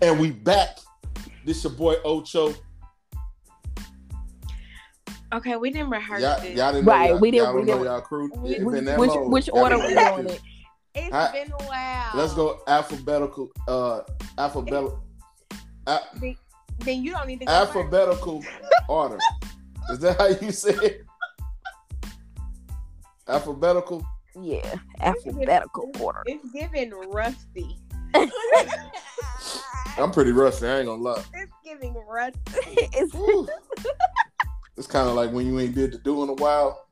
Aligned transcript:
And 0.00 0.20
we 0.20 0.30
back. 0.30 0.78
This 1.44 1.58
is 1.58 1.64
your 1.64 1.72
boy 1.72 1.94
Ocho. 2.04 2.54
Okay, 5.34 5.56
we 5.56 5.70
didn't 5.70 5.90
rehearse 5.90 6.22
Y'all, 6.22 6.40
this. 6.40 6.56
y'all 6.56 6.72
didn't 6.72 6.86
know 6.86 6.92
Right, 6.92 7.10
y'all, 7.10 7.18
we 7.20 7.30
didn't- 7.30 7.54
we 7.54 7.60
don't 7.60 7.66
know 7.66 7.72
didn't- 7.74 7.84
y'all 7.86 8.00
crew. 8.00 8.30
we- 8.36 8.56
It 8.56 8.64
been 8.66 8.84
that 8.86 8.98
Which 8.98 9.10
long. 9.10 9.30
which 9.30 9.50
order 9.52 9.76
been 9.76 9.86
we 9.88 9.96
active. 9.96 10.24
doing 10.26 10.36
it? 10.36 10.42
It's 10.94 11.14
I- 11.14 11.32
been 11.32 11.52
a 11.52 11.62
while. 11.64 12.10
Let's 12.14 12.34
go 12.34 12.60
alphabetical. 12.66 13.50
Uh, 13.66 14.00
alphabetical. 14.38 15.02
a- 15.86 16.00
Then, 16.14 16.36
then 16.78 17.02
you 17.02 17.12
don't 17.12 17.26
need 17.26 17.40
to 17.40 17.46
go 17.46 17.52
first. 17.52 17.76
alphabetical 17.76 18.42
order. 18.88 19.18
Is 19.90 19.98
that 20.00 20.18
how 20.18 20.26
you 20.28 20.50
say 20.52 20.74
it? 20.74 21.04
Alphabetical. 23.28 24.02
Yeah, 24.40 24.76
alphabetical 25.00 25.90
order. 26.00 26.22
It's 26.26 26.50
giving 26.52 26.90
rusty. 27.10 27.76
I'm 29.98 30.12
pretty 30.12 30.32
rusty. 30.32 30.66
I 30.66 30.78
ain't 30.78 30.86
gonna 30.86 31.02
lie. 31.02 31.22
It's 31.34 31.52
giving 31.64 31.94
rusty. 32.08 32.38
it's 32.92 33.14
it's 34.76 34.86
kind 34.86 35.08
of 35.08 35.14
like 35.14 35.32
when 35.32 35.46
you 35.46 35.58
ain't 35.58 35.74
did 35.74 35.92
the 35.92 35.98
do 35.98 36.22
in 36.22 36.28
a 36.28 36.34
while. 36.34 36.86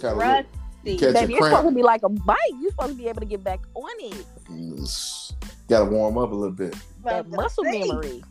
Kind 0.00 0.04
of 0.04 0.16
Rusty. 0.18 0.96
Catch 0.96 1.14
baby, 1.14 1.34
a 1.34 1.36
it's 1.36 1.46
supposed 1.46 1.68
to 1.68 1.74
be 1.74 1.82
like 1.82 2.02
a 2.02 2.08
bike. 2.08 2.38
You're 2.60 2.70
supposed 2.70 2.92
to 2.92 2.98
be 2.98 3.08
able 3.08 3.20
to 3.20 3.26
get 3.26 3.44
back 3.44 3.60
on 3.74 3.90
it. 4.00 4.26
Mm, 4.50 5.32
Got 5.68 5.80
to 5.80 5.84
warm 5.86 6.18
up 6.18 6.32
a 6.32 6.34
little 6.34 6.54
bit. 6.54 6.74
That 7.04 7.28
muscle 7.28 7.64
See? 7.64 7.86
memory. 7.86 8.22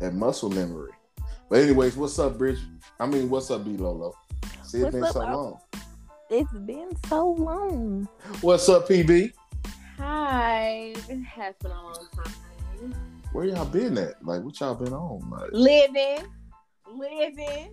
That 0.00 0.14
muscle 0.14 0.48
memory. 0.50 0.92
But 1.50 1.60
anyways, 1.60 1.96
what's 1.96 2.18
up, 2.18 2.38
Bridge? 2.38 2.58
I 3.00 3.06
mean, 3.06 3.28
what's 3.28 3.50
up, 3.50 3.64
B 3.64 3.76
Lolo? 3.76 4.14
See, 4.62 4.78
it's 4.78 4.84
What's 4.84 4.94
been 4.94 5.04
up, 5.04 5.12
so 5.12 5.22
Al? 5.22 5.36
long. 5.36 5.60
It's 6.30 6.52
been 6.52 6.90
so 7.08 7.30
long. 7.30 8.08
What's 8.42 8.68
up, 8.68 8.88
PB? 8.88 9.32
Hi. 9.96 10.94
It 11.08 11.22
has 11.22 11.54
been 11.62 11.70
a 11.70 11.82
long 11.82 12.06
time. 12.14 12.94
Where 13.32 13.44
y'all 13.44 13.64
been 13.66 13.98
at? 13.98 14.24
Like, 14.24 14.42
what 14.42 14.58
y'all 14.60 14.74
been 14.74 14.92
on? 14.92 15.28
Like, 15.30 15.50
Living. 15.52 16.24
Living. 16.90 17.72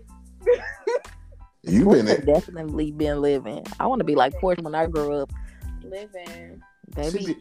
you 1.64 1.86
been 1.86 2.06
Portia 2.06 2.20
at? 2.20 2.25
definitely 2.25 2.92
been 2.92 3.22
living. 3.22 3.66
I 3.80 3.88
want 3.88 4.00
to 4.00 4.03
be 4.03 4.16
like 4.16 4.33
Portia 4.39 4.61
when 4.61 4.76
I 4.76 4.86
grew 4.88 5.14
up, 5.14 5.31
Living. 5.81 6.61
She 6.95 7.02
baby. 7.02 7.26
be, 7.26 7.38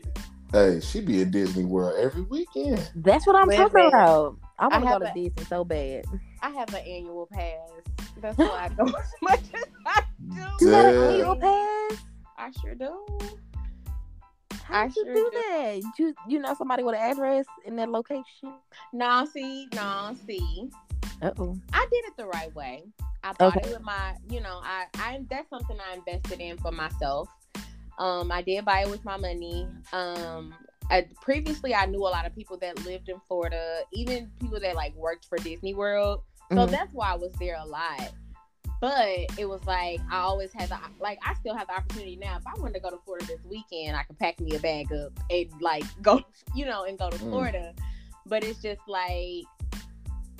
hey, 0.53 0.81
she 0.81 1.01
be 1.01 1.23
at 1.23 1.31
Disney 1.33 1.65
World 1.65 1.99
every 1.99 2.23
weekend. 2.23 2.91
That's 2.95 3.27
what 3.27 3.37
I'm 3.37 3.51
talking 3.51 3.87
about. 3.89 4.37
I 4.59 4.69
want 4.69 4.85
to 4.85 4.91
go 4.91 4.99
to 5.01 5.11
a- 5.11 5.15
Disney 5.15 5.45
so 5.45 5.65
bad. 5.65 6.05
I 6.41 6.51
have 6.51 6.73
an 6.73 6.83
annual 6.87 7.29
pass. 7.33 7.59
That's 8.21 8.39
why 8.39 8.47
I 8.47 8.69
go 8.69 8.85
as 8.97 9.13
much 9.23 9.41
as 9.55 9.65
I 9.87 10.03
do. 10.21 10.35
Do 10.59 10.65
you 10.65 10.71
got 10.71 10.85
an 10.87 11.03
annual 11.03 11.37
pass? 11.37 12.05
I 12.39 12.51
sure 12.63 12.75
do. 12.75 13.05
How 14.65 14.81
I 14.81 14.87
did 14.89 14.97
you 14.97 15.05
sure 15.05 15.15
do 15.15 15.31
that? 15.35 15.93
You 15.99 16.15
you 16.29 16.39
know 16.39 16.55
somebody 16.55 16.83
with 16.83 16.95
an 16.95 17.01
address 17.03 17.47
in 17.67 17.77
that 17.77 17.91
location? 17.91 18.55
No, 18.93 19.27
see, 19.27 19.69
no, 19.75 20.17
see. 20.27 20.71
Uh 21.23 21.31
oh. 21.39 21.59
I 21.73 21.87
did 21.93 22.05
it 22.07 22.17
the 22.17 22.27
right 22.27 22.55
way. 22.55 22.85
I 23.23 23.33
bought 23.33 23.57
Okay. 23.57 23.69
it 23.69 23.73
with 23.73 23.83
my, 23.83 24.15
you 24.29 24.41
know, 24.41 24.61
I, 24.63 24.85
I 24.97 25.21
that's 25.31 25.49
something 25.49 25.77
I 25.81 25.95
invested 25.97 26.41
in 26.41 26.59
for 26.59 26.73
myself. 26.73 27.29
Um, 27.99 28.33
I 28.33 28.43
did 28.43 28.65
buy 28.65 28.81
it 28.83 28.91
with 28.91 29.05
my 29.05 29.17
money. 29.17 29.67
Um, 29.93 30.55
I, 30.91 31.07
previously 31.23 31.75
I 31.75 31.87
knew 31.87 32.01
a 32.01 32.09
lot 32.11 32.27
of 32.27 32.35
people 32.35 32.59
that 32.59 32.85
lived 32.85 33.09
in 33.09 33.21
Florida, 33.27 33.81
even 33.93 34.31
people 34.41 34.61
that 34.61 34.75
like 34.75 34.95
worked 34.95 35.27
for 35.27 35.39
Disney 35.39 35.75
World. 35.75 36.23
So 36.53 36.67
Mhm. 36.67 36.71
that's 36.71 36.93
why 36.93 37.13
I 37.13 37.17
was 37.17 37.33
there 37.41 37.57
a 37.59 37.65
lot. 37.65 38.11
But 38.85 39.39
it 39.39 39.49
was 39.49 39.65
like 39.67 39.99
I 40.11 40.19
always 40.19 40.53
had 40.53 40.69
the 40.69 40.77
like 41.01 41.19
I 41.25 41.33
still 41.33 41.55
have 41.57 41.69
the 41.69 41.73
opportunity 41.75 42.17
now. 42.17 42.37
If 42.37 42.47
I 42.47 42.53
wanted 42.61 42.75
to 42.75 42.81
go 42.81 42.91
to 42.91 42.99
Florida 43.07 43.25
this 43.25 43.41
weekend, 43.49 43.97
I 43.97 44.03
could 44.03 44.19
pack 44.19 44.39
me 44.39 44.55
a 44.57 44.59
bag 44.59 44.93
up 44.93 45.11
and 45.31 45.47
like 45.63 45.85
go, 46.03 46.21
you 46.55 46.67
know, 46.67 46.85
and 46.85 46.99
go 46.99 47.09
to 47.09 47.17
Mm. 47.17 47.31
Florida. 47.31 47.73
But 48.27 48.45
it's 48.45 48.61
just 48.61 48.83
like, 48.87 49.47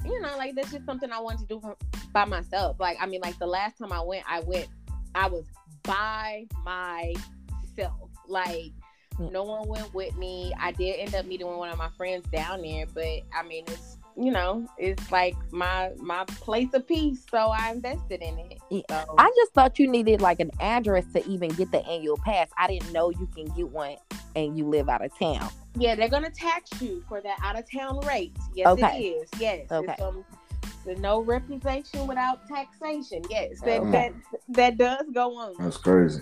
you 0.05 0.21
know, 0.21 0.37
like 0.37 0.55
that's 0.57 0.71
just 0.73 0.85
something 0.85 1.11
I 1.11 1.21
wanted 1.21 1.41
to 1.41 1.47
do 1.47 1.59
for, 1.59 1.75
by 2.13 2.27
myself. 2.27 2.79
Like 2.79 2.99
I 3.01 3.07
mean, 3.07 3.23
like 3.23 3.39
the 3.39 3.47
last 3.47 3.79
time 3.79 3.93
I 3.95 4.03
went, 4.03 4.25
I 4.29 4.41
went, 4.41 4.69
I 5.15 5.27
was 5.29 5.47
by 5.83 6.47
myself. 6.67 8.11
Like 8.29 8.73
Mm. 9.19 9.33
no 9.33 9.45
one 9.45 9.67
went 9.69 9.95
with 9.95 10.15
me. 10.19 10.53
I 10.61 10.73
did 10.73 10.99
end 10.99 11.15
up 11.15 11.25
meeting 11.25 11.47
one 11.47 11.71
of 11.71 11.79
my 11.79 11.89
friends 11.97 12.27
down 12.31 12.61
there, 12.61 12.85
but 12.93 13.23
I 13.33 13.43
mean, 13.49 13.65
it's 13.69 13.97
you 14.17 14.31
know, 14.31 14.67
it's 14.79 15.11
like 15.11 15.35
my 15.53 15.91
my 15.99 16.25
place 16.27 16.73
of 16.75 16.87
peace. 16.87 17.25
So 17.31 17.39
I 17.39 17.73
invested 17.73 18.23
in 18.23 18.39
it. 18.39 18.59
Yeah. 18.71 19.05
So 19.05 19.15
I 19.19 19.31
just 19.37 19.53
thought 19.53 19.79
you 19.79 19.89
needed 19.89 20.21
like 20.21 20.41
an 20.41 20.51
address 20.61 21.05
to 21.15 21.27
even 21.29 21.51
get 21.51 21.71
the 21.73 21.85
annual 21.87 22.17
pass. 22.19 22.49
I 22.57 22.69
didn't 22.69 22.93
know 22.93 23.11
you 23.11 23.29
can 23.35 23.47
get 23.57 23.69
one 23.71 23.97
and 24.37 24.57
you 24.57 24.69
live 24.69 24.89
out 24.89 25.05
of 25.05 25.17
town. 25.19 25.49
yeah, 25.77 25.95
they're 25.95 26.09
gonna 26.09 26.31
tax 26.31 26.71
you 26.81 27.05
for 27.09 27.21
that 27.21 27.39
out 27.43 27.59
of 27.59 27.65
town 27.71 28.01
rate. 28.07 28.37
Yes, 28.55 28.69
Okay. 28.69 28.99
it 28.99 29.03
is. 29.03 29.29
Yes. 29.41 29.71
Okay. 29.71 29.93
It's, 29.93 30.03
um, 30.03 30.25
the 30.85 30.95
no 30.97 31.21
representation 31.21 32.07
without 32.07 32.47
taxation. 32.47 33.23
Yes, 33.31 33.61
that 33.63 33.81
Okay. 33.81 33.91
that 33.91 34.41
that 34.51 34.77
does 34.79 35.07
go 35.15 35.37
on. 35.37 35.55
That's 35.59 35.77
crazy. 35.79 36.21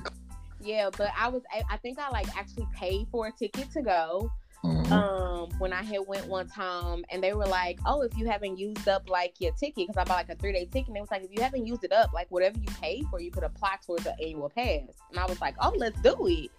Yeah, 0.61 0.91
but 0.97 1.11
I 1.19 1.29
was 1.29 1.43
I, 1.53 1.63
I 1.71 1.77
think 1.79 1.99
I 1.99 2.09
like 2.11 2.29
actually 2.37 2.69
paid 2.75 3.09
for 3.11 3.27
a 3.27 3.33
ticket 3.33 3.71
to 3.73 3.83
go. 3.83 4.31
Mhm. 4.65 4.93
Um, 4.93 5.51
when 5.59 5.73
I 5.73 5.83
had 5.83 6.07
went 6.07 6.27
one 6.27 6.47
time 6.47 7.05
and 7.11 7.23
they 7.23 7.35
were 7.35 7.47
like, 7.47 7.81
"Oh, 7.85 8.03
if 8.03 8.17
you 8.17 8.27
haven't 8.29 8.59
used 8.59 8.87
up 8.89 9.09
like 9.09 9.41
your 9.41 9.53
ticket, 9.53 9.89
because 9.89 9.97
I 9.97 10.05
bought 10.05 10.29
like 10.29 10.29
a 10.29 10.37
three 10.37 10.53
day 10.53 10.67
ticket, 10.67 10.89
and 10.89 10.97
it 10.97 11.01
was 11.01 11.11
like, 11.11 11.25
if 11.25 11.31
you 11.33 11.43
haven't 11.43 11.67
used 11.67 11.83
it 11.83 11.93
up, 11.93 12.13
like 12.13 12.29
whatever 12.31 12.59
you 12.59 12.69
paid 12.81 13.07
for, 13.09 13.21
you 13.21 13.31
could 13.31 13.43
apply 13.43 13.77
towards 13.85 14.05
the 14.05 14.19
annual 14.21 14.49
pass." 14.49 14.83
And 15.11 15.19
I 15.19 15.27
was 15.27 15.41
like, 15.41 15.57
"Oh, 15.61 15.73
let's 15.77 16.01
do 16.01 16.15
it." 16.29 16.51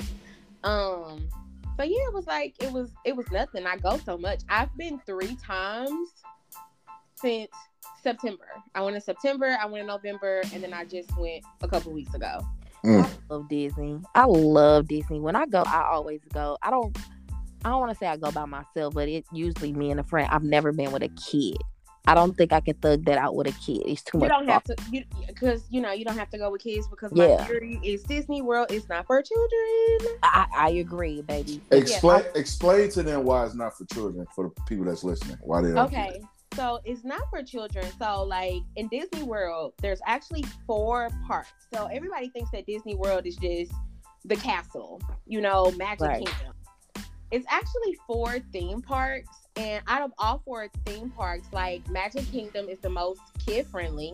Um, 0.64 1.30
so 1.78 1.84
yeah, 1.84 2.08
it 2.08 2.14
was 2.14 2.28
like 2.28 2.62
it 2.62 2.72
was 2.72 2.92
it 3.06 3.16
was 3.16 3.30
nothing. 3.32 3.66
I 3.66 3.78
go 3.78 3.98
so 3.98 4.18
much. 4.18 4.42
I've 4.50 4.76
been 4.78 5.00
three 5.06 5.36
times 5.36 6.10
since 7.16 7.52
September. 8.02 8.48
I 8.76 8.82
went 8.82 8.96
in 8.96 9.02
September, 9.02 9.58
I 9.60 9.66
went 9.66 9.82
in 9.82 9.88
November, 9.88 10.42
and 10.54 10.62
then 10.62 10.74
I 10.74 10.84
just 10.84 11.18
went 11.18 11.44
a 11.62 11.68
couple 11.68 11.94
weeks 11.94 12.14
ago. 12.14 12.42
Mm. 12.84 13.06
I 13.06 13.34
love 13.34 13.48
Disney. 13.48 14.02
I 14.14 14.26
love 14.26 14.88
Disney. 14.90 15.22
When 15.22 15.38
I 15.38 15.46
go, 15.46 15.64
I 15.66 15.84
always 15.92 16.22
go. 16.34 16.58
I 16.62 16.70
don't. 16.70 16.96
I 17.66 17.70
don't 17.70 17.80
want 17.80 17.92
to 17.92 17.98
say 17.98 18.08
I 18.08 18.18
go 18.18 18.32
by 18.32 18.46
myself, 18.46 18.94
but 18.94 19.08
it's 19.08 19.30
usually 19.32 19.72
me 19.74 19.92
and 19.92 20.00
a 20.00 20.04
friend. 20.04 20.28
I've 20.32 20.44
never 20.44 20.72
been 20.72 20.92
with 20.92 21.04
a 21.04 21.10
kid. 21.10 21.58
I 22.06 22.16
don't 22.16 22.36
think 22.36 22.52
I 22.52 22.60
can 22.60 22.74
thug 22.76 23.06
that 23.06 23.18
out 23.18 23.34
with 23.36 23.48
a 23.48 23.54
kid. 23.54 23.84
It's 23.86 24.02
too 24.02 24.18
You 24.18 24.20
much. 24.22 24.30
don't 24.30 24.50
have 24.50 24.64
to, 24.66 24.76
you 24.92 25.06
because 25.26 25.64
you 25.70 25.80
know 25.80 25.94
you 25.94 26.04
don't 26.04 26.18
have 26.18 26.30
to 26.32 26.38
go 26.38 26.52
with 26.52 26.62
kids 26.62 26.86
because 26.90 27.12
Yeah. 27.16 27.38
my 27.40 27.46
theory 27.46 27.80
is 27.82 28.04
Disney 28.04 28.42
World 28.42 28.72
is 28.74 28.90
not 28.90 29.08
for 29.08 29.22
children. 29.22 30.18
I, 30.22 30.46
I 30.54 30.70
agree, 30.72 31.22
baby. 31.22 31.62
Explain 31.72 32.26
explain 32.36 32.90
to 32.90 33.04
them 33.04 33.24
why 33.24 33.46
it's 33.46 33.56
not 33.56 33.78
for 33.78 33.86
children. 33.86 34.26
For 34.36 34.50
the 34.54 34.62
people 34.64 34.84
that's 34.84 35.06
listening, 35.06 35.38
why 35.42 35.62
they 35.62 35.70
don't. 35.70 35.86
Okay, 35.86 36.20
so 36.56 36.82
it's 36.84 37.06
not 37.06 37.22
for 37.30 37.42
children. 37.42 37.86
So 37.98 38.24
like 38.26 38.64
in 38.76 38.90
Disney 38.90 39.24
World, 39.24 39.72
there's 39.82 40.02
actually 40.06 40.44
four 40.68 41.10
parts. 41.26 41.54
So 41.74 41.86
everybody 41.86 42.28
thinks 42.28 42.52
that 42.52 42.66
Disney 42.66 42.96
World 42.96 43.26
is 43.26 43.38
just 43.38 43.72
the 44.26 44.36
castle, 44.36 45.02
you 45.26 45.40
know, 45.40 45.72
Magic 45.78 46.02
Right. 46.02 46.26
Kingdom. 46.26 46.54
It's 47.32 47.46
actually 47.50 47.98
four 48.06 48.40
theme 48.52 48.82
parks, 48.82 49.48
and 49.56 49.84
out 49.88 50.02
of 50.02 50.12
all 50.18 50.42
four 50.46 50.68
theme 50.86 51.10
parks, 51.10 51.48
like 51.52 51.88
Magic 51.90 52.26
Kingdom 52.32 52.70
is 52.70 52.80
the 52.80 52.90
most 52.90 53.22
kid 53.46 53.68
friendly. 53.68 54.14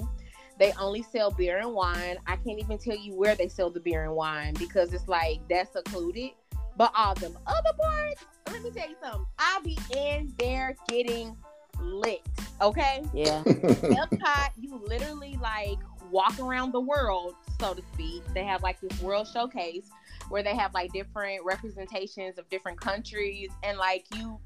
They 0.57 0.73
only 0.73 1.03
sell 1.03 1.31
beer 1.31 1.59
and 1.59 1.73
wine. 1.73 2.17
I 2.27 2.35
can't 2.35 2.59
even 2.59 2.77
tell 2.77 2.97
you 2.97 3.15
where 3.15 3.35
they 3.35 3.47
sell 3.47 3.69
the 3.69 3.79
beer 3.79 4.03
and 4.03 4.13
wine 4.13 4.53
because 4.59 4.93
it's 4.93 5.07
like 5.07 5.39
that's 5.49 5.71
secluded. 5.71 6.31
But 6.75 6.91
all 6.95 7.15
them 7.15 7.37
other 7.47 7.77
parts, 7.77 8.25
let 8.51 8.61
me 8.61 8.71
tell 8.71 8.89
you 8.89 8.95
something. 9.01 9.25
I'll 9.37 9.61
be 9.61 9.77
in 9.95 10.33
there 10.37 10.75
getting 10.87 11.35
lit. 11.81 12.21
Okay. 12.61 13.03
Yeah. 13.13 13.41
Epcot, 13.45 14.49
you 14.57 14.81
literally 14.85 15.37
like 15.41 15.77
walk 16.11 16.39
around 16.39 16.73
the 16.73 16.79
world, 16.79 17.35
so 17.59 17.73
to 17.73 17.81
speak. 17.93 18.23
They 18.33 18.43
have 18.43 18.63
like 18.63 18.79
this 18.81 19.01
world 19.01 19.27
showcase 19.31 19.89
where 20.29 20.43
they 20.43 20.55
have 20.55 20.73
like 20.73 20.91
different 20.93 21.43
representations 21.43 22.37
of 22.37 22.47
different 22.49 22.79
countries 22.79 23.49
and 23.63 23.77
like 23.77 24.05
you 24.15 24.39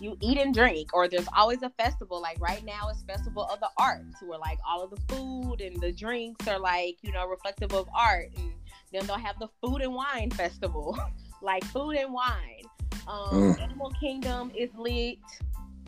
you 0.00 0.16
eat 0.20 0.38
and 0.38 0.52
drink 0.52 0.92
or 0.92 1.08
there's 1.08 1.28
always 1.36 1.62
a 1.62 1.70
festival. 1.70 2.20
Like 2.20 2.40
right 2.40 2.64
now 2.64 2.88
it's 2.90 3.02
festival 3.02 3.44
of 3.44 3.60
the 3.60 3.68
arts 3.78 4.20
where 4.22 4.38
like 4.38 4.58
all 4.68 4.82
of 4.82 4.90
the 4.90 5.14
food 5.14 5.60
and 5.60 5.80
the 5.80 5.92
drinks 5.92 6.46
are 6.48 6.58
like 6.58 6.96
you 7.02 7.12
know 7.12 7.26
reflective 7.26 7.72
of 7.72 7.88
art 7.94 8.30
and 8.36 8.52
then 8.92 9.06
they'll 9.06 9.16
have 9.16 9.38
the 9.38 9.48
food 9.62 9.82
and 9.82 9.94
wine 9.94 10.30
festival. 10.30 10.98
Like 11.42 11.64
food 11.64 11.96
and 11.96 12.10
wine. 12.10 12.62
Um 13.06 13.52
Mm. 13.52 13.62
animal 13.62 13.92
kingdom 14.00 14.50
is 14.56 14.70
lit 14.78 15.18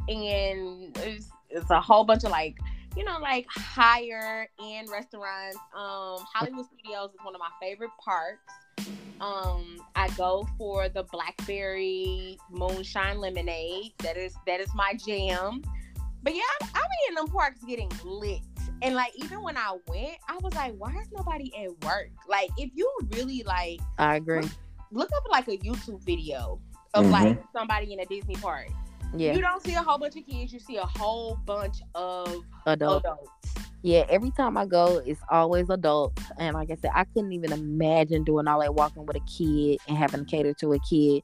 and 0.06 0.94
it's, 0.98 1.30
it's 1.48 1.70
a 1.70 1.80
whole 1.80 2.04
bunch 2.04 2.24
of 2.24 2.30
like 2.30 2.58
you 2.94 3.04
know 3.04 3.18
like 3.22 3.46
higher 3.48 4.48
end 4.62 4.90
restaurants. 4.90 5.56
Um 5.74 6.18
hollywood 6.30 6.66
studios 6.66 7.10
is 7.10 7.20
one 7.22 7.34
of 7.34 7.38
my 7.40 7.48
favorite 7.58 7.92
parks 8.04 8.52
um 9.20 9.76
i 9.94 10.08
go 10.10 10.46
for 10.58 10.88
the 10.88 11.02
blackberry 11.04 12.38
moonshine 12.50 13.18
lemonade 13.18 13.92
that 13.98 14.16
is 14.16 14.34
that 14.46 14.60
is 14.60 14.68
my 14.74 14.92
jam 14.94 15.62
but 16.22 16.34
yeah 16.34 16.42
i, 16.62 16.66
I 16.74 16.80
be 16.80 17.08
in 17.08 17.14
them 17.14 17.28
parks 17.28 17.62
getting 17.64 17.90
lit 18.04 18.40
and 18.82 18.94
like 18.94 19.12
even 19.16 19.42
when 19.42 19.56
i 19.56 19.76
went 19.88 20.16
i 20.28 20.36
was 20.42 20.54
like 20.54 20.74
why 20.78 20.90
is 21.00 21.08
nobody 21.12 21.52
at 21.64 21.70
work 21.84 22.10
like 22.28 22.50
if 22.58 22.70
you 22.74 22.90
really 23.12 23.42
like 23.46 23.80
I 23.98 24.16
agree. 24.16 24.42
look 24.92 25.10
up 25.16 25.24
like 25.30 25.48
a 25.48 25.56
youtube 25.58 26.02
video 26.04 26.60
of 26.94 27.06
Mhm. 27.06 27.10
like 27.12 27.38
somebody 27.52 27.92
in 27.92 28.00
a 28.00 28.04
disney 28.06 28.36
park 28.36 28.68
Yeah, 29.16 29.34
You 29.34 29.40
don't 29.40 29.62
see 29.62 29.72
a 29.74 29.82
whole 29.82 29.98
bunch 29.98 30.16
of 30.16 30.26
kids. 30.26 30.52
You 30.52 30.58
see 30.58 30.76
a 30.76 30.84
whole 30.84 31.38
bunch 31.46 31.78
of 31.94 32.42
adult. 32.66 33.04
adults. 33.04 33.54
Yeah, 33.86 34.04
every 34.08 34.32
time 34.32 34.56
I 34.56 34.66
go, 34.66 35.00
it's 35.06 35.20
always 35.30 35.70
adults. 35.70 36.20
And 36.40 36.54
like 36.54 36.72
I 36.72 36.74
said, 36.74 36.90
I 36.92 37.04
couldn't 37.04 37.32
even 37.32 37.52
imagine 37.52 38.24
doing 38.24 38.48
all 38.48 38.58
that 38.58 38.74
walking 38.74 39.06
with 39.06 39.14
a 39.14 39.20
kid 39.20 39.78
and 39.86 39.96
having 39.96 40.24
to 40.24 40.26
cater 40.28 40.52
to 40.54 40.72
a 40.72 40.78
kid. 40.80 41.22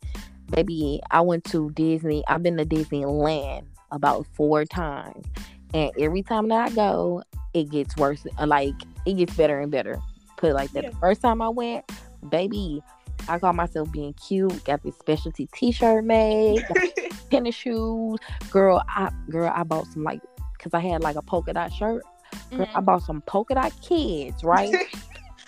Baby, 0.49 1.01
I 1.11 1.23
went 1.23 1.43
to 1.47 1.73
Disney. 1.73 2.23
I've 2.29 2.45
been 2.45 2.57
to 2.59 2.65
Disneyland 2.65 3.65
about 3.91 4.29
four 4.35 4.65
times. 4.65 5.27
And 5.75 5.91
every 5.99 6.23
time 6.23 6.47
that 6.51 6.71
I 6.71 6.73
go, 6.73 7.25
it 7.53 7.69
gets 7.69 7.97
worse. 7.97 8.25
uh, 8.39 8.47
Like, 8.47 8.75
it 9.07 9.15
gets 9.15 9.35
better 9.35 9.59
and 9.59 9.73
better. 9.73 9.99
Put 10.37 10.51
it 10.51 10.55
like 10.55 10.71
that. 10.75 10.85
Yeah. 10.85 10.91
The 10.91 10.97
first 10.99 11.21
time 11.21 11.43
I 11.43 11.49
went, 11.49 11.91
baby, 12.29 12.81
I 13.29 13.41
call 13.41 13.55
myself 13.55 13.91
being 13.91 14.13
cute. 14.13 14.63
Got 14.63 14.85
this 14.85 14.97
specialty 14.99 15.49
t-shirt 15.53 16.05
made, 16.05 16.65
tennis 17.33 17.57
shoes. 17.57 18.21
Girl, 18.53 18.81
I 18.89 19.11
girl, 19.31 19.53
I 19.53 19.65
bought 19.65 19.89
some 19.89 20.05
like 20.05 20.21
because 20.57 20.75
I 20.75 20.81
had 20.81 21.03
like 21.03 21.17
a 21.17 21.23
polka 21.23 21.53
dot 21.53 21.73
shirt. 21.73 22.05
Girl, 22.51 22.67
I 22.75 22.81
Mhm. 22.81 22.85
bought 22.85 23.03
some 23.03 23.21
polka 23.23 23.55
dot 23.55 23.73
kids, 23.83 24.43
right? 24.45 24.75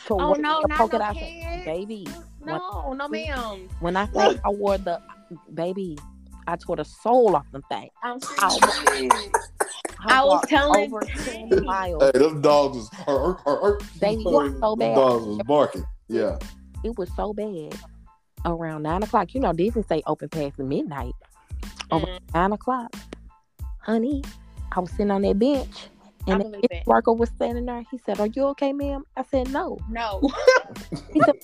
To 0.07 0.15
oh 0.15 0.33
wear 0.33 0.41
no, 0.41 0.61
the 0.61 0.69
not 0.69 0.79
polka 0.79 0.99
no 0.99 1.05
dot 1.05 1.17
kids. 1.17 1.65
baby. 1.65 2.07
No, 2.45 2.93
no, 2.93 3.09
ma'am. 3.09 3.71
When 3.81 3.97
I 3.97 4.05
say 4.09 4.39
I 4.45 4.51
wore 4.51 4.77
the 4.77 5.01
baby, 5.55 5.97
I 6.47 6.57
tore 6.57 6.77
the 6.77 6.85
soul 6.85 7.35
off 7.35 7.47
the 7.53 7.63
thing. 7.71 7.89
I'm 8.03 8.19
Ow. 8.43 8.59
serious. 8.59 9.33
I 10.07 10.23
was 10.25 10.45
telling 10.47 10.85
over 10.93 11.07
ten 11.25 11.65
miles. 11.65 12.03
Hey, 12.03 12.19
them 12.19 12.43
dogs 12.43 12.91
was. 13.07 13.83
They 13.99 14.17
were 14.19 14.53
so 14.61 14.77
Them 14.77 14.79
bad. 14.91 14.95
dogs 14.97 15.25
was 15.25 15.39
barking. 15.47 15.85
Yeah. 16.09 16.37
It 16.83 16.99
was 16.99 17.09
so 17.17 17.33
bad. 17.33 17.79
Around 18.45 18.83
nine 18.83 19.03
o'clock, 19.03 19.33
you 19.33 19.41
know, 19.41 19.55
Disney 19.55 19.85
say 19.89 20.03
open 20.07 20.29
past 20.29 20.59
midnight. 20.59 21.15
Over 21.91 22.05
Mm, 22.09 22.19
nine 22.35 22.53
o'clock, 22.53 22.95
honey, 23.81 24.23
I 24.73 24.81
was 24.81 24.91
sitting 24.91 25.11
on 25.11 25.23
that 25.23 25.39
bench, 25.39 25.87
I 25.87 25.94
and 26.27 26.55
the 26.55 26.83
worker 26.87 27.13
was 27.13 27.29
standing 27.31 27.67
there. 27.67 27.83
He 27.91 27.99
said, 27.99 28.21
"Are 28.21 28.27
you 28.29 28.45
okay, 28.49 28.73
ma'am?" 28.73 29.05
I 29.17 29.25
said, 29.25 29.51
"No." 29.51 29.79
No. 29.91 30.21
He 31.13 31.21
said, 31.21 31.37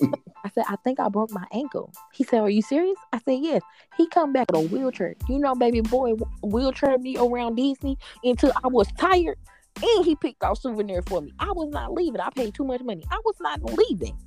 I 0.43 0.49
said, 0.49 0.65
I 0.67 0.75
think 0.83 0.99
I 0.99 1.07
broke 1.07 1.31
my 1.31 1.45
ankle. 1.53 1.93
He 2.11 2.25
said, 2.25 2.41
Are 2.41 2.49
you 2.49 2.61
serious? 2.61 2.97
I 3.13 3.19
said, 3.19 3.39
Yes. 3.41 3.61
He 3.95 4.05
come 4.07 4.33
back 4.33 4.51
with 4.51 4.65
a 4.65 4.67
wheelchair. 4.67 5.15
You 5.29 5.39
know, 5.39 5.55
baby 5.55 5.79
boy 5.79 6.15
wheelchair 6.43 6.97
me 6.97 7.15
around 7.17 7.55
Disney 7.55 7.97
until 8.21 8.51
I 8.61 8.67
was 8.67 8.91
tired. 8.97 9.37
And 9.81 10.03
he 10.03 10.15
picked 10.17 10.43
out 10.43 10.57
souvenir 10.57 11.01
for 11.03 11.21
me. 11.21 11.31
I 11.39 11.51
was 11.53 11.69
not 11.69 11.93
leaving. 11.93 12.19
I 12.19 12.29
paid 12.31 12.53
too 12.53 12.65
much 12.65 12.81
money. 12.81 13.05
I 13.09 13.21
was 13.23 13.35
not 13.39 13.63
leaving 13.63 14.17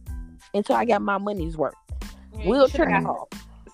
until 0.55 0.77
I 0.77 0.87
got 0.87 1.03
my 1.03 1.19
money's 1.19 1.59
worth. 1.59 1.75
Yeah, 2.39 2.49
Wheelchair 2.49 2.87
should've 2.87 3.05
got 3.05 3.11
off. 3.11 3.29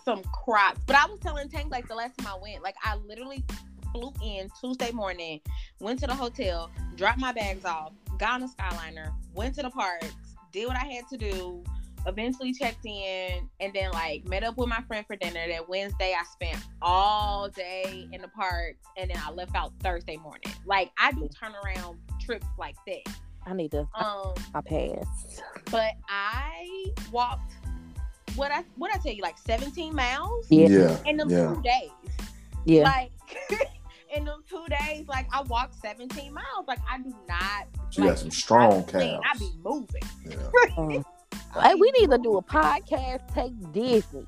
some 0.05 0.23
crops. 0.25 0.81
But 0.87 0.97
I 0.97 1.06
was 1.06 1.21
telling 1.21 1.49
Tank 1.49 1.71
like 1.71 1.87
the 1.87 1.94
last 1.94 2.19
time 2.19 2.27
I 2.27 2.38
went, 2.43 2.65
like 2.65 2.75
I 2.82 2.97
literally 2.97 3.44
flew 3.93 4.13
in 4.23 4.49
Tuesday 4.61 4.91
morning, 4.93 5.41
went 5.81 5.99
to 6.01 6.07
the 6.07 6.15
hotel, 6.15 6.71
dropped 6.97 7.19
my 7.19 7.33
bags 7.33 7.65
off, 7.65 7.93
got 8.19 8.35
on 8.35 8.43
a 8.43 8.49
Skyliner, 8.49 9.13
went 9.35 9.55
to 9.57 9.63
the 9.63 9.71
parks, 9.71 10.07
did 10.53 10.67
what 10.69 10.77
I 10.77 10.85
had 10.85 11.05
to 11.11 11.17
do, 11.17 11.63
eventually 12.07 12.53
checked 12.53 12.85
in, 12.87 13.49
and 13.61 13.73
then 13.75 13.91
like 13.93 14.25
met 14.27 14.43
up 14.43 14.57
with 14.57 14.69
my 14.69 14.81
friend 14.83 15.07
for 15.07 15.17
dinner. 15.17 15.47
That 15.49 15.69
Wednesday 15.69 16.15
I 16.19 16.25
spent 16.25 16.63
all 16.83 17.49
day 17.49 18.09
in 18.13 18.21
the 18.23 18.29
parks, 18.29 18.79
and 18.97 19.11
then 19.11 19.19
I 19.25 19.31
left 19.31 19.55
out 19.55 19.73
Thursday 19.81 20.17
morning. 20.17 20.53
Like 20.67 20.91
I 20.99 21.13
do 21.13 21.29
turnaround 21.29 21.97
trips 22.21 22.47
like 22.59 22.77
that. 22.87 23.13
I 23.47 23.55
need 23.55 23.71
to 23.73 23.89
Um, 23.95 24.35
my 24.53 24.61
pass. 24.61 25.41
but 25.71 25.93
I 26.09 26.87
walked. 27.11 27.53
What 28.37 28.53
I 28.53 28.63
what 28.77 28.95
I 28.95 28.99
tell 28.99 29.13
you 29.13 29.23
like 29.23 29.37
17 29.39 29.95
miles 29.95 30.47
Yeah. 30.51 30.69
Yeah. 30.69 30.97
in 31.05 31.17
them 31.17 31.29
Yeah. 31.31 31.53
two 31.55 31.63
days. 31.63 31.91
Yeah. 32.65 32.83
Like 32.85 33.11
in 34.15 34.25
them 34.25 34.43
two 34.49 34.65
days, 34.69 35.07
like 35.09 35.27
I 35.33 35.43
walked 35.43 35.81
17 35.81 36.33
miles. 36.33 36.67
Like 36.67 36.81
I 36.91 36.99
do 36.99 37.15
not. 37.29 37.69
She 37.91 38.01
like, 38.01 38.11
got 38.11 38.19
some 38.19 38.31
strong 38.31 38.85
calves. 38.85 39.23
I 39.25 39.39
be 39.39 39.51
moving. 39.62 40.03
Yeah. 40.27 40.37
Mm. 40.77 41.05
Hey, 41.61 41.75
we 41.75 41.91
need 41.99 42.11
to 42.11 42.19
do 42.19 42.37
a 42.37 42.43
podcast. 42.43 43.35
Take 43.35 43.53
Disney. 43.73 44.25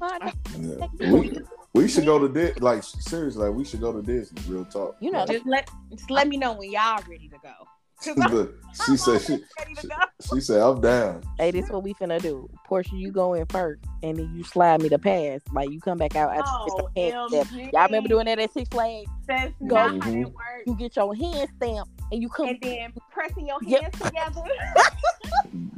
Podcast. 0.00 0.88
Yeah. 0.98 1.12
We, 1.12 1.38
we 1.74 1.86
should 1.86 2.06
go 2.06 2.18
to 2.18 2.32
Disney. 2.32 2.60
Like 2.60 2.82
seriously, 2.82 3.46
like 3.46 3.54
we 3.54 3.62
should 3.62 3.82
go 3.82 3.92
to 3.92 4.00
Disney. 4.00 4.40
Real 4.48 4.64
talk. 4.64 4.96
You 4.98 5.10
know, 5.10 5.20
Like, 5.20 5.32
Just 5.32 5.46
let 5.46 5.70
just 5.90 6.10
let 6.10 6.28
me 6.28 6.38
know 6.38 6.54
when 6.54 6.72
y'all 6.72 7.02
ready 7.06 7.28
to 7.28 7.36
go. 7.42 7.52
'Cause 8.02 8.48
she 8.86 8.96
said 8.96 9.20
she, 9.20 9.32
always 9.34 9.46
ready 9.58 9.74
to 9.74 9.80
she, 10.22 10.28
she 10.36 10.40
said 10.40 10.60
I'm 10.62 10.80
down. 10.80 11.22
Hey, 11.38 11.50
this 11.50 11.68
what 11.70 11.82
we 11.84 11.94
finna 11.94 12.20
do. 12.20 12.48
Portia, 12.66 12.96
you 12.96 13.12
go 13.12 13.34
in 13.34 13.46
first, 13.46 13.82
and 14.02 14.18
then 14.18 14.34
you 14.34 14.42
slide 14.44 14.82
me 14.82 14.88
the 14.88 14.98
pass. 14.98 15.40
Like 15.52 15.70
you 15.70 15.80
come 15.80 15.98
back 15.98 16.16
out 16.16 16.30
after 16.30 16.50
Oh, 16.50 16.64
get 16.64 16.94
the 16.94 17.00
hand 17.12 17.30
stamp. 17.48 17.72
Y'all 17.72 17.84
remember 17.84 18.08
doing 18.08 18.26
that 18.26 18.38
at 18.38 18.52
Six 18.52 18.68
Flags? 18.70 19.08
That's 19.28 19.52
Go. 19.66 19.74
not 19.74 20.02
how 20.04 20.10
it 20.10 20.24
works. 20.26 20.34
You 20.66 20.74
get 20.76 20.96
your 20.96 21.14
hand 21.14 21.48
stamp, 21.56 21.88
and 22.10 22.22
you 22.22 22.28
come. 22.28 22.48
And 22.48 22.58
then 22.60 22.92
pressing 23.12 23.46
your 23.46 23.58
Yep. 23.62 23.82
hands 23.82 23.98
together. 24.02 24.42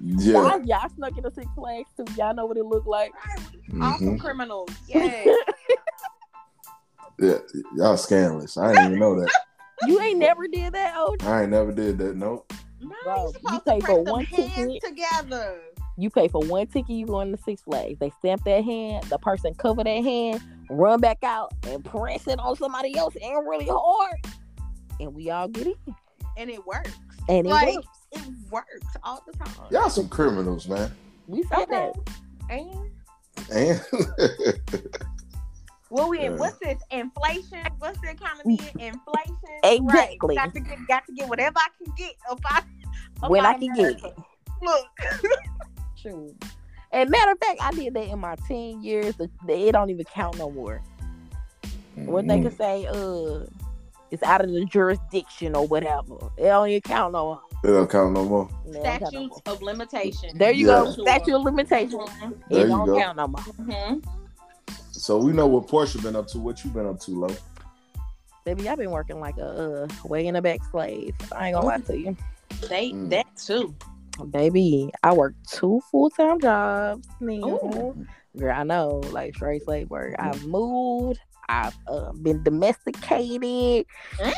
Yeah. 0.07 0.33
Y'all, 0.59 0.65
y'all 0.67 0.89
snuck 0.95 1.17
into 1.17 1.31
Six 1.33 1.47
Flags 1.57 1.89
too. 1.97 2.05
Y'all 2.17 2.35
know 2.35 2.47
what 2.47 2.57
it 2.57 2.65
looked 2.65 2.87
like. 2.87 3.13
Awesome 3.81 4.17
Mhm. 4.17 4.21
criminals. 4.21 4.69
Yeah. 4.87 5.25
Yeah. 7.19 7.39
Y'all 7.77 7.97
scandalous. 7.97 8.57
I 8.57 8.69
didn't 8.73 8.87
even 8.87 8.99
know 8.99 9.19
that. 9.21 9.31
You 9.87 10.01
ain't 10.01 10.19
never 10.19 10.47
did 10.49 10.73
that, 10.75 10.95
oh. 10.97 11.17
I 11.23 11.43
ain't 11.43 11.51
never 11.51 11.73
did 11.73 11.99
that. 11.99 12.17
Nope. 12.17 12.53
No, 12.81 12.91
Bro, 13.05 13.15
you're 13.17 13.25
you 13.27 13.33
supposed 13.33 13.65
pay 13.67 13.81
for 13.81 14.03
one 14.03 14.27
ticket. 14.27 14.83
together. 14.83 15.61
You 15.97 16.11
pay 16.11 16.29
for 16.29 16.41
one 16.43 16.67
ticket, 16.67 16.91
you 16.91 17.07
go 17.07 17.21
into 17.21 17.39
Six 17.43 17.63
Flags. 17.63 17.99
They 18.01 18.11
stamp 18.19 18.45
that 18.45 18.65
hand, 18.65 19.05
the 19.05 19.19
person 19.19 19.55
cover 19.55 19.85
that 19.85 19.89
hand, 20.05 20.41
run 20.69 21.01
back 21.01 21.23
out, 21.23 21.55
and 21.67 21.85
press 21.85 22.27
it 22.27 22.39
on 22.41 22.57
somebody 22.57 22.97
else 22.97 23.15
and 23.23 23.49
really 23.49 23.69
hard. 23.71 24.17
And 25.01 25.15
we 25.15 25.31
all 25.31 25.49
get 25.49 25.69
it. 25.69 25.77
And 26.37 26.51
it 26.51 26.67
works. 26.67 26.91
And 27.29 27.47
it 27.47 27.51
like 27.51 27.77
works. 27.77 27.87
it 28.13 28.23
works 28.51 28.97
all 29.03 29.23
the 29.27 29.33
time. 29.45 29.55
Y'all 29.71 29.89
some 29.89 30.09
criminals, 30.09 30.69
man. 30.69 30.91
We 31.27 31.43
said 31.45 31.61
Okay. 31.61 31.93
that. 32.49 32.51
And 32.51 32.91
And 33.53 33.81
well, 35.95 36.11
we 36.11 36.21
Yeah. 36.23 36.31
what's 36.31 36.59
this? 36.59 36.79
Inflation? 36.91 37.65
What's 37.79 38.01
the 38.01 38.11
economy? 38.11 38.59
Inflation? 38.79 39.35
Exactly. 39.63 40.37
Right. 40.37 40.53
Got 40.53 40.55
to 40.55 40.61
get, 40.61 40.79
got 40.89 41.07
to 41.07 41.13
get 41.13 41.29
whatever 41.29 41.57
I 41.59 41.69
can 41.83 41.93
get. 41.97 42.13
If 42.31 42.39
I, 42.47 42.63
up 43.23 43.31
When 43.31 43.45
out 43.47 43.55
I 43.57 43.59
can 43.59 43.71
America. 43.73 44.01
get 44.03 44.11
it. 44.11 44.19
Look, 44.63 44.87
True. 46.03 46.35
And 46.93 47.11
matter 47.11 47.33
of 47.33 47.39
fact, 47.39 47.61
I 47.63 47.71
did 47.73 47.95
that 47.95 48.09
in 48.09 48.19
my 48.19 48.37
10 48.49 48.83
years. 48.83 49.15
It 49.19 49.31
it 49.49 49.73
don't 49.73 49.91
even 49.91 50.05
count 50.05 50.37
no 50.39 50.51
more. 50.51 50.81
What 51.97 52.27
they 52.27 52.41
can 52.41 52.51
say, 52.57 52.87
uh, 52.87 53.47
it's 54.11 54.23
out 54.23 54.45
of 54.45 54.51
the 54.51 54.65
jurisdiction 54.65 55.55
or 55.57 55.67
whatever. 55.67 56.17
It 56.37 56.45
don't 56.45 56.69
even 56.69 56.81
count 56.83 57.13
no 57.13 57.25
more. 57.25 57.41
It 57.65 57.69
don't 57.69 57.91
count 57.91 58.13
no 58.13 58.25
more. 58.25 58.49
It 58.67 58.73
no 58.75 58.81
statutes 58.81 59.13
more. 59.13 59.55
of 59.55 59.63
limitation. 59.63 60.37
There 60.37 60.53
you 60.53 60.67
Yeah. 60.69 60.85
go. 60.85 60.91
Statute 60.93 61.35
of 61.35 61.43
limitation. 61.43 61.99
Mhm. 62.01 62.35
There 62.51 62.65
It 62.67 62.69
don't 62.69 62.87
go. 62.87 62.99
count 62.99 63.17
no 63.17 63.29
more. 63.29 63.41
Mhm. 63.41 64.05
So 65.05 65.19
we 65.19 65.35
know 65.35 65.47
what 65.47 65.69
Portia 65.69 65.99
been 65.99 66.17
up 66.17 66.29
to. 66.29 66.39
What 66.39 66.65
you 66.65 66.71
been 66.71 66.87
up 66.87 66.99
to, 67.01 67.11
Lo? 67.11 67.29
Baby, 68.47 68.67
I've 68.71 68.79
been 68.79 68.91
working 68.91 69.21
like 69.21 69.37
a 69.37 69.83
uh, 69.85 70.09
way 70.09 70.27
in 70.27 70.33
the 70.33 70.41
back 70.41 70.61
slave. 70.71 71.15
I 71.37 71.49
ain't 71.49 71.57
gonna 71.57 71.67
lie 71.67 71.77
to 71.81 71.99
you. 71.99 72.17
They 72.71 72.93
Mm. 72.93 73.11
that 73.11 73.27
too. 73.37 73.75
Baby, 74.31 74.91
I 75.03 75.13
work 75.13 75.35
two 75.47 75.83
full 75.91 76.09
time 76.09 76.41
jobs. 76.41 77.07
Ooh. 77.23 77.95
Girl, 78.39 78.57
I 78.57 78.63
know, 78.63 79.03
like 79.11 79.35
straight 79.35 79.63
slave 79.65 79.91
work. 79.91 80.15
I've 80.19 80.43
moved. 80.47 81.21
I've 81.51 81.77
uh, 81.87 82.13
been 82.23 82.43
domesticated. 82.43 83.85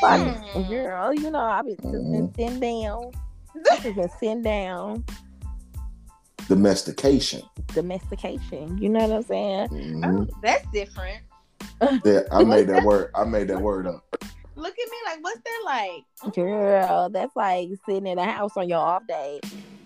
Like, 0.02 0.20
Mm. 0.20 0.68
girl, 0.68 1.14
you 1.14 1.30
know, 1.30 1.38
I've 1.38 1.64
been, 1.66 1.76
just 1.76 1.92
been 2.11 2.35
sitting 2.35 2.58
down. 2.58 3.12
I've 3.70 3.82
just 3.85 3.94
been 3.94 4.11
sitting 4.18 4.42
down. 4.42 5.04
Domestication. 6.49 7.43
Domestication. 7.75 8.78
You 8.78 8.88
know 8.88 9.00
what 9.07 9.16
I'm 9.16 9.23
saying? 9.25 9.69
Mhm. 9.69 10.05
Oh, 10.05 10.26
that's 10.43 10.66
different. 10.73 11.21
Yeah, 12.05 12.21
I 12.31 12.45
made 12.45 12.69
that 12.69 12.85
word. 12.85 13.11
I 13.14 13.25
made 13.25 13.49
that 13.49 13.61
word 13.61 13.87
up. 13.87 14.05
Look 14.55 14.73
at 14.73 14.90
me, 14.90 14.97
like, 15.05 15.19
what's 15.23 15.40
that 15.40 15.62
like? 15.66 16.35
Girl, 16.35 17.11
that's 17.11 17.37
like 17.37 17.69
sitting 17.85 18.07
in 18.07 18.19
a 18.19 18.25
house 18.25 18.57
on 18.57 18.69
your 18.69 18.78
off 18.78 19.07
day 19.07 19.40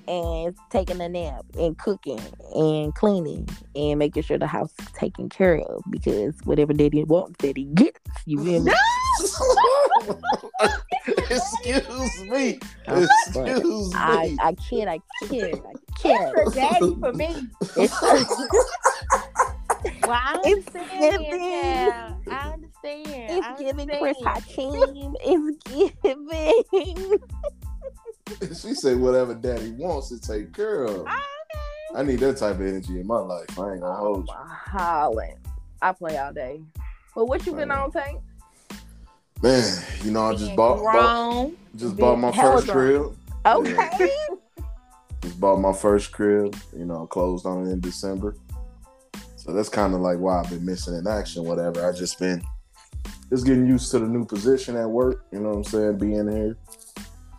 and 0.06 0.54
taking 0.70 1.00
a 1.00 1.08
nap 1.08 1.44
and 1.58 1.76
cooking 1.78 2.20
and 2.54 2.94
cleaning 2.94 3.48
and 3.74 3.98
making 3.98 4.22
sure 4.22 4.38
the 4.38 4.46
house 4.46 4.72
is 4.80 4.86
taken 4.92 5.28
care 5.28 5.58
of 5.58 5.82
because 5.90 6.34
whatever 6.44 6.72
daddy 6.72 7.02
wants, 7.04 7.36
daddy 7.38 7.64
gets. 7.64 7.98
You 8.26 8.44
feel 8.44 8.62
me? 8.64 8.72
Excuse 11.30 12.24
me. 12.30 12.58
I'm 12.86 13.02
Excuse 13.02 13.92
I, 13.94 14.28
me. 14.28 14.36
I 14.40 14.52
kid, 14.54 14.88
I 14.88 15.00
kid, 15.28 15.60
I 15.66 15.72
kid. 15.98 16.18
That's 16.18 16.48
a 16.48 16.50
daddy 16.54 16.96
for 17.00 17.12
me. 17.12 17.48
It's, 17.76 18.00
Well, 20.02 20.12
I 20.12 20.40
It's 20.44 20.68
understand. 20.74 21.24
giving. 21.24 21.40
I 21.40 22.52
understand. 22.52 23.44
I 23.44 23.52
it's 23.52 23.60
giving 23.60 23.88
Chris 23.88 24.16
understand. 24.26 24.44
Hakeem. 24.44 25.14
It's 25.22 25.56
giving. 26.02 27.18
She 28.54 28.74
said 28.74 28.98
whatever 28.98 29.34
daddy 29.34 29.72
wants 29.72 30.08
to 30.10 30.20
take 30.20 30.52
care 30.54 30.84
of. 30.84 31.04
Ah, 31.06 31.22
I 31.96 32.02
need 32.02 32.20
that 32.20 32.36
type 32.36 32.56
of 32.56 32.60
energy 32.62 33.00
in 33.00 33.06
my 33.06 33.18
life. 33.18 33.58
I 33.58 33.72
ain't 33.72 33.80
gonna 33.80 33.94
hold 33.94 34.28
you. 34.28 34.34
Hollering. 34.34 35.38
I 35.82 35.92
play 35.92 36.16
all 36.18 36.32
day. 36.32 36.62
Well, 37.16 37.26
what 37.26 37.44
you 37.46 37.54
been 37.54 37.70
on, 37.70 37.90
Tank? 37.90 38.20
Man, 39.42 39.84
you 40.02 40.10
know, 40.10 40.24
I 40.24 40.34
just 40.34 40.54
bought, 40.54 40.82
bought 40.82 41.50
just 41.76 41.96
bought 41.96 42.16
my 42.16 42.30
first 42.32 42.68
crib. 42.68 43.16
Okay. 43.46 44.10
Just 45.22 45.40
bought 45.40 45.56
my 45.56 45.72
first 45.72 46.12
crib. 46.12 46.56
You 46.76 46.84
know, 46.84 47.06
closed 47.06 47.46
on 47.46 47.66
it 47.66 47.70
in 47.70 47.80
December. 47.80 48.36
So 49.36 49.52
that's 49.52 49.70
kind 49.70 49.94
of 49.94 50.00
like 50.00 50.18
why 50.18 50.40
I've 50.40 50.50
been 50.50 50.64
missing 50.64 50.94
in 50.94 51.06
action. 51.06 51.44
Whatever. 51.44 51.88
I 51.88 51.92
just 51.92 52.18
been 52.18 52.42
just 53.30 53.46
getting 53.46 53.66
used 53.66 53.90
to 53.92 53.98
the 53.98 54.06
new 54.06 54.26
position 54.26 54.76
at 54.76 54.88
work. 54.88 55.24
You 55.32 55.40
know 55.40 55.50
what 55.50 55.56
I'm 55.56 55.64
saying? 55.64 55.98
Being 55.98 56.30
here. 56.30 56.58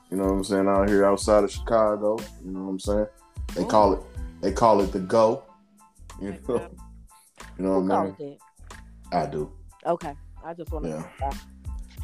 You 0.10 0.18
know 0.18 0.24
what 0.24 0.32
I'm 0.32 0.44
saying? 0.44 0.68
Out 0.68 0.90
here 0.90 1.06
outside 1.06 1.44
of 1.44 1.52
Chicago. 1.52 2.18
You 2.44 2.52
know 2.52 2.64
what 2.64 2.70
I'm 2.70 2.80
saying? 2.80 3.08
They 3.54 3.66
call 3.66 3.96
mm. 3.96 4.00
it. 4.00 4.42
They 4.42 4.52
call 4.52 4.82
it 4.82 4.92
the 4.92 5.00
go. 5.00 5.44
You 6.20 6.38
know. 6.48 6.70
You 7.58 7.66
know 7.66 7.82
Who 7.82 7.88
what 7.90 7.96
I 7.96 8.04
mean? 8.06 8.16
it? 8.32 8.40
I 9.12 9.26
do. 9.28 9.52
Okay. 9.86 10.16
I 10.44 10.54
just 10.54 10.72
want 10.72 10.86
to. 10.86 11.08
Yeah. 11.20 11.32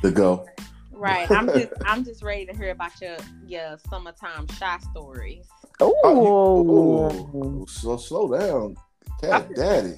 The 0.01 0.12
go. 0.12 0.46
Right. 0.92 1.30
I'm 1.32 1.48
just 1.48 1.70
I'm 1.86 2.04
just 2.04 2.24
ready 2.24 2.46
to 2.48 2.54
hear 2.56 2.72
about 2.72 3.00
your 3.01 3.18
your 3.46 3.77
summertime 3.89 4.48
Chi 4.48 4.77
stories. 4.92 5.46
Ooh. 5.82 5.94
Oh, 6.04 7.66
so 7.68 7.98
slow 7.98 8.36
down, 8.38 8.75
cat 9.22 9.54
daddy. 9.56 9.96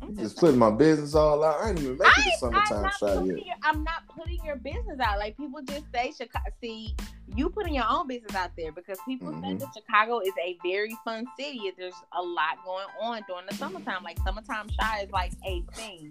I'm 0.00 0.16
Just 0.16 0.36
putting 0.38 0.58
my 0.58 0.70
business 0.70 1.14
all 1.14 1.44
out. 1.44 1.60
I 1.62 1.70
ain't 1.70 1.78
even 1.78 1.96
making 1.96 2.06
I 2.06 2.10
the 2.16 2.20
ain't- 2.22 2.32
I'm 2.34 2.40
summertime 2.66 2.82
not, 2.82 2.98
shot 2.98 3.26
yet. 3.26 3.46
your, 3.46 3.54
I'm 3.62 3.84
not 3.84 4.02
putting 4.08 4.44
your 4.44 4.56
business 4.56 4.98
out. 5.00 5.18
Like 5.20 5.36
people 5.36 5.62
just 5.62 5.84
say 5.94 6.10
Chicago. 6.10 6.44
See, 6.60 6.96
you 7.36 7.48
putting 7.48 7.74
your 7.74 7.84
own 7.88 8.08
business 8.08 8.34
out 8.34 8.50
there 8.56 8.72
because 8.72 8.98
people 9.06 9.28
Mhm. 9.28 9.40
think 9.42 9.60
that 9.60 9.68
Chicago 9.76 10.18
is 10.18 10.32
a 10.44 10.58
very 10.64 10.96
fun 11.04 11.24
city. 11.38 11.72
There's 11.78 11.94
a 12.14 12.20
lot 12.20 12.56
going 12.64 12.86
on 13.00 13.22
during 13.28 13.46
the 13.48 13.54
summertime. 13.54 14.02
Like 14.02 14.18
summertime 14.26 14.68
Chi 14.76 15.02
is 15.02 15.10
like 15.12 15.32
a 15.46 15.62
thing. 15.74 16.10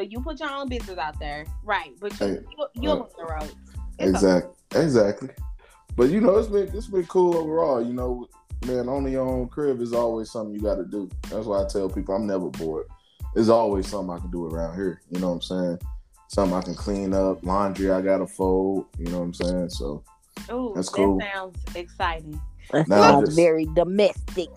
So 0.00 0.04
you 0.04 0.22
put 0.22 0.40
your 0.40 0.48
own 0.48 0.66
business 0.66 0.96
out 0.96 1.20
there, 1.20 1.44
right? 1.62 1.90
But 2.00 2.18
you, 2.20 2.26
Hey, 2.26 2.32
you, 2.56 2.66
you'll 2.80 3.00
right. 3.00 3.06
hit 3.06 3.16
the 3.18 3.24
road. 3.34 3.54
It's 3.98 4.08
Exactly, 4.12 4.80
exactly. 4.82 5.28
But 5.94 6.08
you 6.08 6.22
know, 6.22 6.38
it's 6.38 6.48
been 6.48 6.74
it's 6.74 6.86
been 6.86 7.04
cool 7.04 7.36
overall. 7.36 7.84
You 7.86 7.92
know, 7.92 8.26
man, 8.64 8.88
owning 8.88 9.12
your 9.12 9.26
own 9.28 9.48
crib 9.48 9.82
is 9.82 9.92
always 9.92 10.30
something 10.30 10.54
you 10.54 10.60
got 10.62 10.76
to 10.76 10.86
do. 10.86 11.10
That's 11.28 11.44
why 11.44 11.62
I 11.62 11.66
tell 11.68 11.90
people 11.90 12.14
I'm 12.14 12.26
never 12.26 12.48
bored. 12.48 12.86
There's 13.34 13.50
always 13.50 13.88
something 13.88 14.16
I 14.16 14.18
can 14.20 14.30
do 14.30 14.46
around 14.46 14.74
here. 14.76 15.02
You 15.10 15.20
know 15.20 15.28
what 15.28 15.34
I'm 15.34 15.42
saying? 15.42 15.78
Something 16.28 16.56
I 16.56 16.62
can 16.62 16.74
clean 16.74 17.12
up, 17.12 17.44
laundry 17.44 17.90
I 17.90 18.00
gotta 18.00 18.26
fold. 18.26 18.86
You 18.98 19.10
know 19.10 19.18
what 19.18 19.24
I'm 19.24 19.34
saying? 19.34 19.68
So 19.68 20.02
Ooh, 20.50 20.72
That's 20.74 20.88
that 20.88 20.96
cool. 20.96 21.20
sounds 21.34 21.58
exciting. 21.74 22.40
That 22.72 22.88
Now 22.88 23.02
sounds 23.02 23.26
just- 23.28 23.36
very 23.36 23.66
domestic. 23.74 24.48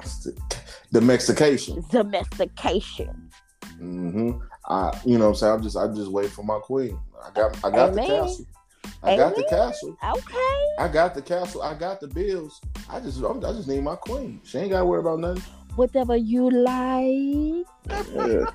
the 0.93 1.01
Mexication. 1.01 1.85
Domestication. 1.89 3.29
Hmm 3.77 4.31
I, 4.65 4.97
you 5.05 5.17
know 5.17 5.25
what 5.25 5.29
I'm 5.31 5.35
saying? 5.35 5.53
I'm 5.53 5.63
just, 5.63 5.77
I 5.77 5.87
just 5.87 6.11
wait 6.11 6.29
for 6.29 6.43
my 6.43 6.59
queen. 6.59 6.97
I 7.23 7.31
got, 7.31 7.65
I 7.65 7.69
got 7.69 7.93
the 7.93 8.01
castle. 8.01 8.45
I 9.03 9.17
got 9.17 9.35
the 9.35 9.43
castle. 9.43 9.97
Okay. 10.11 10.65
I 10.79 10.87
got 10.87 11.13
the 11.13 11.21
castle. 11.21 11.61
I 11.61 11.73
got 11.73 11.99
the 11.99 12.07
bills. 12.07 12.61
I 12.89 12.99
just, 12.99 13.21
I'm, 13.21 13.43
I 13.43 13.51
just 13.51 13.67
need 13.67 13.83
my 13.83 13.95
queen. 13.95 14.39
She 14.43 14.57
ain't 14.59 14.69
got 14.69 14.79
to 14.79 14.85
worry 14.85 15.01
about 15.01 15.19
nothing. 15.19 15.43
Whatever 15.75 16.15
you 16.15 16.49
like. 16.49 17.67
Yeah. 18.13 18.45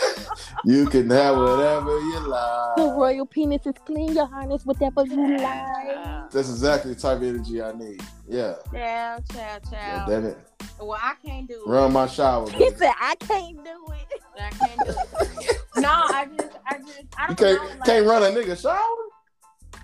you 0.64 0.86
can 0.86 1.10
have 1.10 1.36
whatever 1.36 1.98
you 2.00 2.20
like. 2.20 2.76
The 2.76 2.84
royal 2.84 3.26
penis 3.26 3.66
is 3.66 3.74
clean, 3.84 4.14
your 4.14 4.26
highness. 4.26 4.64
Whatever 4.64 5.04
you 5.04 5.38
like. 5.38 6.30
That's 6.30 6.48
exactly 6.48 6.94
the 6.94 7.00
type 7.00 7.18
of 7.18 7.24
energy 7.24 7.60
I 7.62 7.72
need. 7.72 8.02
Yeah. 8.26 8.54
Chow, 8.72 9.18
chow, 9.30 9.60
yeah 9.70 10.06
chow. 10.06 10.34
Damn 10.82 10.84
it. 10.84 10.88
well, 10.88 11.00
I 11.02 11.14
can't 11.24 11.48
do 11.48 11.64
it. 11.66 11.68
Run 11.68 11.92
my 11.92 12.06
shower. 12.06 12.50
He 12.50 12.70
said, 12.70 12.92
"I 13.00 13.14
can't 13.16 13.64
do 13.64 13.84
it." 13.92 14.22
I 14.40 14.50
can't 14.50 14.80
do 14.86 14.94
it. 15.20 15.56
no, 15.76 15.88
I 15.90 16.26
just, 16.36 16.50
I 16.66 16.78
just, 16.78 17.00
I 17.18 17.26
don't 17.26 17.38
can't, 17.38 17.62
know. 17.62 17.68
Like, 17.68 17.84
can't 17.84 18.06
run 18.06 18.22
a 18.22 18.26
nigga 18.26 18.60
shower. 18.60 18.78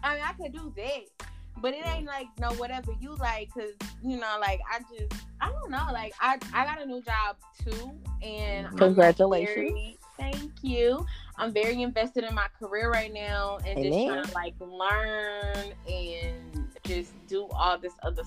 I 0.03 0.15
mean, 0.15 0.25
I 0.27 0.33
could 0.33 0.53
do 0.53 0.73
that, 0.77 1.27
but 1.59 1.75
it 1.75 1.87
ain't 1.87 2.07
like 2.07 2.27
no 2.39 2.49
whatever 2.53 2.93
you 3.01 3.15
like, 3.17 3.53
cause 3.53 3.73
you 4.03 4.17
know, 4.17 4.39
like 4.41 4.61
I 4.73 4.79
just, 4.81 5.23
I 5.41 5.51
don't 5.51 5.71
know, 5.71 5.87
like 5.93 6.15
I, 6.21 6.39
I 6.55 6.65
got 6.65 6.81
a 6.81 6.87
new 6.87 7.03
job 7.03 7.37
too, 7.65 7.93
and 8.23 8.69
I'm, 8.69 8.77
Congratulations. 8.77 9.55
very- 9.55 9.99
thank 10.19 10.53
you. 10.63 11.05
I'm 11.37 11.53
very 11.53 11.83
invested 11.83 12.25
in 12.25 12.35
my 12.35 12.47
career 12.59 12.91
right 12.91 13.13
now, 13.13 13.59
and 13.67 13.83
just 13.83 14.07
trying 14.07 14.25
to 14.25 14.35
like 14.35 14.55
learn 14.61 15.73
and 15.89 16.69
just 16.85 17.13
do 17.29 17.49
all 17.53 17.77
this 17.79 17.93
other 18.03 18.23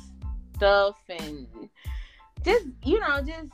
stuff, 0.56 0.98
and 1.10 1.48
just 2.44 2.66
you 2.84 3.00
know, 3.00 3.22
just 3.22 3.52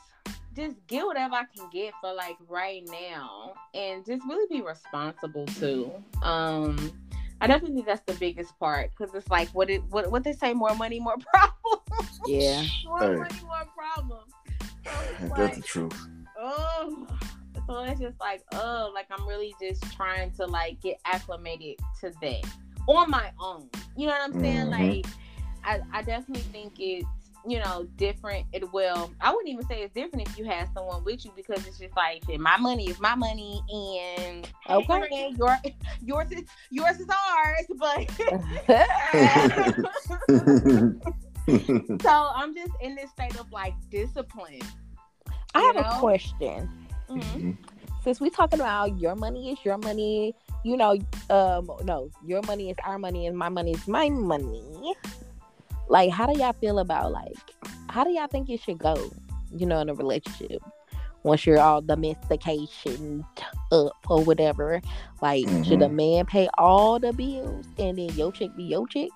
just 0.56 0.75
get 0.88 1.06
whatever 1.06 1.36
I 1.36 1.44
can 1.56 1.70
get 1.72 1.94
for 2.01 2.13
like 2.13 2.38
right 2.48 2.84
now, 2.91 3.53
and 3.74 4.06
just 4.06 4.24
really 4.27 4.48
be 4.50 4.62
responsible 4.65 5.46
too. 5.48 5.91
Um. 6.22 6.91
I 7.39 7.46
definitely 7.46 7.75
think 7.75 7.86
that's 7.86 8.01
the 8.12 8.15
biggest 8.20 8.58
part 8.58 8.89
because 8.98 9.13
it's 9.13 9.27
like 9.29 9.48
what 9.50 9.70
it 9.70 9.84
what 9.91 10.10
what 10.10 10.24
they 10.24 10.34
say 10.34 10.56
more 10.56 10.74
money 10.74 11.00
more 11.00 11.17
problems. 11.32 12.20
Yeah. 12.25 12.63
more 12.84 13.00
Hey. 13.00 13.15
money 13.15 13.39
more 13.46 13.63
problems. 13.77 14.34
So 14.84 14.91
it's 15.12 15.22
Ain't 15.22 15.36
that 15.36 15.38
like, 15.44 15.56
the 15.58 15.62
truth? 15.62 16.08
oh, 16.39 17.06
so 17.67 17.84
it's 17.84 18.00
just 18.01 18.20
like 18.20 18.41
oh, 18.53 18.91
like 18.96 19.06
I'm 19.12 19.27
really 19.27 19.53
just 19.62 19.84
trying 19.94 20.32
to 20.32 20.48
like 20.48 20.82
get 20.82 21.00
acclimated 21.06 21.75
to 22.01 22.12
that 22.24 22.44
on 22.88 23.12
my 23.12 23.29
own. 23.39 23.70
You 23.96 24.08
know 24.08 24.13
what 24.13 24.22
I'm 24.34 24.41
saying? 24.41 24.65
Mhm. 24.65 24.72
Like 24.72 25.06
I 25.63 25.79
I 25.94 26.01
definitely 26.01 26.41
think 26.51 26.74
it's 26.79 27.06
you 27.48 27.60
know 27.60 27.88
different. 27.96 28.46
It 28.54 28.72
will. 28.74 29.12
I 29.22 29.32
wouldn't 29.32 29.50
even 29.50 29.66
say 29.68 29.82
it's 29.82 29.94
different 29.94 30.27
if 30.27 30.38
you 30.38 30.46
had 30.46 30.68
someone 30.74 31.04
with 31.04 31.24
you 31.25 31.32
because 31.36 31.66
it's 31.66 31.77
just 31.80 31.96
like 31.96 32.24
my 32.39 32.58
money 32.58 32.89
is 32.89 33.00
my 33.00 33.16
money 33.16 33.62
and 33.70 34.48
Okay. 34.70 35.08
hey, 35.10 35.34
your 35.38 35.58
yours 36.04 36.32
is 36.32 36.44
yours 36.70 37.00
is 37.00 37.08
ours, 37.10 37.66
but. 37.77 38.10
so 42.01 42.30
I'm 42.36 42.54
just 42.54 42.72
in 42.82 42.96
this 42.96 43.10
state 43.12 43.39
of 43.39 43.51
like 43.51 43.74
discipline. 43.89 44.60
I 45.56 45.62
have 45.62 45.75
You 45.75 45.82
a 45.82 45.84
know? 45.94 46.00
question. 46.00 46.88
Mhm. 47.10 47.58
Since 48.04 48.20
we 48.22 48.30
talking 48.30 48.60
about 48.60 49.00
your 49.00 49.16
money 49.16 49.51
is 49.51 49.60
your 49.66 49.77
money, 49.77 50.36
you 50.63 50.77
know, 50.77 50.98
um, 51.30 51.70
no, 51.84 52.10
your 52.25 52.42
money 52.44 52.70
is 52.70 52.77
our 52.84 52.98
money 53.00 53.27
and 53.27 53.38
my 53.38 53.50
money 53.50 53.72
is 53.72 53.88
my 53.88 54.10
money. 54.10 54.94
Like, 55.89 56.12
how 56.12 56.25
do 56.25 56.38
y'all 56.39 56.53
feel 56.53 56.79
about 56.79 57.12
like, 57.12 57.38
how 57.89 58.03
do 58.03 58.12
y'all 58.12 58.27
think 58.27 58.50
it 58.50 58.62
should 58.62 58.77
go? 58.77 58.96
You 59.51 59.65
know, 59.65 59.79
in 59.79 59.89
a 59.89 59.94
relationship, 59.94 60.62
once 61.24 61.46
you're 61.46 61.60
all 61.60 61.82
domestication 61.82 63.25
up 63.72 63.94
or 64.10 64.24
whatever, 64.24 64.82
like, 65.22 65.48
should 65.63 65.82
a 65.82 65.86
mm-hmm. 65.86 65.96
man 65.96 66.25
pay 66.25 66.50
all 66.58 67.00
the 67.00 67.13
bills 67.13 67.65
and 67.77 67.98
then 67.98 68.10
your 68.10 68.32
chick 68.32 68.56
be 68.56 68.63
your 68.63 68.88
chick? 68.88 69.10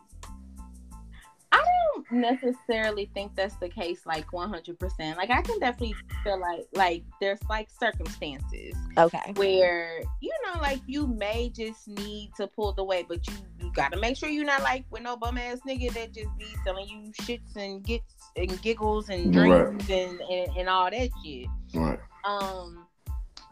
I 2.11 2.13
don't 2.13 2.21
necessarily 2.21 3.09
think 3.13 3.35
that's 3.35 3.55
the 3.55 3.69
case 3.69 4.05
like 4.05 4.27
100%. 4.31 5.17
Like 5.17 5.29
I 5.29 5.41
can 5.41 5.59
definitely 5.59 5.95
feel 6.23 6.39
like 6.39 6.65
like 6.73 7.03
there's 7.19 7.39
like 7.49 7.69
circumstances 7.69 8.75
Okay. 8.97 9.33
where 9.35 10.01
you 10.21 10.31
know 10.45 10.59
like 10.61 10.81
you 10.87 11.07
may 11.07 11.49
just 11.49 11.87
need 11.87 12.31
to 12.37 12.47
pull 12.47 12.73
the 12.73 12.83
weight, 12.83 13.07
but 13.07 13.25
you, 13.27 13.33
you 13.61 13.71
got 13.73 13.91
to 13.93 13.99
make 13.99 14.17
sure 14.17 14.29
you're 14.29 14.45
not 14.45 14.61
like 14.61 14.85
with 14.89 15.03
no 15.03 15.15
bum 15.15 15.37
ass 15.37 15.59
nigga 15.67 15.93
that 15.93 16.13
just 16.13 16.29
be 16.37 16.47
selling 16.63 16.87
you 16.87 17.11
shits 17.21 17.55
and 17.55 17.83
gets 17.83 18.13
and 18.35 18.61
giggles 18.61 19.09
and 19.09 19.35
Right. 19.35 19.67
and, 19.89 20.21
and 20.21 20.57
and 20.57 20.69
all 20.69 20.89
that 20.91 21.09
shit. 21.23 21.47
right. 21.73 21.99
um 22.25 22.85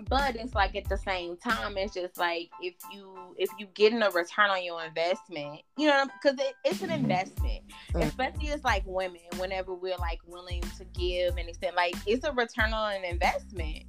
but 0.08 0.36
it's 0.36 0.56
like 0.56 0.75
at 0.75 0.88
the 0.88 0.98
same 0.98 1.36
time 1.38 1.77
it's 1.77 1.94
just 1.94 2.18
like 2.18 2.50
if 2.62 2.74
you 2.94 3.15
if 3.38 3.50
you 3.60 3.68
getting 3.74 4.01
a 4.01 4.10
return 4.12 4.50
on 4.50 4.63
your 4.63 4.84
investment 4.84 5.62
you 5.77 5.88
know 5.88 6.06
because 6.06 6.39
it, 6.39 6.53
it's 6.63 6.82
an 6.82 6.89
investment. 6.89 7.63
Mhm. 7.94 8.06
especially 8.06 8.50
as 8.51 8.63
like 8.63 8.84
women 8.86 9.20
whenever 9.38 9.74
we're 9.74 9.98
like 9.98 10.20
willing 10.27 10.62
to 10.77 10.86
give 10.94 11.36
and 11.38 11.50
extend 11.50 11.75
like 11.75 11.96
it's 12.06 12.24
a 12.24 12.32
return 12.32 12.74
on 12.74 12.94
an 12.94 13.03
investment. 13.03 13.84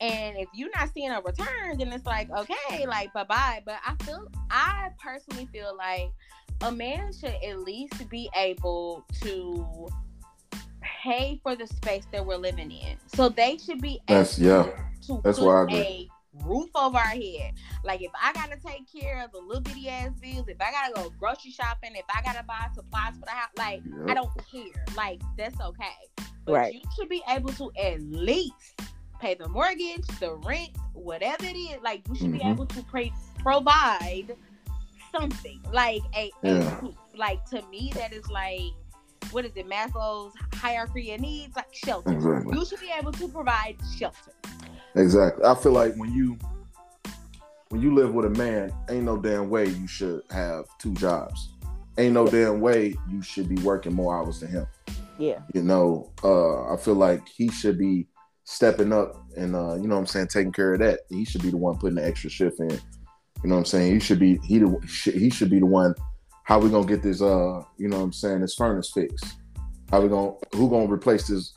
And 0.00 0.36
if 0.36 0.48
you're 0.52 0.70
not 0.76 0.90
seeing 0.92 1.10
a 1.10 1.20
return 1.20 1.78
then 1.78 1.92
it's 1.92 2.04
like 2.06 2.28
okay 2.30 2.86
like 2.86 3.12
bye-bye. 3.12 3.62
But 3.64 3.76
i 3.86 3.94
feel 4.04 4.26
i 4.50 4.88
personally 5.02 5.46
feel 5.52 5.76
like 5.76 6.10
a 6.62 6.72
man 6.72 7.12
should 7.12 7.34
at 7.46 7.60
least 7.60 8.08
be 8.08 8.28
able 8.36 9.04
to 9.22 9.88
pay 11.04 11.38
for 11.42 11.54
the 11.54 11.66
space 11.66 12.06
that 12.12 12.24
we're 12.24 12.36
living 12.48 12.70
in 12.70 12.96
so 13.14 13.28
they 13.28 13.58
should 13.58 13.80
be 13.80 14.00
That's 14.08 14.38
able 14.38 14.48
yeah. 14.48 14.62
to 15.06 15.20
That's 15.22 15.38
put 15.38 15.46
why 15.46 15.60
I 15.60 15.62
agree. 15.64 16.10
a 16.40 16.46
roof 16.46 16.70
over 16.74 16.96
our 16.98 17.04
head. 17.04 17.52
Like 17.84 18.00
if 18.02 18.10
I 18.20 18.32
gotta 18.32 18.56
take 18.56 18.90
care 18.90 19.22
of 19.24 19.30
the 19.32 19.38
little 19.38 19.60
bitty 19.60 19.88
ass 19.88 20.10
bills, 20.20 20.48
if 20.48 20.56
I 20.60 20.70
gotta 20.72 20.92
go 20.94 21.12
grocery 21.20 21.50
shopping, 21.50 21.92
if 21.94 22.04
I 22.08 22.22
gotta 22.22 22.42
buy 22.44 22.66
supplies 22.74 23.14
for 23.14 23.26
the 23.26 23.30
house, 23.30 23.50
like 23.58 23.82
I 24.08 24.14
don't 24.14 24.30
care. 24.50 24.84
Like 24.96 25.20
that's 25.36 25.60
okay. 25.60 26.24
But 26.46 26.52
Right. 26.52 26.74
you 26.74 26.80
should 26.96 27.08
be 27.08 27.22
able 27.28 27.52
to 27.54 27.70
at 27.78 28.00
least 28.02 28.80
pay 29.20 29.34
the 29.34 29.48
mortgage, 29.48 30.06
the 30.20 30.34
rent, 30.44 30.70
whatever 30.94 31.44
it 31.44 31.56
is. 31.56 31.76
Like 31.82 32.02
you 32.08 32.14
should 32.16 32.32
be 32.32 32.40
Mhm. 32.40 32.52
able 32.52 32.66
to 32.66 32.82
pre- 32.84 33.12
provide 33.38 34.34
something. 35.12 35.60
Like 35.72 36.02
a, 36.16 36.30
a 36.42 36.58
Yeah. 36.58 36.80
roof. 36.80 36.94
like 37.16 37.44
to 37.50 37.62
me 37.68 37.92
that 37.94 38.12
is 38.12 38.28
like 38.28 38.72
what 39.32 39.44
is 39.44 39.52
it, 39.56 39.68
Maslow's 39.68 40.34
hierarchy 40.54 41.12
of 41.12 41.20
needs, 41.20 41.56
like 41.56 41.72
shelter. 41.72 42.12
Exactly. 42.12 42.56
You 42.56 42.64
should 42.64 42.80
be 42.80 42.90
able 42.98 43.12
to 43.12 43.28
provide 43.28 43.76
shelter. 43.98 44.32
Exactly. 44.94 45.44
I 45.44 45.54
feel 45.54 45.72
like 45.72 45.94
when 45.96 46.12
you 46.12 46.38
when 47.70 47.82
you 47.82 47.94
live 47.94 48.14
with 48.14 48.26
a 48.26 48.30
man, 48.30 48.72
ain't 48.88 49.04
no 49.04 49.16
damn 49.16 49.50
way 49.50 49.66
you 49.66 49.88
should 49.88 50.22
have 50.30 50.66
two 50.78 50.94
jobs. 50.94 51.50
Ain't 51.98 52.14
no 52.14 52.26
damn 52.26 52.60
way 52.60 52.94
you 53.10 53.22
should 53.22 53.48
be 53.48 53.60
working 53.62 53.92
more 53.92 54.16
hours 54.16 54.40
than 54.40 54.50
him. 54.50 54.66
Yeah. 55.18 55.40
You 55.54 55.62
know, 55.62 56.12
uh, 56.22 56.72
I 56.72 56.76
feel 56.76 56.94
like 56.94 57.26
he 57.28 57.50
should 57.50 57.78
be 57.78 58.06
stepping 58.44 58.92
up 58.92 59.24
and 59.36 59.56
uh, 59.56 59.74
you 59.74 59.88
know 59.88 59.94
what 59.94 60.02
I'm 60.02 60.06
saying, 60.06 60.28
taking 60.28 60.52
care 60.52 60.74
of 60.74 60.80
that. 60.80 61.00
He 61.08 61.24
should 61.24 61.42
be 61.42 61.50
the 61.50 61.56
one 61.56 61.76
putting 61.78 61.96
the 61.96 62.06
extra 62.06 62.30
shift 62.30 62.60
in. 62.60 62.70
You 62.70 63.50
know 63.50 63.56
what 63.56 63.60
I'm 63.60 63.64
saying? 63.64 63.92
He 63.92 64.00
should 64.00 64.18
be 64.18 64.38
he 64.44 64.58
the, 64.58 64.78
he 65.12 65.30
should 65.30 65.50
be 65.50 65.58
the 65.58 65.66
one. 65.66 65.94
How 66.44 66.58
we 66.58 66.68
gonna 66.70 66.86
get 66.86 67.02
this? 67.02 67.20
Uh, 67.22 67.62
you 67.78 67.88
know 67.88 67.96
what 67.96 68.04
I'm 68.04 68.12
saying? 68.12 68.42
This 68.42 68.54
furnace 68.54 68.90
fixed. 68.92 69.38
How 69.90 70.00
we 70.00 70.08
gonna 70.08 70.32
who 70.52 70.68
gonna 70.68 70.92
replace 70.92 71.26
this 71.26 71.54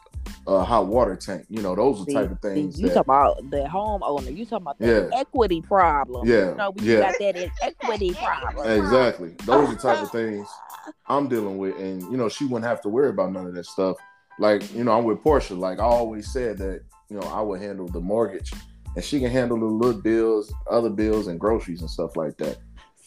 uh, 0.48 0.64
hot 0.64 0.88
water 0.88 1.16
tank? 1.18 1.46
You 1.50 1.62
know 1.62 1.76
those 1.76 2.02
are 2.02 2.06
the 2.06 2.14
type 2.14 2.32
of 2.32 2.42
things. 2.42 2.80
You 2.80 2.88
that, 2.88 2.94
talk 2.96 3.06
about 3.06 3.50
the 3.52 3.68
homeowner. 3.70 4.36
You 4.36 4.46
talk 4.46 4.62
about 4.62 4.80
the 4.80 5.10
Yeah. 5.12 5.20
equity 5.20 5.62
problem. 5.62 6.26
Yeah, 6.26 6.52
You 6.52 6.56
know, 6.56 6.70
we 6.72 6.86
yeah. 6.86 7.00
got 7.02 7.16
that 7.20 7.36
in 7.36 7.52
equity 7.62 8.14
problem. 8.14 8.66
Exactly. 8.70 9.36
Those 9.46 9.70
are 9.70 9.74
the 9.74 9.80
type 9.80 10.02
of 10.02 10.10
things 10.12 10.48
I'm 11.08 11.28
dealing 11.28 11.58
with. 11.58 11.78
And, 11.78 12.02
you 12.04 12.16
know, 12.16 12.30
she 12.30 12.46
wouldn't 12.46 12.66
have 12.66 12.82
to 12.82 12.90
worry 12.90 13.10
about 13.10 13.34
none 13.34 13.46
of 13.46 13.54
that 13.56 13.66
stuff. 13.66 13.98
Like, 14.40 14.74
you 14.74 14.84
know, 14.86 14.98
I'm 14.98 15.04
with 15.04 15.22
Portia. 15.22 15.56
Like, 15.56 15.80
I 15.80 15.84
always 15.84 16.32
said 16.32 16.58
that, 16.60 16.82
you 17.10 17.20
know, 17.20 17.28
I 17.28 17.42
would 17.42 17.62
handle 17.62 17.88
the 17.88 18.00
mortgage 18.00 18.54
and 18.96 19.04
she 19.04 19.20
can 19.20 19.32
handle 19.32 19.60
the 19.60 19.66
little 19.66 20.02
bills, 20.02 20.54
other 20.70 20.90
bills, 20.90 21.28
and 21.28 21.40
groceries 21.40 21.82
and 21.82 21.90
stuff 21.90 22.16
like 22.16 22.38
that. 22.38 22.58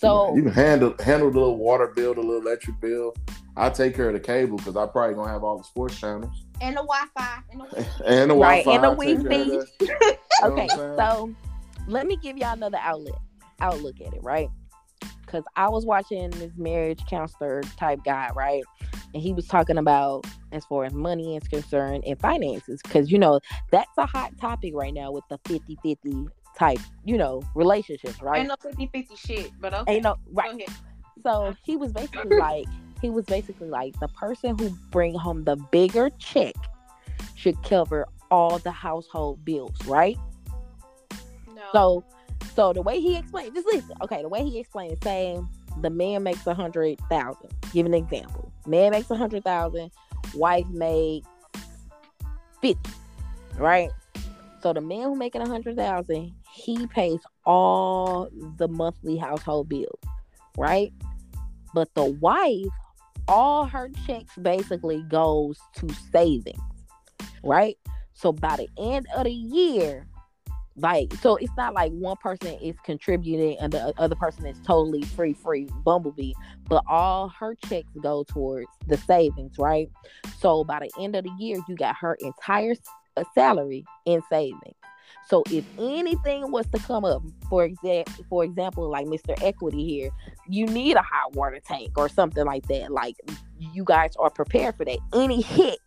So 0.01 0.35
you 0.35 0.43
can 0.45 0.53
handle 0.53 0.95
handle 0.99 1.31
the 1.31 1.39
little 1.39 1.59
water 1.59 1.89
bill, 1.95 2.15
the 2.15 2.21
little 2.23 2.41
electric 2.41 2.81
bill. 2.81 3.15
I 3.57 3.69
take 3.69 3.95
care 3.95 4.09
of 4.09 4.15
the 4.15 4.21
cable 4.21 4.57
because 4.57 4.77
I 4.77 4.87
probably 4.87 5.15
gonna 5.15 5.31
have 5.31 5.45
all 5.45 5.59
the 5.59 5.65
sports 5.65 5.99
channels 6.01 6.47
And 6.63 6.77
the 6.77 6.83
Wi-Fi. 6.83 7.39
And 7.51 7.61
the 7.61 7.87
and 8.07 8.31
the 8.31 8.35
Right, 8.35 8.65
Wi-Fi. 8.65 8.75
and 8.75 8.85
the 8.85 8.89
I 8.89 8.95
take 8.95 9.23
care 9.23 9.33
of 9.33 9.47
Wi-Fi. 9.47 9.57
that. 9.59 9.67
You 10.43 10.49
know 10.49 10.55
what 10.55 10.59
okay, 10.59 10.69
so 10.97 11.35
let 11.87 12.07
me 12.07 12.17
give 12.17 12.39
y'all 12.39 12.53
another 12.55 12.79
outlet 12.81 13.15
outlook 13.61 14.01
at 14.01 14.15
it, 14.15 14.23
right? 14.23 14.49
Because 15.27 15.45
I 15.57 15.69
was 15.69 15.85
watching 15.85 16.31
this 16.31 16.53
marriage 16.57 17.01
counselor 17.09 17.61
type 17.77 18.01
guy, 18.05 18.31
right? 18.35 18.63
And 19.13 19.23
he 19.23 19.33
was 19.35 19.47
talking 19.47 19.77
about 19.77 20.27
as 20.53 20.65
far 20.65 20.85
as 20.87 20.95
money 20.95 21.37
is 21.37 21.47
concerned 21.47 22.05
and 22.07 22.19
finances, 22.21 22.81
because 22.83 23.13
you 23.13 23.19
know 23.19 23.41
that's 23.71 23.91
a 23.99 24.07
hot 24.07 24.37
topic 24.39 24.73
right 24.75 24.95
now 24.95 25.13
with 25.13 25.25
the 25.29 25.39
50-50 25.41 26.29
type, 26.61 26.79
you 27.05 27.17
know, 27.17 27.43
relationships, 27.55 28.21
right? 28.21 28.41
Ain't 28.41 28.49
no 28.49 28.57
50-50 28.57 29.19
shit, 29.19 29.51
but 29.59 29.73
okay. 29.73 29.95
Ain't 29.95 30.05
no 30.05 30.15
Go 30.15 30.21
right. 30.33 30.55
ahead. 30.55 30.69
So 31.23 31.55
he 31.65 31.77
was 31.77 31.91
basically 31.93 32.37
like, 32.37 32.67
he 33.01 33.09
was 33.09 33.25
basically 33.25 33.69
like 33.69 33.99
the 33.99 34.09
person 34.09 34.59
who 34.59 34.69
bring 34.91 35.15
home 35.15 35.45
the 35.45 35.57
bigger 35.57 36.11
check 36.19 36.55
should 37.35 37.61
cover 37.63 38.07
all 38.31 38.59
the 38.59 38.71
household 38.71 39.43
bills, 39.43 39.75
right? 39.87 40.19
No. 41.55 41.63
So, 41.73 42.05
so 42.55 42.73
the 42.75 42.83
way 42.83 43.01
he 43.01 43.17
explained, 43.17 43.55
just 43.55 43.67
listen. 43.67 43.97
Okay, 44.03 44.21
the 44.21 44.29
way 44.29 44.45
he 44.45 44.61
explained, 44.61 44.99
saying 45.03 45.49
the 45.81 45.91
man 45.91 46.23
makes 46.23 46.47
a 46.47 46.53
hundred 46.53 46.99
thousand. 47.09 47.51
Give 47.73 47.87
an 47.87 47.95
example. 47.95 48.53
Man 48.67 48.91
makes 48.91 49.11
a 49.11 49.17
hundred 49.17 49.45
thousand. 49.45 49.91
Wife 50.35 50.69
makes 50.69 51.27
fifty. 52.61 52.91
Right. 53.57 53.91
So 54.63 54.75
the 54.75 54.81
man 54.83 55.05
who 55.05 55.17
making 55.17 55.41
a 55.41 55.49
hundred 55.49 55.77
thousand, 55.77 56.35
he 56.61 56.87
pays 56.87 57.21
all 57.45 58.29
the 58.57 58.69
monthly 58.69 59.17
household 59.17 59.69
bills. 59.69 60.01
Right. 60.57 60.93
But 61.75 61.93
the 61.95 62.05
wife, 62.05 62.67
all 63.29 63.65
her 63.65 63.91
checks 64.07 64.37
basically 64.37 65.03
goes 65.09 65.59
to 65.77 65.89
savings. 66.13 66.59
Right. 67.43 67.79
So 68.13 68.33
by 68.33 68.57
the 68.57 68.69
end 68.79 69.07
of 69.17 69.25
the 69.25 69.33
year, 69.33 70.07
like 70.77 71.13
so 71.15 71.37
it's 71.37 71.53
not 71.57 71.75
like 71.75 71.93
one 71.93 72.17
person 72.17 72.55
is 72.63 72.77
contributing 72.85 73.57
and 73.61 73.73
the 73.73 73.93
other 73.99 74.15
person 74.15 74.47
is 74.47 74.59
totally 74.65 75.03
free 75.03 75.33
free 75.33 75.69
bumblebee 75.85 76.33
but 76.69 76.83
all 76.89 77.29
her 77.29 77.55
checks 77.69 77.91
go 78.01 78.25
towards 78.25 78.69
the 78.87 78.97
savings 78.97 79.59
right 79.59 79.91
so 80.39 80.65
by 80.65 80.79
the 80.79 80.91
end 81.03 81.17
of 81.17 81.25
the 81.25 81.33
year 81.39 81.59
you 81.69 81.77
got 81.77 81.97
her 81.97 82.17
entire 82.21 82.75
uh, 83.17 83.25
salary 83.35 83.85
in 84.07 84.23
savings 84.31 84.77
so 85.31 85.43
if 85.51 85.65
anything 85.79 86.51
was 86.51 86.67
to 86.67 86.79
come 86.81 87.05
up 87.05 87.23
for 87.49 87.65
example 87.65 88.25
for 88.29 88.45
example 88.45 88.91
like 88.91 89.07
mr 89.07 89.41
equity 89.43 89.85
here 89.85 90.11
you 90.49 90.67
need 90.67 90.97
a 90.97 91.03
hot 91.03 91.35
water 91.35 91.61
tank 91.65 91.93
or 91.97 92.09
something 92.09 92.45
like 92.45 92.67
that 92.67 92.91
like 92.91 93.17
you 93.59 93.85
guys 93.85 94.11
are 94.19 94.31
prepared 94.31 94.77
for 94.77 94.85
that 94.85 94.99
any 95.15 95.41
hit 95.41 95.79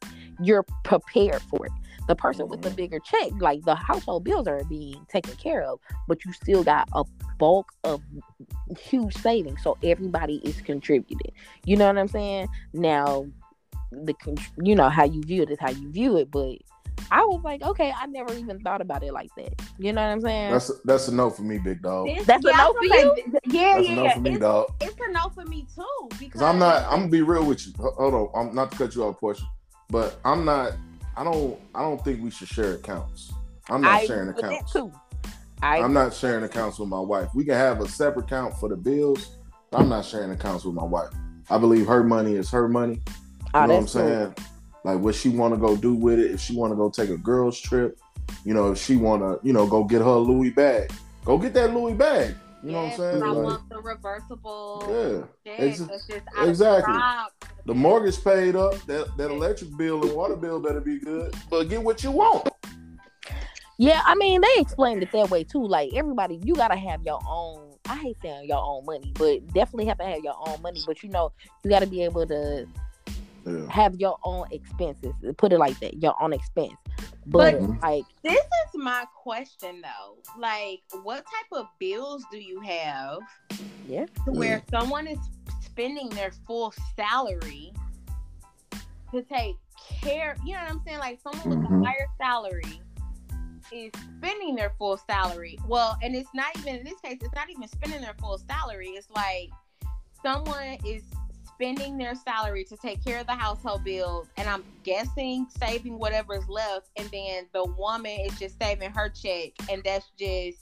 you're 0.42 0.66
prepared 0.84 1.42
for 1.44 1.66
it 1.66 1.72
the 2.08 2.16
person 2.16 2.48
with 2.48 2.62
the 2.62 2.70
mm-hmm. 2.70 2.76
bigger 2.76 3.00
check, 3.00 3.32
like 3.40 3.64
the 3.64 3.76
household 3.76 4.24
bills 4.24 4.48
are 4.48 4.64
being 4.66 5.06
taken 5.10 5.36
care 5.36 5.64
of, 5.64 5.80
but 6.08 6.26
you 6.26 6.34
still 6.34 6.64
got 6.64 6.90
a 6.94 7.04
bulk 7.40 7.72
of 7.84 8.02
huge 8.78 9.16
savings. 9.16 9.62
So 9.64 9.78
everybody 9.84 10.36
is 10.44 10.60
contributing. 10.62 11.32
You 11.66 11.78
know 11.78 11.88
what 11.88 11.98
I'm 11.98 12.08
saying? 12.08 12.48
Now, 12.74 13.26
the 13.92 14.16
you 14.62 14.76
know 14.76 14.90
how 14.90 15.06
you 15.06 15.22
view 15.22 15.44
it 15.44 15.52
is 15.52 15.60
how 15.60 15.70
you 15.70 15.92
view 15.92 16.18
it, 16.18 16.32
but 16.32 16.58
I 17.12 17.24
was 17.26 17.42
like, 17.44 17.62
okay, 17.62 17.94
I 17.96 18.06
never 18.08 18.34
even 18.34 18.60
thought 18.62 18.82
about 18.82 19.04
it 19.04 19.14
like 19.14 19.30
that. 19.38 19.62
You 19.78 19.94
know 19.94 20.02
what 20.02 20.08
I'm 20.12 20.22
saying? 20.22 20.52
That's 20.52 20.72
that's 20.86 21.08
a 21.10 21.14
no 21.14 21.30
for 21.30 21.44
me, 21.44 21.58
big 21.60 21.82
dog. 21.82 22.08
This- 22.08 22.26
That's 22.26 22.46
a 22.46 22.50
yeah, 22.50 22.56
I 22.56 22.64
no 22.64 22.74
for 22.74 22.84
you? 22.86 22.90
say, 22.90 23.22
th- 23.24 23.28
Yeah, 23.46 23.74
That's 23.76 23.88
a 23.88 23.90
yeah, 23.90 23.96
no 23.96 24.04
yeah. 24.06 24.14
for 24.14 24.20
me, 24.22 24.32
It's, 24.32 24.40
dog. 24.40 24.74
it's 24.82 24.96
a 25.08 25.12
no 25.12 25.30
for 25.30 25.46
me 25.46 25.68
too 25.76 26.10
because 26.20 26.42
I'm 26.42 26.60
not. 26.60 26.84
I'm 26.84 27.00
gonna 27.00 27.08
be 27.10 27.22
real 27.22 27.46
with 27.46 27.66
you. 27.68 27.74
Hold 27.78 28.14
on. 28.14 28.30
I'm 28.50 28.56
not 28.56 28.72
to 28.72 28.78
cut 28.78 28.96
you 28.96 29.04
off, 29.04 29.20
Portia, 29.20 29.44
but 29.90 30.20
I'm 30.26 30.46
not. 30.46 30.74
I 31.16 31.24
don't. 31.24 31.60
I 31.76 31.82
don't 31.82 32.04
think 32.04 32.24
we 32.24 32.32
should 32.32 32.48
share 32.48 32.74
accounts. 32.76 33.32
I'm 33.70 33.82
not 33.82 33.92
I 33.92 34.06
sharing 34.06 34.30
agree 34.30 34.34
with 34.36 34.42
that 34.42 34.52
accounts. 34.54 34.74
too. 34.74 34.92
I 35.62 35.78
I'm 35.78 35.94
not 35.94 36.14
sharing 36.14 36.44
accounts 36.44 36.80
with 36.80 36.90
my 36.90 37.00
wife. 37.00 37.30
We 37.34 37.46
can 37.46 37.56
have 37.56 37.80
a 37.82 37.88
separate 37.88 38.26
account 38.26 38.58
for 38.58 38.70
the 38.70 38.76
bills. 38.76 39.38
But 39.72 39.82
I'm 39.82 39.90
not 39.90 40.06
sharing 40.06 40.32
accounts 40.32 40.66
with 40.66 40.76
my 40.76 40.84
wife. 40.84 41.10
I 41.50 41.58
believe 41.58 41.88
her 41.88 42.04
money 42.04 42.36
is 42.36 42.50
her 42.52 42.68
money. 42.68 42.96
You 42.96 43.02
oh, 43.56 43.66
know 43.66 43.74
what 43.76 43.96
I'm 43.96 44.02
oh, 44.02 44.30
that's 44.30 44.42
cool. 44.42 44.46
Saying? 44.84 44.96
Like 44.96 45.04
what 45.04 45.16
she 45.16 45.30
want 45.30 45.54
to 45.54 45.60
go 45.60 45.76
do 45.76 45.94
with 45.94 46.20
it. 46.20 46.32
If 46.32 46.40
she 46.42 46.56
want 46.56 46.72
to 46.72 46.76
go 46.76 46.90
take 46.90 47.10
a 47.10 47.18
girls 47.18 47.60
trip, 47.60 47.98
you 48.46 48.54
know, 48.54 48.72
if 48.72 48.78
she 48.78 48.96
want 48.96 49.22
to, 49.22 49.46
you 49.46 49.54
know, 49.54 49.68
go 49.68 49.84
get 49.84 50.02
her 50.02 50.12
Louis 50.16 50.50
bag, 50.50 50.92
go 51.26 51.38
get 51.38 51.54
that 51.56 51.74
Louis 51.74 51.94
bag. 51.94 52.36
You 52.64 52.72
know 52.72 52.84
yes, 52.84 52.98
what 52.98 53.06
I'm 53.08 53.12
saying? 53.14 53.24
I 53.24 53.28
Like, 53.28 53.44
want 53.46 53.70
the 53.70 53.82
reversible. 53.82 55.28
yeah. 55.46 55.52
check 55.58 55.60
Ex- 55.60 55.80
just 55.80 56.12
exactly. 56.38 56.94
stock. 56.94 57.50
The 57.66 57.74
mortgage 57.74 58.24
paid 58.24 58.56
up. 58.56 58.76
That 58.86 59.16
that 59.18 59.32
electric 59.32 59.76
bill 59.78 60.02
and 60.04 60.14
water 60.16 60.36
bill 60.36 60.60
better 60.62 60.80
be 60.82 61.00
good. 61.00 61.34
But 61.50 61.66
get 61.70 61.82
what 61.84 62.04
you 62.04 62.12
want. 62.12 62.48
Yeah, 63.78 64.02
I 64.06 64.16
mean 64.16 64.42
they 64.42 64.62
explained 64.62 65.02
it 65.04 65.12
that 65.12 65.30
way 65.30 65.44
too. 65.44 65.66
Like 65.66 65.94
everybody, 65.94 66.40
you 66.44 66.56
gotta 66.56 66.76
have 66.78 67.04
your 67.04 67.20
own. 67.28 67.72
I 67.86 67.96
hate 67.98 68.16
saying 68.22 68.48
your 68.48 68.64
own 68.64 68.86
money, 68.86 69.12
but 69.16 69.46
definitely 69.54 69.86
have 69.86 69.98
to 69.98 70.06
have 70.06 70.24
your 70.24 70.36
own 70.48 70.62
money. 70.62 70.82
But 70.86 71.04
you 71.04 71.10
know, 71.10 71.32
you 71.64 71.70
gotta 71.70 71.88
be 71.88 72.02
able 72.04 72.26
to 72.28 72.66
Yeah. 73.46 73.70
have 73.70 73.96
your 74.00 74.18
own 74.24 74.48
expenses. 74.52 75.14
Put 75.38 75.52
it 75.54 75.58
like 75.60 75.80
that, 75.80 76.02
your 76.02 76.22
own 76.22 76.34
expense. 76.34 76.74
But 77.26 77.60
But- 77.60 77.82
like, 77.82 78.06
This 78.24 78.36
is 78.40 78.72
my 78.76 79.06
question 79.16 79.82
though. 79.82 80.18
Like, 80.40 80.82
what 81.04 81.18
type 81.26 81.52
of 81.60 81.68
bills 81.80 82.24
do 82.32 82.38
you 82.40 82.60
have 82.62 83.20
yeah, 83.88 84.06
to 84.26 84.32
where 84.32 84.62
someone 84.70 85.08
is 85.08 85.20
spending 85.62 86.10
their 86.10 86.32
full 86.46 86.74
salary 86.96 87.74
to 89.12 89.22
take 89.24 89.56
care? 90.02 90.36
You 90.46 90.54
know 90.54 90.60
what 90.64 90.72
I'm 90.72 90.82
saying? 90.86 91.00
Like, 91.00 91.20
someone 91.22 91.50
with 91.62 91.70
Mhm. 91.70 91.82
a 91.82 91.86
higher 91.86 92.08
salary 92.18 92.82
is 93.72 93.92
spending 94.18 94.56
their 94.56 94.72
full 94.78 94.98
salary. 94.98 95.58
Well, 95.68 95.98
and 96.04 96.16
it's 96.16 96.30
not 96.34 96.56
even 96.60 96.76
in 96.78 96.84
this 96.84 97.00
case. 97.02 97.18
It's 97.22 97.34
not 97.34 97.50
even 97.50 97.68
spending 97.68 98.02
their 98.02 98.14
full 98.20 98.38
salary. 98.38 98.90
It's 98.90 99.10
like 99.12 99.50
someone 100.22 100.78
is 100.86 101.04
spending 101.54 101.98
their 101.98 102.16
salary 102.16 102.64
to 102.64 102.78
take 102.78 103.04
care 103.04 103.20
of 103.20 103.28
the 103.28 103.34
household 103.34 103.84
bills 103.84 104.28
and 104.38 104.48
i'm 104.50 104.64
guessing 104.84 105.48
saving 105.60 105.98
whatever's 105.98 106.48
left 106.48 106.90
and 106.98 107.10
then 107.10 107.48
the 107.54 107.66
woman 107.78 108.20
is 108.22 108.38
just 108.40 108.58
saving 108.62 108.92
her 108.92 109.10
check 109.10 109.52
and 109.70 109.84
that's 109.84 110.12
just 110.18 110.60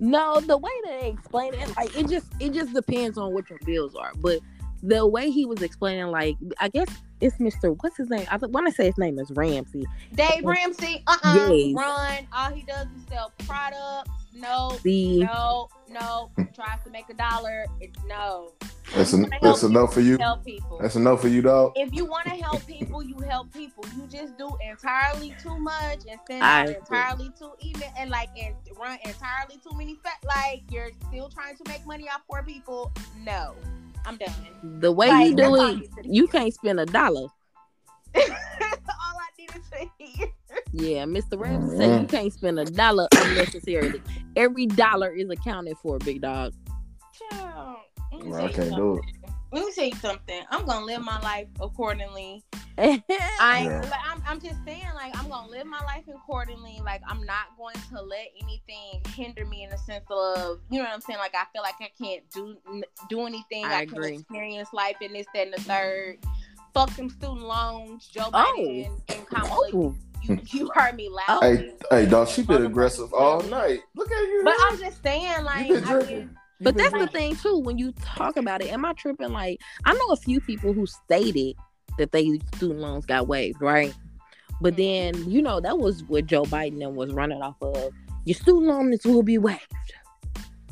no, 0.00 0.40
the 0.40 0.56
way 0.56 0.70
that 0.84 1.00
they 1.00 1.08
explain 1.08 1.54
it, 1.54 1.76
like 1.76 1.96
it 1.96 2.08
just 2.08 2.32
it 2.40 2.52
just 2.52 2.72
depends 2.72 3.18
on 3.18 3.32
what 3.34 3.50
your 3.50 3.58
bills 3.64 3.94
are. 3.96 4.12
But 4.16 4.40
the 4.82 5.06
way 5.06 5.30
he 5.30 5.44
was 5.44 5.62
explaining, 5.62 6.06
like 6.06 6.36
I 6.60 6.68
guess 6.68 6.88
it's 7.20 7.38
Mister. 7.40 7.72
What's 7.72 7.96
his 7.96 8.08
name? 8.10 8.26
I 8.30 8.36
want 8.36 8.66
to 8.66 8.72
say 8.72 8.86
his 8.86 8.98
name 8.98 9.18
is 9.18 9.30
Ramsey. 9.30 9.84
dave 10.14 10.44
ramsey 10.44 11.02
uh-uh 11.06 11.34
Yes. 11.50 11.74
run 11.74 12.26
all 12.36 12.50
he 12.50 12.62
does 12.62 12.86
is 12.96 13.02
sell 13.08 13.32
products 13.46 14.10
no 14.34 14.76
The 14.82 15.20
no 15.24 15.68
no 15.90 16.30
tries 16.54 16.82
to 16.84 16.90
make 16.90 17.08
a 17.10 17.14
dollar 17.14 17.66
it's 17.80 17.98
no 18.06 18.52
That's 18.94 19.12
You 19.12 19.26
that's 19.42 19.60
help 19.62 19.70
enough 19.72 19.94
for 19.94 20.00
you. 20.00 20.16
help 20.18 20.44
people 20.44 20.78
That's 20.80 20.94
enough 20.96 21.20
for 21.22 21.28
you, 21.28 21.42
dog. 21.42 21.72
if 21.76 21.92
you 21.92 22.04
want 22.04 22.24
to 22.26 22.30
help 22.42 22.64
people, 22.66 23.02
you 23.02 23.16
help 23.28 23.52
people. 23.52 23.84
You 23.96 24.06
just 24.06 24.38
do 24.38 24.50
entirely 24.70 25.34
too 25.42 25.58
much 25.58 26.00
and 26.08 26.20
send 26.28 26.42
out 26.42 26.68
entirely 26.68 27.30
too 27.38 27.50
even 27.60 27.88
and 27.98 28.10
like 28.10 28.28
and 28.40 28.54
run 28.78 28.98
entirely 29.04 29.56
too 29.62 29.76
many 29.76 29.96
fat. 30.04 30.18
Like 30.24 30.62
you're 30.70 30.90
still 31.08 31.28
trying 31.28 31.56
to 31.56 31.64
make 31.68 31.84
money 31.86 32.08
off 32.08 32.20
poor 32.30 32.42
people. 32.42 32.92
No, 33.24 33.54
I'm 34.08 34.16
done. 34.16 34.80
the 34.80 34.90
way 34.90 35.08
Like, 35.08 35.30
you 35.30 35.36
do 35.36 35.54
it, 35.56 35.74
you 35.76 35.88
you 36.22 36.26
can't 36.28 36.52
spend 36.54 36.80
a 36.80 36.86
dollar. 36.86 37.26
All 38.16 38.22
I 38.24 39.28
needed 39.38 39.62
to 39.72 39.88
hear. 39.98 40.26
Yeah, 40.72 41.04
Mr. 41.04 41.38
Ramsey 41.38 41.76
said 41.76 42.00
you 42.00 42.06
Mhm. 42.06 42.10
can't 42.10 42.32
spend 42.32 42.58
a 42.58 42.64
dollar 42.64 43.06
unnecessarily. 43.16 44.02
Every 44.36 44.66
dollar 44.66 45.10
is 45.14 45.28
accounted 45.30 45.76
for, 45.82 45.98
big 45.98 46.22
dog. 46.22 46.52
Child, 47.30 47.76
Well, 48.24 48.46
I 48.46 48.52
can't 48.52 48.74
do 48.74 48.96
it. 48.98 49.04
Something. 49.50 49.58
Let 49.58 49.66
me 49.66 49.72
tell 49.74 49.84
you 49.84 49.96
something. 49.96 50.42
I'm 50.50 50.66
gonna 50.66 50.86
live 50.86 51.02
my 51.02 51.20
life 51.20 51.48
accordingly. 51.60 52.44
I 52.78 53.64
yeah. 53.64 53.90
I'm, 54.06 54.22
I'm 54.26 54.40
just 54.40 54.64
saying, 54.64 54.84
like, 54.94 55.16
I'm 55.18 55.28
gonna 55.28 55.50
live 55.50 55.66
my 55.66 55.80
life 55.80 56.04
accordingly. 56.08 56.80
Like, 56.84 57.02
I'm 57.08 57.24
not 57.24 57.56
going 57.56 57.74
to 57.90 58.00
let 58.00 58.28
anything 58.40 59.02
hinder 59.14 59.44
me 59.44 59.64
in 59.64 59.70
the 59.70 59.78
sense 59.78 60.04
of, 60.10 60.60
you 60.70 60.78
know 60.78 60.84
what 60.84 60.94
I'm 60.94 61.00
saying? 61.00 61.18
Like, 61.18 61.34
I 61.34 61.44
feel 61.52 61.62
like 61.62 61.74
I 61.80 61.90
can't 62.00 62.22
do 62.30 62.56
do 63.08 63.26
anything. 63.26 63.64
I 63.64 63.78
I, 63.78 63.86
can 63.86 63.94
agree. 63.96 64.14
experience 64.14 64.68
life 64.72 64.96
in 65.00 65.12
this, 65.12 65.26
that, 65.34 65.46
and 65.46 65.54
the 65.54 65.60
third. 65.62 66.18
Fuck 66.74 66.94
them 66.94 67.10
student 67.10 67.40
loans, 67.40 68.06
Joe 68.08 68.28
Oh. 68.32 68.86
And 69.08 69.26
Kamala. 69.26 69.68
Ooh. 69.74 69.96
You, 70.22 70.38
you 70.46 70.70
heard 70.74 70.94
me 70.94 71.08
loud. 71.08 71.42
Hey, 71.42 71.72
hey, 71.90 72.06
dog, 72.06 72.28
she 72.28 72.42
been 72.42 72.64
aggressive 72.64 73.12
all 73.12 73.40
night. 73.42 73.80
Look 73.96 74.10
at 74.10 74.20
you. 74.20 74.42
But 74.44 74.54
I'm 74.60 74.78
just 74.78 75.02
saying, 75.02 75.42
like, 75.44 75.66
you 75.66 75.74
been 75.74 75.84
I 75.84 75.92
drinking. 75.92 76.37
Mean, 76.60 76.64
You 76.64 76.64
But 76.64 76.76
that's 76.76 76.92
the 76.92 77.06
thing 77.06 77.36
too. 77.36 77.58
When 77.58 77.78
you 77.78 77.92
talk 77.92 78.36
about 78.36 78.62
it, 78.62 78.72
am 78.72 78.84
I 78.84 78.92
tripping? 78.92 79.32
Like 79.32 79.60
I 79.84 79.94
know 79.94 80.08
a 80.10 80.16
few 80.16 80.40
people 80.40 80.72
who 80.72 80.86
stated 80.86 81.56
that 81.98 82.12
they 82.12 82.38
student 82.56 82.80
loans 82.80 83.06
got 83.06 83.28
waived, 83.28 83.60
right? 83.60 83.94
But 84.60 84.74
mm-hmm. 84.74 85.16
then 85.16 85.30
you 85.30 85.42
know 85.42 85.60
that 85.60 85.78
was 85.78 86.04
what 86.04 86.26
Joe 86.26 86.44
Biden 86.44 86.94
was 86.94 87.12
running 87.12 87.42
off 87.42 87.56
of. 87.60 87.92
Your 88.24 88.34
student 88.34 88.66
loans 88.66 89.04
will 89.04 89.22
be 89.22 89.38
waived, 89.38 89.62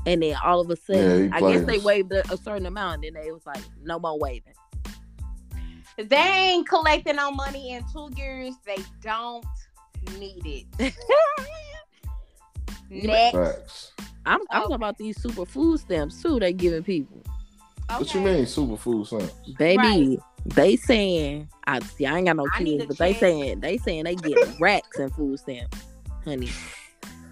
and 0.07 0.22
then 0.22 0.37
all 0.44 0.61
of 0.61 0.70
a 0.70 0.77
sudden, 0.77 1.33
he 1.33 1.38
I 1.38 1.40
guess 1.40 1.64
they 1.64 1.79
waived 1.79 2.12
a, 2.12 2.20
a 2.33 2.37
certain 2.37 2.66
amount, 2.66 3.05
and 3.05 3.16
then 3.16 3.22
they 3.22 3.33
was 3.33 3.46
like, 3.46 3.62
no 3.83 3.99
more 3.99 4.18
waiving. 4.18 4.53
they 5.96 6.16
ain't 6.16 6.68
collecting 6.68 7.16
no 7.16 7.31
money 7.31 7.72
in 7.72 7.85
two 7.92 8.11
years. 8.16 8.55
They 8.66 8.77
don't 9.03 9.44
need 10.18 10.66
it. 10.79 10.94
Next. 12.90 13.37
Facts. 13.37 13.92
I'm, 14.27 14.41
I'm 14.51 14.59
Oh. 14.59 14.61
talking 14.62 14.75
about 14.77 14.99
these 14.99 15.21
super 15.21 15.47
food 15.47 15.79
stamps 15.81 16.21
too. 16.21 16.39
They 16.41 16.53
giving 16.53 16.83
people, 16.83 17.23
What 17.89 18.12
you 18.12 18.21
Okay. 18.21 18.35
mean, 18.37 18.45
superfood 18.45 19.07
stamps? 19.07 19.33
baby. 19.57 19.79
Right. 19.79 20.19
They 20.55 20.77
saying, 20.77 21.49
I 21.67 21.81
see. 21.81 22.07
I 22.07 22.19
ain't 22.19 22.27
got 22.27 22.37
no 22.37 22.47
kids, 22.59 22.85
a 22.85 22.87
but 22.87 22.99
they 22.99 23.15
saying 23.15 23.61
they 23.61 23.79
saying 23.79 24.05
they 24.05 24.15
get 24.15 24.39
racks 24.61 24.99
and 24.99 25.12
food 25.15 25.39
stamps, 25.41 25.79
honey. 26.25 26.51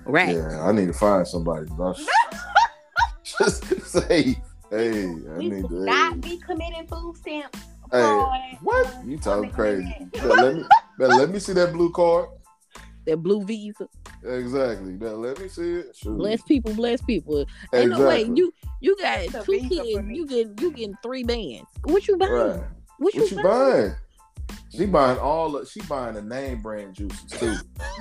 Racks. 0.04 0.32
Yeah, 0.34 0.62
I 0.66 0.72
need 0.72 0.86
to 0.86 0.92
find 0.92 1.26
somebody. 1.26 1.66
dog. 1.78 1.96
Just 3.24 3.64
say, 3.86 4.36
hey, 4.70 5.04
I 5.04 5.38
We 5.38 5.48
need 5.48 5.60
should 5.62 5.70
to. 5.70 5.84
not 5.84 6.14
Hey, 6.14 6.20
be 6.20 6.38
committing 6.38 6.86
food 6.88 7.16
stamps. 7.16 7.58
hey, 7.92 8.18
what? 8.62 8.94
You 9.06 9.16
talking 9.18 9.50
crazy? 9.50 9.82
the 9.82 10.04
internet. 10.04 10.12
Better 10.20 10.34
let 10.34 10.54
me, 10.56 10.64
let 11.16 11.30
me 11.30 11.38
see 11.38 11.52
that 11.54 11.72
blue 11.72 11.90
card. 11.92 12.28
That 13.06 13.18
blue 13.18 13.44
visa. 13.44 13.88
Exactly. 14.22 14.92
Better 14.92 15.14
let 15.16 15.40
me 15.40 15.48
see 15.48 15.74
it. 15.74 15.96
Shoot. 15.96 16.16
Bless 16.16 16.42
people, 16.42 16.72
bless 16.74 17.02
people. 17.02 17.44
Ain't 17.72 17.90
no 17.90 18.06
way 18.06 18.22
you 18.22 18.52
you 18.80 18.96
got 18.96 19.28
That's 19.30 19.44
two 19.46 19.58
kids. 19.68 20.06
You 20.10 20.26
get 20.26 20.60
you 20.60 20.70
getting 20.72 20.96
three 21.02 21.24
bands. 21.24 21.66
What 21.84 22.06
you 22.08 22.16
buying? 22.16 22.32
Right. 22.32 22.60
What 22.98 23.14
you, 23.14 23.22
What 23.22 23.30
you 23.30 23.36
buying? 23.42 23.44
buying? 23.44 23.92
She 24.70 24.86
buying 24.86 25.18
all. 25.18 25.56
Of, 25.56 25.68
she 25.68 25.80
buying 25.82 26.14
the 26.14 26.22
name 26.22 26.60
brand 26.62 26.94
juices 26.94 27.30
too. 27.30 27.54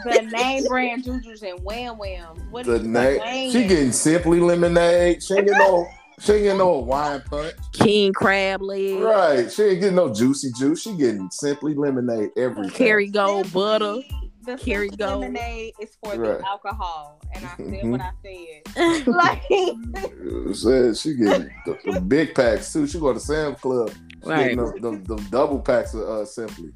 The 0.06 0.22
name 0.22 0.66
brand 0.68 1.04
juices 1.04 1.44
and 1.44 1.60
wham 1.64 1.98
wham. 1.98 2.36
What 2.50 2.66
The 2.66 2.76
is 2.76 2.84
name. 2.84 3.20
name? 3.20 3.52
She 3.52 3.68
getting 3.68 3.92
simply 3.92 4.40
lemonade. 4.40 5.22
She 5.22 5.34
ain't 5.36 5.48
getting 5.48 5.60
no. 5.60 5.86
She 6.20 6.32
ain't 6.34 6.44
getting 6.44 6.58
no 6.60 6.78
wine 6.78 7.22
punch. 7.30 7.54
King 7.74 8.14
crab 8.14 8.62
leg, 8.62 9.00
Right. 9.00 9.52
She 9.52 9.64
ain't 9.64 9.80
getting 9.82 9.96
no 9.96 10.14
juicy 10.14 10.52
juice. 10.58 10.82
She 10.82 10.96
getting 10.96 11.30
simply 11.32 11.74
lemonade 11.76 12.30
every 12.38 12.68
time. 12.68 12.76
Kerry 12.76 13.08
gold 13.08 13.52
butter. 13.52 14.00
The 14.46 14.58
Kerry 14.58 14.90
Simply 14.90 15.06
Gold. 15.06 15.22
lemonade 15.22 15.74
is 15.82 15.96
for 16.04 16.16
Right. 16.18 16.40
the 16.40 16.46
alcohol, 16.48 17.22
and 17.34 17.46
I 17.46 17.56
said 17.58 17.66
Mhm. 17.68 17.92
what 17.92 18.02
I 18.02 18.12
said. 19.06 19.08
like, 19.08 20.56
Said 20.56 20.98
she 20.98 21.16
getting 21.16 21.50
the, 21.66 21.78
the 21.94 22.02
big 22.02 22.36
packs 22.36 22.72
too. 22.74 22.86
She 22.88 23.00
go 23.00 23.14
to 23.14 23.20
Sam's 23.20 23.60
Club. 23.60 23.90
She 23.92 24.30
Right. 24.30 24.56
getting 24.56 24.58
the, 24.82 24.92
the, 25.06 25.16
the 25.16 25.22
double 25.30 25.60
packs 25.60 25.94
of 25.94 26.02
uh, 26.02 26.26
Simply. 26.26 26.72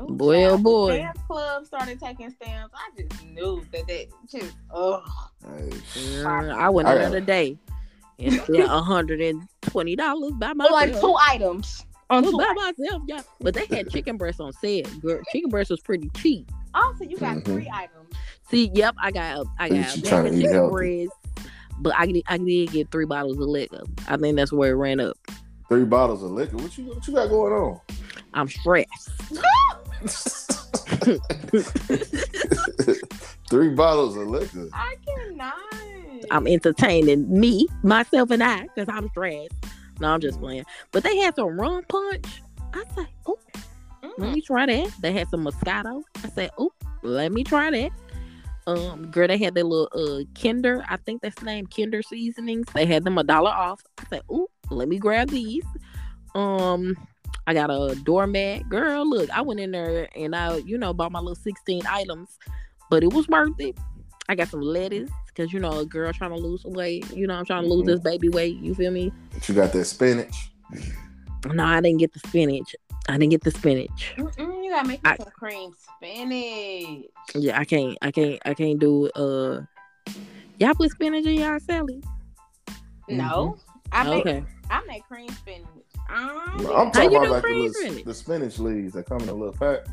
Ooh, 0.00 0.06
Boy, 0.06 0.44
oh 0.44 0.48
child, 0.50 0.62
boy. 0.64 0.96
Sam's 0.98 1.18
Club 1.28 1.66
started 1.66 2.00
taking 2.00 2.30
stamps. 2.30 2.74
I 2.74 3.00
just 3.00 3.24
knew 3.24 3.64
that 3.72 3.86
that 3.86 4.06
just 4.28 4.56
ugh. 4.72 5.02
Hey, 5.46 6.24
I 6.24 6.68
went 6.68 6.88
I 6.88 6.94
the 6.94 7.00
got- 7.00 7.06
other 7.08 7.20
day 7.20 7.58
and 8.18 8.32
spent 8.42 8.68
hundred 8.68 9.20
and 9.20 9.46
twenty 9.62 9.94
dollars 9.96 10.32
by 10.32 10.52
myself. 10.52 10.72
like 10.72 11.00
two 11.00 11.14
items 11.28 11.86
on 12.10 12.22
Well, 12.22 12.38
by 12.38 12.52
myself, 12.54 13.02
yeah. 13.06 13.22
But 13.40 13.54
they 13.54 13.66
had 13.74 13.90
chicken 13.90 14.16
breast 14.16 14.40
on 14.40 14.52
sale. 14.52 14.84
Girl, 15.00 15.20
chicken 15.32 15.50
breast 15.50 15.70
was 15.70 15.80
pretty 15.80 16.10
cheap. 16.16 16.50
Also, 16.74 17.04
you 17.04 17.16
got 17.18 17.36
Mhm. 17.38 17.44
three 17.44 17.70
items. 17.72 18.12
See, 18.50 18.70
yep, 18.74 18.94
I 19.00 19.10
got 19.10 19.46
I 19.58 19.68
got 19.68 19.90
she 19.90 20.02
mac 20.02 20.12
tryna 20.12 20.26
and 20.26 20.34
eat 20.36 20.40
chicken 20.42 20.56
healthy. 20.56 20.72
breast, 20.72 21.12
but 21.80 21.94
I 21.96 22.06
did, 22.06 22.22
I 22.28 22.38
did 22.38 22.70
get 22.72 22.90
three 22.90 23.06
bottles 23.06 23.38
of 23.38 23.48
liquor. 23.48 23.82
I 24.08 24.16
think 24.16 24.36
that's 24.36 24.52
where 24.52 24.72
it 24.72 24.76
ran 24.76 25.00
up. 25.00 25.16
three 25.68 25.84
bottles 25.84 26.22
of 26.22 26.30
liquor. 26.32 26.56
What 26.56 26.76
you 26.76 26.84
what 26.86 27.06
you 27.08 27.14
got 27.14 27.28
going 27.30 27.52
on? 27.52 27.80
I'm 28.34 28.48
stressed. 28.48 29.10
three 33.50 33.70
bottles 33.70 34.16
of 34.16 34.28
liquor. 34.28 34.68
I 34.72 34.94
cannot. 35.06 35.54
I'm 36.30 36.46
entertaining 36.46 37.38
me, 37.38 37.68
myself, 37.82 38.30
and 38.30 38.42
I 38.42 38.62
because 38.74 38.88
I'm 38.88 39.08
stressed. 39.10 39.52
No, 40.00 40.08
I'm 40.12 40.20
just 40.20 40.40
playing. 40.40 40.64
But 40.92 41.02
they 41.04 41.16
had 41.18 41.34
some 41.36 41.58
rum 41.60 41.82
punch. 41.88 42.26
I 42.72 42.82
said, 42.94 43.06
oh, 43.26 43.38
let 44.18 44.30
Mm. 44.30 44.34
me 44.34 44.40
try 44.40 44.66
that. 44.66 44.90
They 45.00 45.12
had 45.12 45.28
some 45.28 45.44
Moscato. 45.44 46.02
I 46.22 46.28
said, 46.28 46.50
oh, 46.58 46.72
let 47.02 47.32
me 47.32 47.44
try 47.44 47.70
that. 47.70 47.90
Um, 48.66 49.10
girl, 49.10 49.28
they 49.28 49.36
had 49.36 49.54
their 49.54 49.64
little 49.64 49.88
uh 49.92 50.24
Kinder. 50.40 50.84
I 50.88 50.96
think 50.96 51.20
that's 51.22 51.36
the 51.36 51.44
name 51.44 51.66
Kinder 51.66 52.02
seasonings. 52.02 52.66
They 52.74 52.86
had 52.86 53.04
them 53.04 53.18
a 53.18 53.24
dollar 53.24 53.50
off. 53.50 53.82
I 53.98 54.04
said, 54.08 54.22
oh, 54.30 54.48
let 54.70 54.88
me 54.88 54.98
grab 54.98 55.30
these. 55.30 55.64
Um, 56.34 56.96
I 57.46 57.52
got 57.54 57.70
a 57.70 57.94
doormat. 58.04 58.68
Girl, 58.70 59.08
look, 59.08 59.28
I 59.30 59.42
went 59.42 59.60
in 59.60 59.70
there 59.70 60.08
and 60.16 60.34
I, 60.34 60.56
you 60.58 60.78
know, 60.78 60.94
bought 60.94 61.12
my 61.12 61.18
little 61.18 61.34
16 61.34 61.82
items, 61.86 62.38
but 62.88 63.02
it 63.04 63.12
was 63.12 63.28
worth 63.28 63.50
it. 63.58 63.76
I 64.28 64.34
got 64.34 64.48
some 64.48 64.60
lettuce 64.62 65.10
because 65.28 65.52
you 65.52 65.60
know 65.60 65.80
a 65.80 65.84
girl 65.86 66.12
trying 66.12 66.30
to 66.30 66.36
lose 66.36 66.64
weight. 66.64 67.10
You 67.14 67.26
know, 67.26 67.34
I'm 67.34 67.44
trying 67.44 67.64
to 67.64 67.68
lose 67.68 67.82
Mhm. 67.82 67.86
this 67.86 68.00
baby 68.00 68.28
weight. 68.28 68.56
You 68.58 68.74
feel 68.74 68.90
me? 68.90 69.12
But 69.32 69.48
you 69.48 69.54
got 69.54 69.72
that 69.72 69.84
spinach. 69.84 70.50
No, 71.52 71.64
I 71.64 71.80
didn't 71.80 71.98
get 71.98 72.12
the 72.12 72.20
spinach. 72.20 72.74
I 73.08 73.18
didn't 73.18 73.30
get 73.32 73.42
the 73.44 73.50
spinach. 73.50 74.14
Mm-mm, 74.16 74.64
you 74.64 74.70
gotta 74.70 74.88
make 74.88 75.04
me 75.04 75.10
I- 75.10 75.16
some 75.16 75.30
cream 75.38 75.72
spinach. 75.96 77.04
Yeah, 77.34 77.58
I 77.58 77.64
can't. 77.66 77.98
I 78.00 78.10
can't. 78.10 78.40
I 78.46 78.54
can't 78.54 78.78
do. 78.78 79.10
Uh, 79.10 79.60
y'all 80.58 80.74
put 80.74 80.90
spinach 80.90 81.26
in 81.26 81.34
y'all 81.40 81.60
salad. 81.60 82.02
No, 83.08 83.58
I 83.92 84.04
make 84.04 84.26
Okay. 84.26 84.44
I 84.70 84.82
make 84.86 85.04
cream 85.04 85.28
spinach. 85.28 85.66
Um, 86.08 86.30
I'm 86.56 86.64
How 86.64 86.90
talking 86.90 87.12
you 87.12 87.18
about 87.18 87.30
like 87.30 87.42
the, 87.42 87.48
cream 87.48 87.58
little, 87.66 87.74
spinach? 87.82 88.04
the 88.04 88.14
spinach 88.14 88.58
leaves 88.58 88.94
that 88.94 89.04
come 89.06 89.20
in 89.20 89.28
a 89.28 89.34
little 89.34 89.52
pack. 89.52 89.86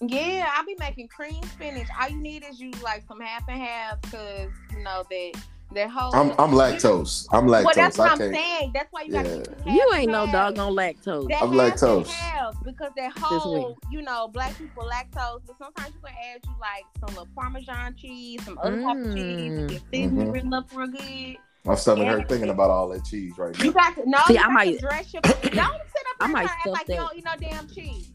Yeah, 0.00 0.50
I'll 0.54 0.64
be 0.66 0.76
making 0.78 1.08
cream 1.08 1.42
spinach. 1.44 1.88
All 2.00 2.08
you 2.08 2.18
need 2.18 2.44
is 2.44 2.60
you 2.60 2.70
like 2.82 3.04
some 3.08 3.20
half 3.20 3.44
and 3.48 3.60
half, 3.60 4.00
cause 4.02 4.48
you 4.72 4.82
know 4.82 5.04
that 5.08 5.32
that 5.74 5.90
whole. 5.90 6.14
I'm 6.14 6.30
I'm 6.38 6.52
lactose. 6.52 7.26
I'm 7.32 7.46
lactose. 7.46 7.64
Well, 7.64 7.74
that's 7.74 7.98
what 7.98 8.08
I 8.08 8.12
I'm 8.12 8.18
saying. 8.18 8.70
That's 8.74 8.88
why 8.92 9.02
you 9.02 9.12
gotta. 9.12 9.28
Yeah. 9.28 9.36
get 9.38 9.58
some 9.64 9.72
You 9.74 9.90
ain't 9.94 10.12
no 10.12 10.22
and 10.24 10.30
half. 10.32 10.54
doggone 10.54 10.74
lactose. 10.74 11.28
That 11.28 11.42
I'm 11.42 11.52
half 11.52 11.82
and 11.82 12.04
lactose. 12.04 12.06
half, 12.08 12.64
because 12.64 12.92
that 12.96 13.18
whole, 13.18 13.76
you 13.90 14.02
know, 14.02 14.28
black 14.28 14.56
people 14.58 14.84
lactose, 14.84 15.40
but 15.46 15.58
sometimes 15.58 15.92
you 15.94 16.00
can 16.04 16.14
add 16.34 16.40
you 16.44 16.54
like 16.60 16.84
some 17.00 17.08
little 17.16 17.28
Parmesan 17.34 17.96
cheese, 17.96 18.44
some 18.44 18.58
other 18.62 18.80
type 18.80 18.96
of 18.96 19.14
cheese, 19.14 19.52
and 19.58 19.68
get 19.70 19.82
seasoning 19.90 20.28
Mhm. 20.28 20.32
written 20.32 20.54
up 20.54 20.68
real 20.74 20.86
good. 20.88 21.36
My 21.64 21.74
stomach 21.74 22.04
Yeah. 22.04 22.12
hurt 22.12 22.28
thinking 22.28 22.50
about 22.50 22.70
all 22.70 22.88
that 22.90 23.04
cheese 23.04 23.36
right 23.36 23.56
now. 23.58 23.64
You 23.64 23.72
now. 23.72 23.80
got 23.80 23.94
to 23.96 24.08
no. 24.08 24.18
See, 24.28 24.34
you 24.34 24.38
I 24.38 24.42
got 24.44 24.52
might- 24.52 24.72
to 24.74 24.78
dress 24.78 25.12
your. 25.12 25.22
Don't 25.22 25.42
sit 25.42 25.52
up 25.56 25.60
I 26.20 26.26
there 26.26 26.28
might 26.28 26.40
and 26.42 26.50
act 26.50 26.60
stuff 26.60 26.72
like 26.74 26.88
you 26.88 26.94
don't 26.94 27.16
eat 27.16 27.24
no 27.24 27.32
damn 27.40 27.68
cheese. 27.68 28.10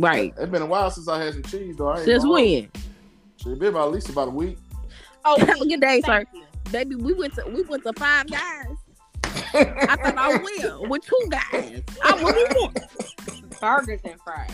Right. 0.00 0.32
It's 0.38 0.50
been 0.50 0.62
a 0.62 0.66
while 0.66 0.90
since 0.90 1.08
I 1.08 1.22
had 1.24 1.34
some 1.34 1.42
cheese 1.44 1.76
though. 1.76 1.88
I 1.88 2.04
Since 2.04 2.22
gonna 2.24 2.34
hold 2.34 2.48
you. 2.48 2.68
when? 3.44 3.58
Been 3.58 3.68
about 3.68 3.88
at 3.88 3.92
least 3.94 4.08
about 4.08 4.28
a 4.28 4.30
week. 4.30 4.58
Oh, 5.24 5.38
Have 5.44 5.60
a 5.60 5.66
good 5.66 5.80
day, 5.80 6.00
sir. 6.04 6.24
you. 6.32 6.42
Baby, 6.70 6.94
we 6.96 7.12
went 7.14 7.34
to 7.34 7.44
we 7.52 7.62
went 7.62 7.82
to 7.84 7.92
five 7.94 8.26
guys. 8.30 8.66
I 9.24 9.96
thought 9.96 10.14
I 10.18 10.36
will 10.60 10.86
with 10.88 11.02
two 11.04 11.28
guys. 11.30 11.82
I 12.04 12.22
what 12.22 12.34
we 12.34 12.44
want. 12.60 12.78
Burgers 13.60 14.00
and 14.04 14.20
fries. 14.20 14.50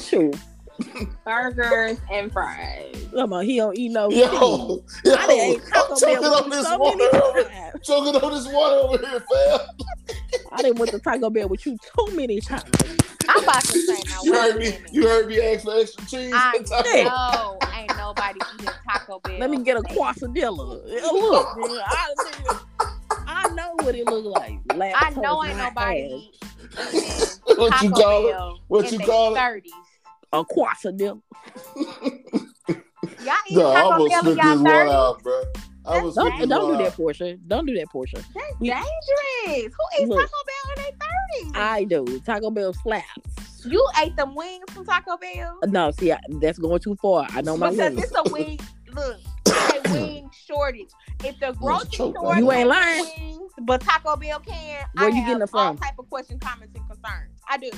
Shoot. 0.00 0.36
Burgers 1.24 1.98
and 2.10 2.32
fries. 2.32 3.06
Come 3.12 3.32
on, 3.32 3.44
he 3.44 3.56
don't 3.56 3.76
eat 3.76 3.90
no 3.90 4.10
cheese. 4.10 4.20
Yo, 4.20 4.82
yo, 5.04 5.14
I 5.14 5.26
done 5.26 5.30
ate 5.30 5.60
I'm 5.60 5.82
Taco 5.82 5.94
choking 5.96 6.20
Bell 6.20 6.34
on 6.34 6.50
this 6.50 6.66
so 6.66 6.78
water 6.78 6.96
many 6.98 7.18
over. 7.22 7.42
times. 7.44 7.74
Choking 7.82 8.16
on 8.22 8.32
this 8.32 8.46
water 8.52 8.76
over 8.76 8.98
here, 9.06 9.20
fam. 9.20 9.58
I 10.52 10.62
didn't 10.62 10.78
went 10.78 10.90
to 10.92 10.98
Taco 10.98 11.30
Bell 11.30 11.48
with 11.48 11.64
you 11.66 11.76
too 11.78 12.14
many 12.16 12.40
times. 12.40 12.70
I'm 13.28 13.42
about 13.42 13.62
to 13.62 13.78
say 13.78 14.02
now. 14.08 14.22
You 14.24 14.32
heard 14.34 14.56
me. 14.56 14.70
minute. 14.70 14.92
You 14.92 15.06
heard 15.06 15.28
me 15.28 15.40
ask 15.40 15.64
for 15.64 15.78
extra 15.78 16.04
cheese. 16.06 16.32
I 16.34 16.62
Yeah. 16.94 17.04
know 17.04 17.58
ain't 17.76 17.96
nobody 17.96 18.40
eating 18.54 18.68
Taco 18.88 19.20
Bell. 19.20 19.38
Let 19.38 19.50
me 19.50 19.62
get 19.62 19.76
a 19.76 19.82
quesadilla. 19.82 20.56
Look, 21.12 21.56
man, 21.56 21.80
I, 21.86 22.14
I 23.26 23.48
know 23.54 23.74
what 23.76 23.94
it 23.94 24.06
look 24.06 24.24
like. 24.24 24.58
I 24.72 25.10
know 25.10 25.36
Lactose, 25.38 25.48
ain't 25.48 25.58
my 25.58 25.68
nobody 25.68 26.02
ass. 26.02 26.10
eating 26.10 27.36
what 27.56 27.82
you 27.82 27.90
Taco 27.90 28.02
call 28.02 28.28
it? 28.54 28.60
What 28.68 28.92
you 28.92 28.98
call 28.98 29.36
it? 29.36 29.38
30s. 29.38 29.70
A 30.32 30.44
quarter 30.44 30.92
them. 30.92 31.22
Y'all 31.76 33.34
eat 33.48 33.56
No, 33.56 33.70
I 33.70 33.74
Taco 33.74 33.90
almost 33.92 34.10
Bell 34.10 34.20
spit 34.20 34.30
in 34.32 34.36
this 34.36 34.44
y'all 34.44 34.62
one 34.62 34.88
out, 34.88 35.22
bro. 35.22 35.42
I 35.86 36.02
was 36.02 36.14
Don't, 36.14 36.48
don't 36.48 36.70
do 36.72 36.76
that, 36.78 36.86
out. 36.88 36.92
Portia. 36.94 37.36
Don't 37.48 37.66
do 37.66 37.74
that, 37.74 37.88
Portia. 37.88 38.16
That's 38.16 38.60
We- 38.60 38.68
dangerous. 38.68 38.86
Who 39.46 40.02
eats 40.02 40.08
Look. 40.08 40.20
Taco 40.20 40.42
Bell 40.46 40.72
in 40.76 40.82
their 40.82 40.92
thirties? 40.92 41.52
I 41.54 41.84
do. 41.84 42.20
Taco 42.20 42.50
Bell 42.50 42.72
slaps. 42.74 43.64
You 43.66 43.86
ate 44.02 44.16
them 44.16 44.34
wings 44.34 44.64
from 44.70 44.86
Taco 44.86 45.16
Bell? 45.18 45.58
No, 45.66 45.90
see, 45.90 46.12
I, 46.12 46.18
that's 46.40 46.58
going 46.58 46.80
too 46.80 46.96
far. 46.96 47.26
I 47.30 47.40
know 47.42 47.56
my 47.56 47.70
because 47.70 47.90
limits. 47.92 48.12
it's 48.12 48.30
a 48.30 48.32
wing. 48.32 48.58
Look, 48.92 49.16
it's 49.46 49.90
a 49.90 49.92
wing 49.92 50.30
shortage. 50.46 50.88
If 51.24 51.38
the 51.40 51.52
grocery 51.52 51.90
store 51.92 52.36
You 52.36 52.50
ain't 52.52 52.68
can't 52.68 52.68
lying. 52.68 53.04
wings, 53.38 53.52
but 53.62 53.80
Taco 53.82 54.16
Bell 54.16 54.40
can. 54.40 54.84
Where 54.94 55.04
I 55.04 55.08
you 55.08 55.14
have 55.14 55.26
getting 55.26 55.42
it 55.42 55.50
all 55.52 55.68
from? 55.74 55.78
type 55.78 55.98
of 55.98 56.08
questions, 56.08 56.40
comments, 56.42 56.74
and 56.74 56.86
concerns. 56.88 57.40
I 57.48 57.58
do. 57.58 57.70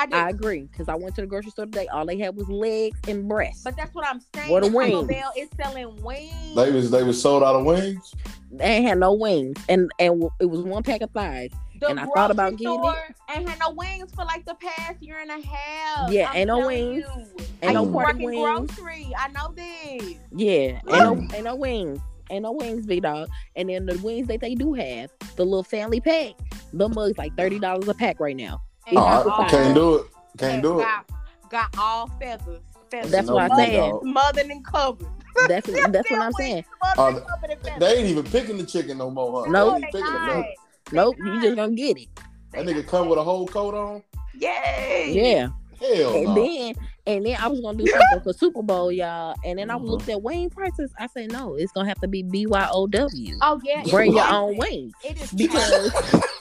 I 0.00 0.06
do. 0.06 0.16
I 0.16 0.28
agree 0.30 0.62
because 0.62 0.88
I 0.88 0.94
went 0.94 1.14
to 1.16 1.20
the 1.20 1.26
grocery 1.26 1.50
store 1.50 1.66
today. 1.66 1.86
All 1.88 2.06
they 2.06 2.16
had 2.18 2.34
was 2.34 2.48
legs 2.48 2.98
and 3.06 3.28
breasts. 3.28 3.62
but 3.62 3.76
that's 3.76 3.94
what 3.94 4.06
I'm 4.06 4.20
saying. 4.34 4.50
What 4.50 4.62
the 4.62 4.70
Taco 4.70 4.78
wings? 4.78 5.08
Bell 5.08 5.32
is 5.36 5.48
selling 5.62 6.02
wings. 6.02 6.54
They 6.56 6.72
was 6.72 6.90
they 6.90 7.02
was 7.02 7.20
sold 7.20 7.42
out 7.42 7.54
of 7.54 7.66
wings. 7.66 8.14
they 8.50 8.64
ain't 8.64 8.86
had 8.86 8.98
no 8.98 9.12
wings, 9.12 9.62
and 9.68 9.90
and 9.98 10.24
it 10.40 10.46
was 10.46 10.62
one 10.62 10.82
pack 10.82 11.02
of 11.02 11.10
thighs. 11.10 11.50
the 11.80 11.88
and 11.88 12.00
I 12.00 12.06
thought 12.06 12.30
about 12.30 12.56
getting 12.56 12.76
it. 12.76 12.78
store 12.78 12.96
Ain't 13.28 13.46
had 13.46 13.58
no 13.58 13.72
wings 13.72 14.10
for 14.14 14.24
like 14.24 14.46
the 14.46 14.54
past 14.54 15.02
year 15.02 15.18
and 15.20 15.30
a 15.30 15.46
half. 15.46 16.10
Yeah, 16.10 16.30
I'm 16.30 16.36
ain't 16.36 16.46
no 16.48 16.66
wings. 16.66 17.04
You. 17.04 17.46
Ain't 17.62 17.70
I 17.70 17.72
no 17.74 17.82
used 17.82 17.92
party 17.92 18.24
wings. 18.24 18.70
grocery. 18.74 19.12
I 19.18 19.28
know 19.28 19.52
this. 19.54 20.14
Yeah, 20.32 20.80
ain't 20.80 20.86
no 20.86 21.28
ain't 21.34 21.44
no 21.44 21.56
wings. 21.56 22.00
Ain't 22.30 22.44
no 22.44 22.52
wings, 22.52 22.86
big 22.86 23.02
dog. 23.02 23.28
And 23.54 23.68
then 23.68 23.84
the 23.84 23.98
wings 23.98 24.28
that 24.28 24.40
they 24.40 24.54
do 24.54 24.72
have, 24.72 25.10
the 25.36 25.44
little 25.44 25.64
family 25.64 26.00
pack, 26.00 26.34
the 26.72 26.88
mugs 26.88 27.18
like 27.18 27.36
thirty 27.36 27.58
dollars 27.58 27.86
a 27.86 27.92
pack 27.94 28.18
right 28.18 28.36
now. 28.36 28.62
And 28.90 28.98
Oh, 28.98 29.30
I 29.38 29.48
can't 29.48 29.74
do 29.74 29.94
it. 29.96 30.06
Can't 30.38 30.62
do 30.62 30.80
it. 30.80 30.82
got, 30.84 31.06
Got 31.50 31.78
all 31.78 32.06
feathers. 32.20 32.60
feathers. 32.90 33.10
That's 33.10 33.26
No 33.28 33.34
what 33.34 33.52
I 33.52 33.56
big 33.56 33.74
said. 33.74 33.76
dog. 33.90 34.02
Smothered 34.02 34.46
and 34.46 34.64
covered. 34.64 35.06
That's 35.48 35.66
that's 35.66 36.10
what 36.10 36.20
I'm 36.20 36.32
saying. 36.32 36.64
Smothered 36.94 37.22
and 37.50 37.62
covered. 37.62 37.80
They 37.80 37.96
ain't 37.98 38.08
even 38.08 38.24
picking 38.24 38.58
the 38.58 38.64
chicken 38.64 38.98
no 38.98 39.10
more, 39.10 39.44
huh? 39.44 39.50
No. 39.50 39.74
They 39.74 39.80
they 39.80 39.86
ain't 39.86 39.92
picking 39.94 40.04
the 40.06 40.10
not. 40.12 40.28
feathers. 40.28 40.54
Nope, 40.92 41.16
you 41.18 41.40
just 41.42 41.56
gonna 41.56 41.72
get 41.72 41.98
it. 41.98 42.08
That 42.52 42.66
nigga 42.66 42.86
come 42.86 43.08
with 43.08 43.18
a 43.18 43.22
whole 43.24 43.46
coat 43.46 43.74
on. 43.74 44.02
Yay. 44.34 45.12
Yeah. 45.14 45.48
Hell 45.80 46.14
And 46.14 46.24
no. 46.26 46.34
then 46.34 46.74
and 47.06 47.26
then 47.26 47.36
I 47.40 47.48
was 47.48 47.60
gonna 47.60 47.78
do 47.78 47.86
something 47.86 48.20
for 48.22 48.32
Super 48.32 48.62
Bowl, 48.62 48.92
y'all. 48.92 49.34
And 49.44 49.58
then 49.58 49.70
I 49.70 49.74
mm-hmm. 49.74 49.86
looked 49.86 50.08
at 50.08 50.20
Wayne 50.22 50.50
prices. 50.50 50.92
I 50.98 51.06
said, 51.06 51.32
no, 51.32 51.54
it's 51.54 51.72
gonna 51.72 51.88
have 51.88 52.00
to 52.00 52.08
be 52.08 52.22
BYOW. 52.22 53.38
Oh 53.40 53.60
yeah. 53.64 53.82
Bring 53.88 54.12
your 54.12 54.28
own 54.28 54.56
wings. 54.56 54.92
It 55.04 55.20
is 55.20 55.32
Because 55.32 55.92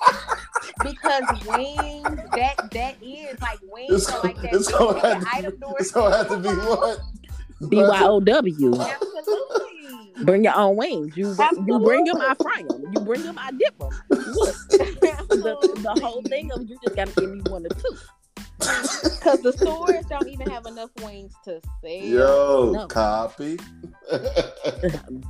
because 0.83 1.45
wings 1.47 2.19
that 2.35 2.69
that 2.71 2.95
is 3.01 3.39
like 3.41 3.59
wings 3.71 3.91
It's, 3.91 4.09
are 4.11 4.21
like 4.23 4.35
that. 4.41 4.53
it's 4.53 4.71
gonna 4.71 4.99
have 4.99 5.21
to, 5.23 5.27
item 5.33 5.51
be- 5.53 5.57
doors 5.59 5.75
it's 5.79 5.91
gonna 5.91 6.17
have 6.17 6.29
to 6.29 6.37
be 6.37 6.49
what? 6.49 6.99
BYOW. 7.61 8.79
Absolutely. 8.79 10.23
Bring 10.23 10.43
your 10.45 10.55
own 10.55 10.77
wings. 10.77 11.15
You 11.17 11.35
you 11.65 11.79
bring 11.79 12.05
them, 12.05 12.17
I 12.21 12.33
fry 12.35 12.63
them. 12.67 12.85
You 12.93 13.01
bring 13.01 13.23
them, 13.23 13.37
I 13.37 13.51
dip 13.51 13.77
them. 13.77 13.89
The, 15.29 15.55
the 15.83 16.01
whole 16.01 16.21
thing 16.23 16.51
of 16.51 16.67
you 16.67 16.77
just 16.83 16.95
gotta 16.95 17.11
give 17.11 17.31
me 17.31 17.41
one 17.49 17.65
or 17.65 17.69
two. 17.69 17.97
Because 19.03 19.41
the 19.41 19.53
stores 19.53 20.05
don't 20.09 20.27
even 20.27 20.49
have 20.49 20.65
enough 20.65 20.89
wings 21.03 21.33
to 21.43 21.61
sell. 21.81 21.91
Yo, 21.91 22.71
No. 22.73 22.87
copy. 22.87 23.57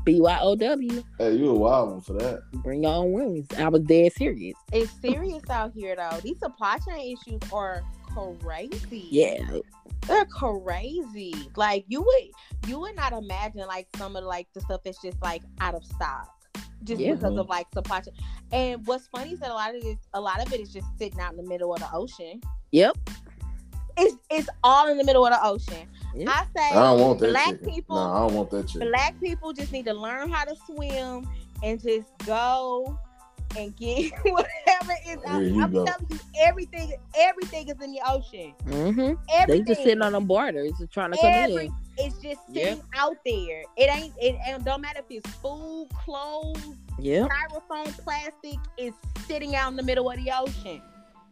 BYOW. 0.05 1.03
hey, 1.17 1.35
you 1.35 1.49
a 1.49 1.53
wild 1.53 1.91
one 1.91 2.01
for 2.01 2.13
that. 2.13 2.41
Bring 2.63 2.83
your 2.83 2.93
own 2.93 3.11
wings. 3.11 3.47
I 3.57 3.67
was 3.69 3.81
dead 3.83 4.13
serious. 4.13 4.55
It's 4.71 4.91
serious 5.01 5.43
out 5.49 5.73
here 5.73 5.95
though. 5.95 6.17
These 6.23 6.39
supply 6.39 6.77
chain 6.87 7.17
issues 7.17 7.41
are 7.51 7.81
crazy. 8.41 9.07
Yeah. 9.09 9.59
They're 10.07 10.25
crazy. 10.25 11.33
Like 11.55 11.85
you 11.87 12.01
would 12.01 12.69
you 12.69 12.79
would 12.79 12.95
not 12.95 13.13
imagine 13.13 13.65
like 13.67 13.87
some 13.97 14.15
of 14.15 14.23
like 14.23 14.47
the 14.53 14.61
stuff 14.61 14.81
that's 14.83 15.01
just 15.01 15.21
like 15.21 15.41
out 15.59 15.75
of 15.75 15.83
stock. 15.83 16.29
Just 16.83 17.01
Yeah. 17.01 17.15
because 17.15 17.37
of 17.37 17.49
like 17.49 17.67
supply 17.73 17.99
chain. 18.01 18.13
And 18.51 18.85
what's 18.87 19.07
funny 19.07 19.33
is 19.33 19.39
that 19.39 19.51
a 19.51 19.53
lot 19.53 19.75
of 19.75 19.81
this 19.81 19.97
a 20.13 20.21
lot 20.21 20.41
of 20.45 20.51
it 20.53 20.59
is 20.61 20.71
just 20.71 20.87
sitting 20.97 21.19
out 21.19 21.31
in 21.31 21.37
the 21.37 21.43
middle 21.47 21.73
of 21.73 21.79
the 21.79 21.89
ocean. 21.93 22.41
Yep. 22.71 22.97
It's 23.97 24.15
it's 24.29 24.49
all 24.63 24.87
in 24.89 24.97
the 24.97 25.03
middle 25.03 25.25
of 25.25 25.31
the 25.31 25.45
ocean. 25.45 25.87
Yeah. 26.15 26.29
I 26.29 26.45
say 26.55 26.69
I 26.77 26.83
don't 26.83 26.99
want 27.01 27.19
that 27.19 27.29
black 27.29 27.49
chicken. 27.51 27.69
people 27.69 27.95
No, 27.95 28.11
I 28.13 28.19
don't 28.27 28.33
want 28.35 28.49
that 28.51 28.67
chicken. 28.67 28.89
black 28.89 29.19
people 29.19 29.53
just 29.53 29.71
need 29.71 29.85
to 29.85 29.93
learn 29.93 30.29
how 30.29 30.45
to 30.45 30.55
swim 30.65 31.27
and 31.63 31.81
just 31.81 32.07
go 32.25 32.97
and 33.57 33.75
get 33.77 34.11
whatever 34.23 34.93
is 35.07 35.17
out. 35.27 35.41
Here 35.41 35.61
I'm 35.61 35.71
go. 35.71 35.85
telling 35.85 36.05
you, 36.09 36.19
everything, 36.39 36.93
everything 37.17 37.67
is 37.67 37.81
in 37.81 37.91
the 37.91 37.99
ocean. 38.05 38.53
Mm-hmm. 38.67 39.13
They 39.47 39.61
just 39.61 39.83
sitting 39.83 40.01
on 40.03 40.11
them 40.13 40.25
borders 40.25 40.73
trying 40.91 41.11
to 41.11 41.17
come 41.17 41.31
Every, 41.33 41.65
in. 41.65 41.73
it's 41.97 42.15
just 42.21 42.39
Yep. 42.49 42.67
sitting 42.67 42.83
out 42.95 43.15
there. 43.25 43.63
It 43.77 43.89
ain't. 43.95 44.13
It, 44.21 44.35
it 44.47 44.63
don't 44.65 44.81
matter 44.81 44.99
if 44.99 45.05
it's 45.09 45.29
food, 45.37 45.87
clothes, 46.05 46.57
Yep. 46.99 47.29
styrofoam, 47.29 47.97
plastic. 48.03 48.59
It's 48.77 48.97
sitting 49.25 49.55
out 49.55 49.69
in 49.71 49.77
the 49.77 49.83
middle 49.83 50.09
of 50.09 50.17
the 50.17 50.31
ocean. 50.31 50.81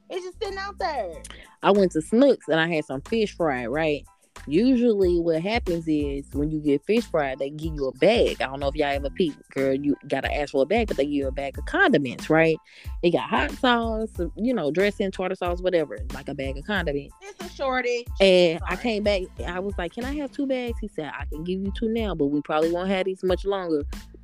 It's 0.09 0.25
just 0.25 0.41
sitting 0.41 0.57
out 0.57 0.77
there. 0.79 1.21
I 1.63 1.71
went 1.71 1.91
to 1.93 2.01
Snooks 2.01 2.47
and 2.47 2.59
I 2.59 2.67
had 2.73 2.85
some 2.85 3.01
fish 3.01 3.35
fried, 3.35 3.69
right? 3.69 4.05
Usually 4.45 5.19
what 5.19 5.41
happens 5.41 5.85
is 5.87 6.25
when 6.31 6.49
you 6.49 6.59
get 6.59 6.85
fish 6.85 7.03
fried, 7.03 7.39
they 7.39 7.49
give 7.49 7.73
you 7.73 7.87
a 7.87 7.91
bag. 7.93 8.41
I 8.41 8.45
don't 8.45 8.61
know 8.61 8.69
if 8.69 8.75
y'all 8.75 8.87
ever 8.87 9.09
peep, 9.09 9.35
girl, 9.49 9.73
you 9.73 9.97
gotta 10.07 10.33
ask 10.33 10.51
for 10.51 10.63
a 10.63 10.65
bag, 10.65 10.87
but 10.87 10.95
they 10.95 11.03
give 11.03 11.13
you 11.13 11.27
a 11.27 11.31
bag 11.31 11.57
of 11.57 11.65
condiments, 11.65 12.29
right? 12.29 12.57
It 13.03 13.11
got 13.11 13.29
hot 13.29 13.51
sauce, 13.51 14.13
you 14.37 14.53
know, 14.53 14.71
dressing, 14.71 15.11
tartar 15.11 15.35
sauce, 15.35 15.61
whatever, 15.61 15.97
like 16.13 16.29
a 16.29 16.33
bag 16.33 16.57
of 16.57 16.65
condiments. 16.65 17.13
It's 17.21 17.45
a 17.45 17.53
shortage. 17.53 18.05
And 18.21 18.61
I 18.65 18.77
came 18.77 19.03
back, 19.03 19.23
I 19.45 19.59
was 19.59 19.77
like, 19.77 19.93
Can 19.93 20.05
I 20.05 20.15
have 20.15 20.31
two 20.31 20.45
bags? 20.45 20.79
He 20.79 20.87
said, 20.87 21.11
I 21.13 21.25
can 21.25 21.43
give 21.43 21.59
you 21.59 21.73
two 21.77 21.89
now, 21.89 22.15
but 22.15 22.27
we 22.27 22.41
probably 22.41 22.71
won't 22.71 22.89
have 22.89 23.05
these 23.05 23.23
much 23.23 23.43
longer 23.43 23.83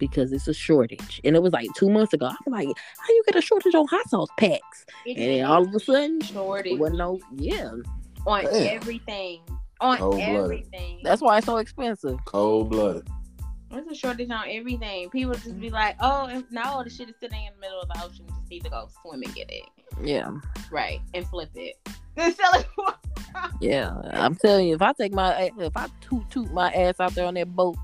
because 0.09 0.31
it's 0.31 0.47
a 0.47 0.53
shortage. 0.53 1.21
And 1.23 1.35
it 1.35 1.41
was 1.41 1.53
like 1.53 1.67
two 1.75 1.89
months 1.89 2.13
ago. 2.13 2.25
I 2.27 2.35
was 2.45 2.51
like, 2.51 2.67
How 2.99 3.09
you 3.13 3.23
get 3.25 3.35
a 3.35 3.41
shortage 3.41 3.75
on 3.75 3.87
hot 3.87 4.09
sauce 4.09 4.29
packs? 4.37 4.85
It's 5.05 5.19
And 5.19 5.29
then 5.29 5.45
all 5.45 5.63
of 5.63 5.73
a 5.73 5.79
sudden, 5.79 6.21
shortage 6.21 6.73
it 6.73 6.79
wasn't 6.79 6.97
no, 6.99 7.19
yeah. 7.35 7.71
on 8.25 8.43
Damn. 8.45 8.75
everything. 8.77 9.41
On 9.81 9.97
Cold-blooded. 9.97 10.35
everything. 10.35 10.99
That's 11.03 11.21
why 11.21 11.37
it's 11.37 11.45
so 11.45 11.57
expensive. 11.57 12.17
Cold 12.25 12.69
blooded. 12.69 13.07
There's 13.69 13.87
a 13.87 13.95
shortage 13.95 14.29
on 14.29 14.45
everything. 14.47 15.09
People 15.09 15.33
just 15.33 15.59
be 15.59 15.69
like, 15.71 15.95
"Oh, 15.99 16.27
if, 16.29 16.43
no, 16.51 16.83
the 16.83 16.89
shit 16.91 17.09
is 17.09 17.15
sitting 17.19 17.43
in 17.45 17.53
the 17.55 17.59
middle 17.59 17.81
of 17.81 17.89
the 17.89 18.03
ocean. 18.05 18.25
We 18.27 18.33
just 18.35 18.49
need 18.51 18.63
to 18.65 18.69
go 18.69 18.87
swim 19.01 19.23
and 19.23 19.33
get 19.33 19.49
it, 19.51 19.63
Yeah. 20.01 20.29
right, 20.71 20.99
and 21.15 21.27
flip 21.27 21.49
it, 21.55 21.75
then 22.15 22.33
sell 22.35 22.53
it." 22.53 22.67
Yeah, 23.59 23.93
I'm 24.13 24.35
telling 24.35 24.67
you, 24.67 24.75
if 24.75 24.81
I 24.83 24.93
take 24.93 25.11
my 25.11 25.51
if 25.57 25.75
I 25.75 25.87
toot 26.01 26.29
toot 26.29 26.53
my 26.53 26.71
ass 26.71 26.99
out 26.99 27.15
there 27.15 27.25
on 27.25 27.33
that 27.33 27.53
boat, 27.55 27.75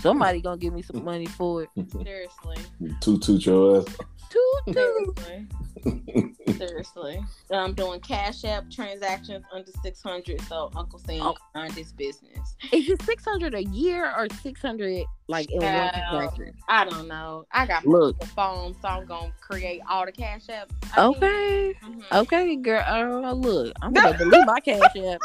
somebody 0.00 0.40
gonna 0.42 0.56
give 0.58 0.72
me 0.74 0.82
some 0.82 1.04
money 1.04 1.26
for 1.26 1.62
it. 1.64 1.68
Seriously, 2.02 2.56
Toot 3.00 3.22
toot 3.22 3.46
your 3.46 3.78
ass. 3.78 3.96
Toot 4.30 4.74
toot. 4.74 5.18
seriously, 5.18 6.34
seriously. 6.58 7.24
I'm 7.50 7.74
doing 7.74 8.00
Cash 8.00 8.44
App 8.44 8.70
transactions 8.70 9.44
under 9.52 9.70
six 9.82 10.02
hundred, 10.02 10.40
so 10.42 10.70
Uncle 10.76 10.98
Sam 11.00 11.20
Oh. 11.22 11.34
mind 11.54 11.72
his 11.72 11.92
business. 11.92 12.56
Is 12.72 12.88
it 12.88 13.02
six 13.02 13.24
hundred 13.24 13.54
a 13.54 13.64
year 13.64 14.04
or 14.16 14.28
six 14.42 14.60
hundred 14.62 15.04
like 15.28 15.50
in 15.50 15.60
one 15.60 15.90
transaction? 15.92 16.54
I 16.68 16.84
don't 16.84 17.08
know. 17.08 17.44
I 17.52 17.66
got 17.66 17.84
Look. 17.86 18.18
the 18.20 18.26
phone, 18.26 18.74
so 18.80 18.88
I'm 18.88 19.04
gonna 19.06 19.32
create 19.40 19.80
all 19.88 20.06
the 20.06 20.12
Cash 20.12 20.46
Apps. 20.48 20.70
I 20.96 21.08
need. 21.08 21.16
Okay, 21.16 21.74
Mhm. 21.84 22.02
okay, 22.12 22.56
girl. 22.56 22.84
Uh, 22.86 23.32
look, 23.32 23.74
I'm 23.82 23.92
gonna 23.94 24.16
delete 24.16 24.46
my 24.46 24.60
cash 24.60 24.94
app. 24.96 25.20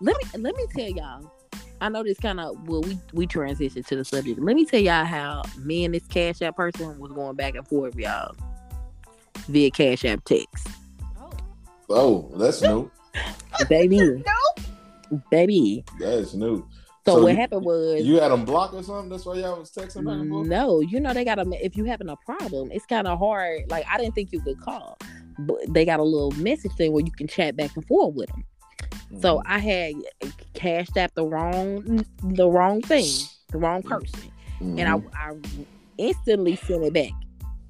Let 0.00 0.16
me 0.16 0.40
let 0.40 0.54
me 0.56 0.64
tell 0.74 0.88
y'all. 0.90 1.30
I 1.80 1.88
know 1.88 2.02
this 2.02 2.18
kind 2.18 2.40
of 2.40 2.68
well, 2.68 2.80
we 2.82 2.98
we 3.12 3.26
transitioned 3.26 3.86
to 3.86 3.96
the 3.96 4.04
subject. 4.04 4.40
Let 4.40 4.56
me 4.56 4.64
tell 4.64 4.80
y'all 4.80 5.04
how 5.04 5.42
me 5.58 5.84
and 5.84 5.94
this 5.94 6.06
cash 6.06 6.42
app 6.42 6.56
person 6.56 6.98
was 6.98 7.12
going 7.12 7.36
back 7.36 7.54
and 7.54 7.66
forth, 7.66 7.94
y'all, 7.96 8.34
via 9.48 9.70
cash 9.70 10.04
app 10.04 10.24
text, 10.24 10.66
Oh. 11.18 11.30
Oh, 11.88 12.32
that's 12.36 12.60
new. 12.62 12.90
baby, 13.68 13.98
no, 13.98 15.18
baby. 15.30 15.84
That's 16.00 16.34
new. 16.34 16.66
So, 17.06 17.14
So 17.16 17.22
what 17.22 17.30
you- 17.32 17.36
happened 17.38 17.64
was 17.64 18.02
You 18.04 18.20
had 18.20 18.30
them 18.32 18.44
blocked 18.44 18.74
or 18.74 18.82
something? 18.82 19.08
That's 19.08 19.24
why 19.24 19.36
y'all 19.36 19.58
was 19.58 19.70
texting 19.70 20.04
back 20.04 20.14
and 20.20 20.30
forth? 20.30 20.46
no, 20.48 20.80
you 20.80 21.00
know 21.00 21.14
they 21.14 21.24
got 21.24 21.38
a 21.38 21.64
if 21.64 21.76
you 21.76 21.84
having 21.84 22.08
a 22.08 22.16
problem, 22.26 22.70
it's 22.72 22.84
kind 22.86 23.06
of 23.06 23.18
hard. 23.18 23.70
Like 23.70 23.86
I 23.90 23.96
didn't 23.98 24.14
think 24.14 24.32
you 24.32 24.40
could 24.42 24.60
call, 24.60 24.98
but 25.38 25.56
they 25.68 25.84
got 25.84 26.00
a 26.00 26.04
little 26.04 26.32
message 26.32 26.72
thing 26.72 26.92
where 26.92 27.04
you 27.04 27.12
can 27.12 27.26
chat 27.28 27.56
back 27.56 27.74
and 27.76 27.86
forth 27.86 28.14
with 28.14 28.28
them. 28.30 28.44
So 29.20 29.38
Mm-hmm. 29.38 29.52
I 29.52 29.58
had 29.58 29.94
cashed 30.58 30.96
out 30.96 31.14
the 31.14 31.24
wrong 31.26 32.04
the 32.22 32.48
wrong 32.48 32.82
thing, 32.82 33.10
the 33.50 33.58
wrong 33.58 33.82
person, 33.82 34.30
Mhm. 34.60 34.80
and 34.80 34.88
I 35.14 35.28
I 35.30 35.34
instantly 35.98 36.56
sent 36.56 36.84
it 36.84 36.92
back. 36.92 37.12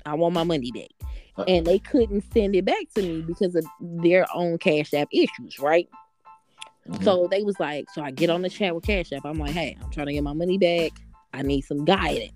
I 0.07 0.15
want 0.15 0.35
my 0.35 0.45
money 0.45 0.71
back. 0.73 0.89
And 1.47 1.65
they 1.65 1.79
couldn't 1.79 2.25
send 2.33 2.57
it 2.57 2.65
back 2.65 2.85
to 2.97 3.03
me 3.03 3.23
because 3.23 3.55
of 3.55 3.65
their 3.81 4.27
own 4.35 4.59
Cash 4.59 4.93
App 4.93 5.09
issues, 5.13 5.61
right? 5.61 5.89
Mhm. 6.89 7.05
So 7.05 7.29
they 7.31 7.45
was 7.45 7.61
like, 7.61 7.89
so 7.91 8.03
I 8.03 8.11
get 8.11 8.29
on 8.29 8.43
the 8.43 8.49
chat 8.49 8.75
with 8.75 8.83
Cash 8.85 9.13
App. 9.13 9.25
I'm 9.25 9.39
like, 9.39 9.53
hey, 9.53 9.77
I'm 9.81 9.89
trying 9.91 10.07
to 10.09 10.13
get 10.13 10.25
my 10.25 10.33
money 10.33 10.59
back. 10.59 10.91
I 11.33 11.43
need 11.43 11.61
some 11.61 11.85
guidance. 11.85 12.33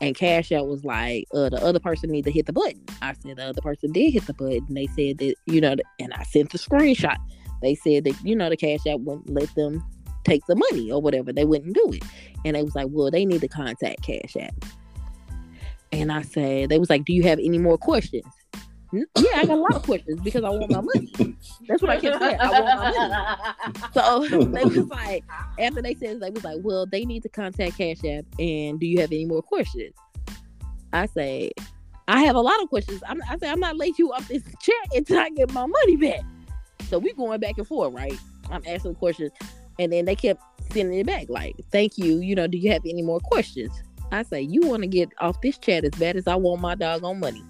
And 0.00 0.16
Cash 0.16 0.50
App 0.52 0.64
was 0.64 0.84
like, 0.84 1.26
uh, 1.32 1.48
the 1.50 1.62
other 1.64 1.78
person 1.78 2.10
need 2.10 2.24
to 2.24 2.32
hit 2.32 2.46
the 2.46 2.52
button. 2.52 2.82
I 3.00 3.12
said 3.12 3.36
the 3.36 3.44
other 3.44 3.62
person 3.62 3.92
did 3.92 4.10
hit 4.12 4.26
the 4.26 4.34
button. 4.34 4.66
They 4.70 4.86
said 4.88 5.18
that, 5.18 5.34
you 5.46 5.60
know, 5.60 5.76
and 6.00 6.12
I 6.12 6.22
sent 6.24 6.50
the 6.50 6.58
screenshot. 6.58 7.16
They 7.62 7.74
said 7.74 8.04
that 8.04 8.14
you 8.22 8.36
know 8.36 8.48
the 8.48 8.56
cash 8.56 8.86
app 8.86 9.00
wouldn't 9.00 9.30
let 9.30 9.54
them 9.54 9.84
take 10.24 10.44
the 10.46 10.56
money 10.56 10.90
or 10.90 11.00
whatever. 11.00 11.32
They 11.32 11.44
wouldn't 11.44 11.74
do 11.74 11.92
it, 11.92 12.02
and 12.44 12.56
they 12.56 12.62
was 12.62 12.74
like, 12.74 12.88
well, 12.90 13.10
they 13.10 13.24
need 13.24 13.40
to 13.40 13.48
contact 13.48 14.02
Cash 14.02 14.36
App. 14.36 14.54
And 15.92 16.12
I 16.12 16.22
said, 16.22 16.68
they 16.68 16.78
was 16.78 16.90
like, 16.90 17.04
do 17.04 17.12
you 17.12 17.22
have 17.22 17.38
any 17.38 17.58
more 17.58 17.78
questions? 17.78 18.24
Yeah, 18.92 19.04
I 19.34 19.46
got 19.46 19.58
a 19.58 19.60
lot 19.60 19.74
of 19.74 19.82
questions 19.82 20.20
because 20.20 20.44
I 20.44 20.50
want 20.50 20.70
my 20.70 20.80
money. 20.80 21.36
That's 21.68 21.82
what 21.82 21.90
I 21.90 22.00
kept 22.00 22.20
saying. 22.20 22.38
I 22.40 22.50
want 22.50 22.66
my 22.66 23.64
money. 23.64 23.90
So 23.92 24.44
they 24.44 24.64
was 24.64 24.88
like, 24.88 25.24
after 25.58 25.82
they 25.82 25.94
said, 25.94 26.20
they 26.20 26.30
was 26.30 26.44
like, 26.44 26.58
well, 26.62 26.86
they 26.86 27.04
need 27.04 27.22
to 27.22 27.28
contact 27.28 27.78
Cash 27.78 28.04
App. 28.04 28.24
And 28.38 28.80
do 28.80 28.86
you 28.86 29.00
have 29.00 29.12
any 29.12 29.24
more 29.24 29.42
questions? 29.42 29.94
I 30.92 31.06
say, 31.06 31.52
I 32.08 32.22
have 32.22 32.36
a 32.36 32.40
lot 32.40 32.62
of 32.62 32.68
questions. 32.68 33.02
I'm, 33.08 33.20
I 33.28 33.36
say, 33.38 33.50
I'm 33.50 33.60
not 33.60 33.76
letting 33.76 33.94
you 33.98 34.12
off 34.12 34.28
this 34.28 34.42
chat 34.60 34.74
until 34.94 35.18
I 35.18 35.30
get 35.30 35.52
my 35.52 35.66
money 35.66 35.96
back. 35.96 36.20
So 36.88 36.98
we 36.98 37.12
going 37.14 37.40
back 37.40 37.58
and 37.58 37.66
forth, 37.66 37.92
right? 37.94 38.18
I'm 38.50 38.62
asking 38.66 38.94
questions, 38.96 39.32
and 39.78 39.92
then 39.92 40.04
they 40.04 40.14
kept 40.14 40.42
sending 40.72 40.98
it 40.98 41.06
back, 41.06 41.26
like, 41.28 41.56
thank 41.72 41.98
you. 41.98 42.20
You 42.20 42.34
know, 42.34 42.46
do 42.46 42.58
you 42.58 42.70
have 42.72 42.82
any 42.84 43.02
more 43.02 43.20
questions? 43.20 43.72
I 44.12 44.22
say, 44.22 44.40
you 44.40 44.60
want 44.62 44.82
to 44.82 44.88
get 44.88 45.10
off 45.20 45.40
this 45.40 45.58
chat 45.58 45.84
as 45.84 45.90
bad 45.92 46.16
as 46.16 46.28
I 46.28 46.36
want 46.36 46.60
my 46.60 46.74
dog 46.76 47.02
on 47.02 47.18
money. 47.18 47.42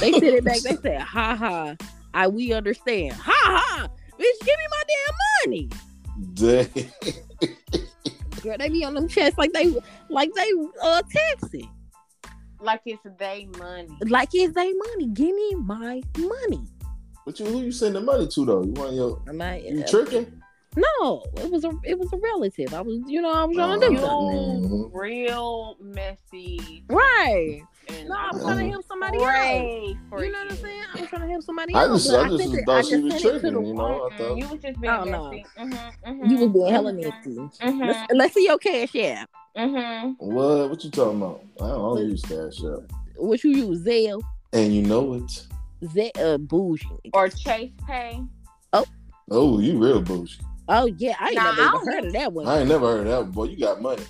They 0.00 0.10
sent 0.12 0.24
it 0.24 0.44
back. 0.44 0.58
They 0.58 0.76
said, 0.76 1.00
ha 1.00 1.36
ha. 1.36 1.76
I 2.14 2.28
we 2.28 2.52
understand. 2.52 3.14
Ha 3.14 3.32
ha. 3.32 3.88
Bitch, 4.18 4.44
give 4.44 4.58
me 4.58 4.66
my 4.70 4.82
damn 4.88 5.14
money. 5.44 5.68
Dang. 6.34 7.52
Girl, 8.42 8.56
they 8.58 8.68
be 8.68 8.84
on 8.84 8.94
them 8.94 9.08
chats 9.08 9.38
like 9.38 9.52
they 9.52 9.74
like 10.08 10.30
they 10.34 10.50
uh 10.82 11.02
texting. 11.02 11.70
like 12.60 12.82
it's 12.86 13.02
they 13.18 13.48
money. 13.58 13.88
Like 14.06 14.30
it's 14.32 14.54
they 14.54 14.72
money. 14.72 15.08
Give 15.12 15.34
me 15.34 15.54
my 15.56 16.02
money. 16.18 16.66
But 17.24 17.38
you, 17.38 17.46
who 17.46 17.62
you 17.62 17.72
sending 17.72 18.04
money 18.04 18.26
to 18.26 18.44
though? 18.44 18.62
You 18.62 18.72
want 18.72 18.94
your 18.94 19.22
Am 19.28 19.40
I, 19.40 19.58
you 19.58 19.82
tricking? 19.84 20.42
no, 20.76 21.22
it 21.36 21.50
was 21.50 21.64
a 21.64 21.70
it 21.84 21.98
was 21.98 22.12
a 22.12 22.16
relative. 22.16 22.72
I 22.74 22.80
was 22.80 22.98
you 23.06 23.20
know 23.20 23.32
I 23.32 23.44
was 23.44 23.54
trying 23.56 23.80
to 23.80 23.86
do 23.88 23.92
You 23.94 24.00
something. 24.00 24.62
Mhm. 24.70 24.90
real 24.92 25.76
messy. 25.80 26.84
Right. 26.88 27.62
No, 28.08 28.14
I'm 28.16 28.34
Mhm. 28.38 28.42
trying 28.42 28.58
to 28.58 28.70
help 28.72 28.84
somebody 28.86 29.18
else. 29.18 29.26
You 29.28 30.32
know 30.32 30.38
what 30.38 30.50
I'm 30.50 30.56
saying? 30.56 30.82
I 30.94 31.00
was 31.00 31.08
trying 31.10 31.22
to 31.22 31.28
help 31.28 31.42
somebody 31.42 31.74
I 31.74 31.84
else. 31.84 32.04
just, 32.04 32.08
but 32.16 32.20
I 32.26 32.28
just 32.28 32.44
sent 32.44 32.54
it- 32.54 32.64
thought 32.66 32.78
I 32.78 32.82
she 32.82 32.90
just 32.90 33.02
was 33.04 33.12
sent 33.12 33.22
tricking. 33.42 33.66
You 33.66 33.74
know, 33.74 34.08
I 34.10 34.16
thought. 34.16 34.36
you 34.38 34.48
was 34.48 34.60
just 34.60 34.80
being 34.80 34.92
Oh, 34.94 35.04
no. 35.04 35.30
messy. 35.30 35.46
Mm-hmm, 35.58 36.30
You 36.30 36.38
was 36.38 36.48
being 36.52 36.68
hella 36.68 36.92
mhm, 36.92 37.04
nasty. 37.04 37.30
mhm, 37.30 37.86
Let's, 37.86 38.12
let's 38.14 38.34
see 38.34 38.44
your 38.46 38.58
cash 38.58 38.96
app. 38.96 39.30
mhm. 39.56 40.16
What? 40.18 40.70
What 40.70 40.84
you 40.84 40.90
talking 40.90 41.18
about? 41.22 41.40
I 41.60 41.68
don't, 41.68 41.70
I 41.70 42.00
don't 42.00 42.08
use 42.10 42.22
Cash 42.22 42.64
App, 42.64 42.90
What 43.16 43.44
you 43.44 43.50
use? 43.50 43.84
Zelle, 43.86 44.22
and 44.54 44.72
you 44.74 44.82
know 44.82 45.14
it. 45.14 45.46
Zelle, 45.82 46.10
uh, 46.18 46.38
bougie. 46.38 46.86
Or 47.12 47.28
Chase 47.28 47.72
Pay. 47.86 48.22
Oh, 48.72 48.84
oh, 49.30 49.58
you 49.60 49.78
real 49.78 50.00
bullshit. 50.02 50.40
Oh 50.68 50.86
yeah, 50.86 51.14
I 51.20 51.26
ain't 51.28 51.34
Nah, 51.36 51.44
never 51.52 51.62
I 51.62 51.66
even 51.82 51.92
heard 51.92 52.04
of 52.06 52.12
that 52.12 52.32
one. 52.32 52.46
I 52.46 52.60
ain't 52.60 52.68
never 52.68 52.86
heard 52.86 53.00
of 53.00 53.06
that. 53.08 53.20
One. 53.22 53.30
Boy, 53.32 53.44
you 53.44 53.56
got 53.58 53.82
money. 53.82 54.02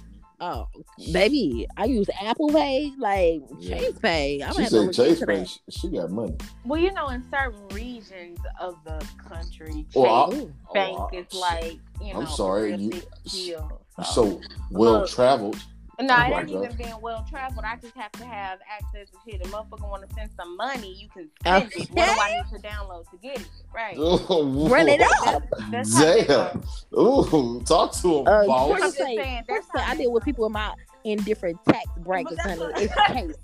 Oh, 0.45 0.67
baby, 1.13 1.67
I 1.77 1.85
use 1.85 2.09
Apple 2.21 2.49
Pay, 2.49 2.93
like 2.99 3.43
Yeah. 3.61 3.79
Chase 3.79 3.99
Pay. 4.01 4.43
I'm 4.43 4.51
She 4.55 4.55
gonna 4.55 4.63
have 4.65 4.71
to 4.71 4.93
said 4.93 5.07
Chase 5.07 5.25
Pay. 5.25 5.45
She, 5.45 5.61
she 5.71 5.89
got 5.89 6.11
money. 6.11 6.37
Well, 6.65 6.81
you 6.81 6.93
know, 6.93 7.09
in 7.09 7.23
certain 7.31 7.69
regions 7.69 8.39
of 8.61 8.75
the 8.85 9.05
country, 9.29 9.87
Chase 9.93 10.05
I- 10.05 10.47
Bank 10.75 10.99
Oh, 10.99 11.09
is 11.13 11.33
like, 11.33 11.79
you 12.03 12.13
know, 12.13 12.21
I'm 12.23 12.27
sorry, 12.27 12.75
you- 12.75 12.91
deal. 13.25 13.81
So. 13.99 14.03
so 14.03 14.41
well 14.73 15.07
traveled. 15.07 15.57
No, 16.01 16.15
Oh 16.15 16.27
it 16.27 16.31
my 16.31 16.41
ain't 16.41 16.51
even 16.51 16.73
being 16.77 16.95
well 17.01 17.25
traveled. 17.29 17.65
I 17.65 17.77
just 17.77 17.95
have 17.97 18.11
to 18.13 18.25
have 18.25 18.59
access 18.71 19.09
to 19.11 19.17
shit. 19.31 19.45
A 19.45 19.49
motherfucker 19.51 19.89
want 19.89 20.09
to 20.09 20.15
send 20.15 20.31
some 20.37 20.57
money, 20.57 20.93
you 20.95 21.09
can 21.09 21.29
Oh. 21.47 21.59
send 21.61 21.73
it. 21.77 21.91
What 21.91 22.07
do 22.07 22.21
I 22.21 22.43
need 22.43 22.57
to 22.57 22.67
download 22.67 23.09
to 23.11 23.17
get 23.19 23.41
it? 23.41 23.49
Right. 23.75 23.97
Run 23.99 24.89
it 24.89 25.01
up. 25.25 25.43
That's 25.71 25.95
how 25.95 26.05
they 26.05 26.25
Damn. 26.25 26.63
Ooh, 26.99 27.63
talk 27.65 27.93
to 28.01 28.19
him, 28.21 28.27
Uh, 28.29 28.47
boss. 28.47 28.71
I'm 28.73 28.81
just 28.81 28.97
saying, 28.97 29.45
that's 29.49 29.67
So 29.73 29.79
how 29.81 29.93
I 29.93 29.95
deal 29.97 30.13
with 30.13 30.25
people 30.25 30.47
in 30.47 30.53
my 30.53 30.73
in 31.05 31.19
different 31.25 31.59
tax 31.69 31.87
brackets, 31.99 32.41
honey. 32.43 32.63
It's 32.77 32.95
Chase. 33.13 33.35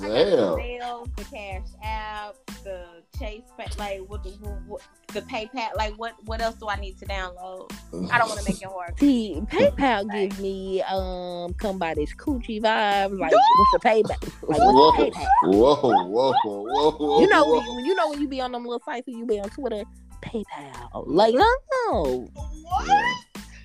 I 0.00 0.08
got 0.08 0.14
the 0.14 0.56
Damn. 0.56 1.12
The 1.16 1.24
Cash 1.24 1.66
App, 1.82 2.34
the 2.64 2.99
Chase, 3.20 3.42
like 3.78 4.00
what, 4.08 4.22
the- 4.24 4.30
what, 4.66 4.80
the 5.08 5.20
PayPal. 5.22 5.68
Like 5.76 5.92
what? 5.98 6.14
What 6.24 6.40
else 6.40 6.54
do 6.56 6.68
I 6.68 6.76
need 6.76 6.98
to 7.00 7.04
download? 7.06 7.70
I 8.10 8.18
don't 8.18 8.28
want 8.28 8.40
to 8.40 8.50
make 8.50 8.62
it 8.62 8.68
hard. 8.68 8.98
See, 8.98 9.42
PayPal 9.46 10.10
gives 10.10 10.40
me 10.40 10.80
um 10.82 11.52
come 11.54 11.78
by 11.78 11.92
this 11.94 12.14
coochie 12.14 12.62
vibe. 12.62 13.18
Like 13.18 13.32
what's 13.32 13.72
the 13.72 13.78
payback? 13.88 14.22
Like 14.48 14.58
Whoa, 14.58 14.92
the 14.92 15.10
PayPal? 15.10 15.28
whoa, 15.44 15.74
whoa, 16.06 16.32
whoa, 16.44 16.92
whoa. 16.96 17.20
You 17.20 17.28
know 17.28 17.44
when 17.52 17.62
whoa. 17.62 17.78
you, 17.78 17.86
you 17.88 17.94
know 17.94 18.08
when 18.10 18.20
you 18.22 18.28
be 18.28 18.40
on 18.40 18.52
them 18.52 18.64
little 18.64 18.80
sites 18.84 19.06
and 19.08 19.18
you 19.18 19.26
be 19.26 19.38
on 19.38 19.50
Twitter, 19.50 19.82
PayPal. 20.22 21.04
Like 21.06 21.34
no, 21.34 22.26
Yeah. 22.86 23.12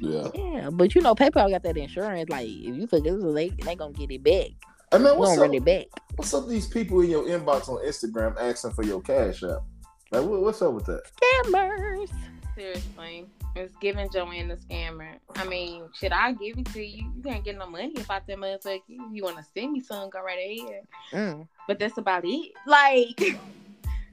yeah. 0.02 0.28
yeah, 0.36 0.70
but 0.70 0.94
you 0.96 1.02
know 1.02 1.15
PayPal 1.15 1.50
got 1.50 1.63
that 1.63 1.78
insurance. 1.78 2.30
Like 2.30 2.48
if 2.48 2.76
you 2.76 2.88
forget, 2.88 3.13
they 3.34 3.50
they 3.50 3.76
gonna 3.76 3.94
get 3.94 4.12
it 4.12 4.22
back. 4.24 4.50
Hey 4.95 5.03
man, 5.03 5.17
what's 5.17 5.34
up? 5.34 5.39
run 5.39 5.53
it 5.53 5.65
back. 5.65 5.88
What's 6.15 6.34
up? 6.34 6.47
These 6.47 6.67
people 6.67 7.01
in 7.01 7.10
your 7.10 7.25
inbox 7.25 7.67
on 7.67 7.86
Instagram 7.86 8.38
asking 8.39 8.71
for 8.71 8.84
your 8.86 9.01
cash 9.01 9.43
app. 9.43 9.62
Like, 10.10 10.23
what, 10.23 10.41
what's 10.41 10.62
up 10.62 10.71
with 10.71 10.86
that? 10.86 11.01
Scammers. 11.21 12.10
Seriously, 12.55 13.25
it's 13.58 13.75
giving 13.81 14.10
Joanne 14.10 14.47
the 14.47 14.55
scammer. 14.55 15.15
I 15.36 15.43
mean, 15.43 15.84
should 15.93 16.13
I 16.13 16.31
give 16.31 16.58
it 16.60 16.67
to 16.67 16.81
you? 16.81 17.12
You 17.13 17.21
can't 17.21 17.43
get 17.43 17.58
no 17.58 17.67
money 17.67 17.91
about 17.97 18.25
that 18.25 18.38
motherfucker. 18.38 18.79
If 18.88 19.01
you 19.12 19.21
want 19.21 19.36
to 19.36 19.43
send 19.53 19.73
me 19.73 19.81
some, 19.81 20.10
go 20.10 20.23
right 20.23 20.62
ahead. 20.62 20.84
Mm. 21.12 21.47
But 21.67 21.77
that's 21.77 21.97
about 21.97 22.23
it. 22.23 22.53
Like, 22.65 23.38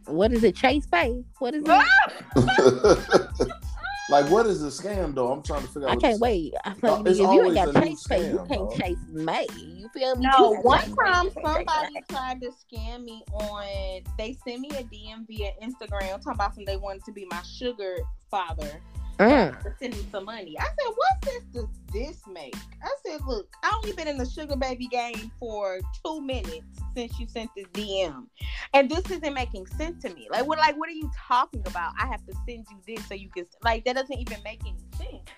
What 0.06 0.32
is 0.32 0.42
it? 0.42 0.56
Chase 0.56 0.88
Pay. 0.88 1.22
What 1.38 1.54
is 1.54 1.62
it? 1.64 3.46
like, 4.12 4.30
what 4.30 4.46
is 4.46 4.60
the 4.60 4.68
scam 4.68 5.14
though? 5.14 5.32
I'm 5.32 5.42
trying 5.42 5.62
to 5.62 5.68
figure 5.68 5.88
out. 5.88 5.96
I 5.96 6.00
can't 6.00 6.20
wait. 6.20 6.54
I 6.64 6.74
feel 6.74 6.90
No, 6.90 6.96
like 6.98 7.06
it's 7.08 7.18
if 7.18 7.22
you 7.24 7.30
ain't 7.30 7.40
always 7.40 7.54
got 7.54 7.68
a 7.68 7.80
new 7.80 7.86
Chase 7.86 8.06
Pay, 8.06 8.30
you 8.30 8.36
can't 8.36 8.48
bro. 8.48 8.76
chase 8.76 8.98
May. 9.10 9.46
You 9.56 9.88
feel 9.94 10.16
me? 10.16 10.26
no, 10.38 10.54
one 10.62 10.94
time 10.96 11.30
somebody 11.42 11.94
tried 12.08 12.40
to 12.42 12.50
scam 12.50 13.02
me 13.04 13.24
on. 13.32 14.02
They 14.18 14.36
sent 14.46 14.60
me 14.60 14.68
a 14.70 14.82
DM 14.84 15.26
via 15.26 15.50
Instagram 15.62 16.10
talking 16.22 16.32
about 16.34 16.54
some 16.54 16.64
they 16.64 16.76
wanted 16.76 17.04
to 17.06 17.12
be 17.12 17.26
my 17.30 17.42
sugar 17.42 17.96
father. 18.30 18.80
Mm. 19.30 19.62
to 19.62 19.74
send 19.78 19.94
me 19.94 20.06
some 20.10 20.24
money. 20.24 20.56
I 20.58 20.64
said, 20.64 20.94
"What 20.94 21.24
sense 21.24 21.44
does 21.52 21.66
this 21.92 22.22
make?" 22.26 22.56
I 22.82 22.88
said, 23.06 23.20
"Look, 23.26 23.48
I 23.62 23.72
only 23.76 23.92
been 23.92 24.08
in 24.08 24.18
the 24.18 24.26
sugar 24.28 24.56
baby 24.56 24.86
game 24.86 25.30
for 25.38 25.78
two 26.04 26.20
minutes 26.20 26.66
since 26.96 27.18
you 27.18 27.26
sent 27.26 27.50
this 27.56 27.66
DM, 27.72 28.26
and 28.74 28.90
this 28.90 29.10
isn't 29.10 29.34
making 29.34 29.66
sense 29.66 30.02
to 30.04 30.14
me. 30.14 30.28
Like, 30.30 30.46
what? 30.46 30.58
Like, 30.58 30.76
what 30.78 30.88
are 30.88 30.92
you 30.92 31.10
talking 31.28 31.62
about? 31.66 31.92
I 31.98 32.06
have 32.06 32.24
to 32.26 32.32
send 32.48 32.66
you 32.70 32.76
this 32.96 33.06
so 33.08 33.14
you 33.14 33.28
can 33.30 33.46
like 33.64 33.84
that 33.84 33.94
doesn't 33.96 34.18
even 34.18 34.38
make 34.44 34.60
any 34.62 34.76
sense. 34.96 35.28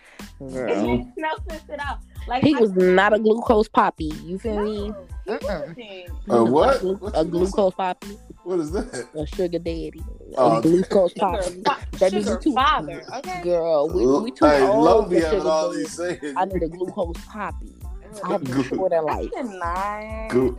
It 0.40 0.82
makes 0.82 1.06
no 1.16 1.30
sense 1.48 1.64
at 1.70 1.80
all. 1.86 1.98
Like, 2.26 2.42
He 2.42 2.54
I- 2.56 2.60
was 2.60 2.72
not 2.72 3.12
a 3.12 3.18
glucose 3.18 3.68
poppy. 3.68 4.12
You 4.24 4.38
feel 4.38 4.58
me? 4.64 4.88
No, 4.88 5.06
he 5.26 5.32
Mm-mm. 5.32 5.42
wasn't. 5.42 6.08
A 6.28 6.44
what? 6.44 6.76
A, 6.76 6.80
glu- 6.94 7.10
a 7.14 7.24
glucose 7.24 7.74
poppy. 7.74 8.18
What 8.44 8.60
is 8.60 8.72
that? 8.72 9.08
A 9.14 9.26
sugar 9.26 9.58
daddy. 9.58 10.04
Oh, 10.36 10.58
a 10.58 10.62
glucose 10.62 11.12
Sugar, 11.12 11.20
poppy. 11.20 11.62
That 11.98 12.12
means 12.12 12.24
sugar 12.26 12.30
you 12.32 12.38
too- 12.40 12.54
father. 12.54 13.02
Okay. 13.16 13.42
Girl, 13.42 13.88
we, 13.88 14.06
we 14.22 14.30
too 14.30 14.44
hey, 14.44 14.62
old 14.62 14.84
Lo 14.84 15.02
for 15.02 15.08
be 15.08 15.16
having 15.16 15.38
sugar 15.38 15.48
all 15.48 15.72
these 15.72 15.92
sayings. 15.96 16.34
I 16.36 16.44
need 16.44 16.62
a 16.62 16.68
glucose 16.68 17.24
poppy. 17.26 17.74
I 18.22 18.32
have 18.32 18.44
Good. 18.44 18.68
to 18.68 18.76
short 18.76 18.92
in 18.92 18.98
I 18.98 19.00
life. 19.00 19.30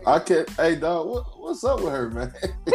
I 0.05 0.19
can't. 0.19 0.49
Hey, 0.51 0.75
dog, 0.75 1.07
what, 1.07 1.23
what's 1.39 1.63
up 1.63 1.81
with 1.81 1.93
her, 1.93 2.09
man? 2.09 2.33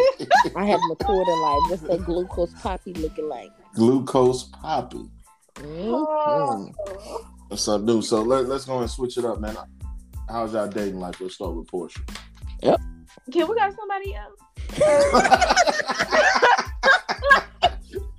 I 0.55 0.65
have 0.65 0.79
matured 0.87 1.27
in 1.27 1.41
life. 1.41 1.59
What's 1.69 1.81
that 1.83 2.03
glucose 2.05 2.53
poppy 2.61 2.93
looking 2.93 3.27
like? 3.27 3.51
Glucose 3.75 4.43
poppy. 4.45 5.09
Mm-hmm. 5.55 6.71
That's 7.49 7.63
something 7.63 7.85
new. 7.85 8.01
So 8.01 8.21
let, 8.21 8.47
let's 8.47 8.65
go 8.65 8.79
and 8.79 8.89
switch 8.89 9.17
it 9.17 9.25
up, 9.25 9.39
man. 9.39 9.57
How's 10.29 10.53
y'all 10.53 10.67
dating 10.67 10.99
life? 10.99 11.19
Let's 11.19 11.35
start 11.35 11.53
with 11.53 11.67
Portia. 11.67 11.99
Can 13.31 13.47
we 13.47 13.55
got 13.55 13.73
somebody 13.75 14.15
else? 14.15 14.39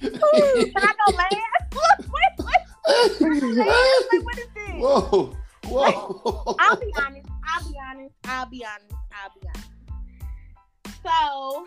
Can 0.00 0.72
I 0.76 0.92
go 1.06 1.16
last? 1.16 1.52
what 4.22 4.38
is 4.38 4.46
this? 4.54 4.74
Whoa, 4.74 5.36
whoa. 5.66 6.56
I'll 6.58 6.76
be 6.76 6.92
honest. 6.98 7.28
I'll 7.46 7.68
be 7.68 7.76
honest. 7.90 8.14
I'll 8.24 8.46
be 8.46 8.64
honest. 8.64 8.94
I'll 9.12 9.30
be 9.40 9.48
honest. 9.48 9.70
So, 11.04 11.66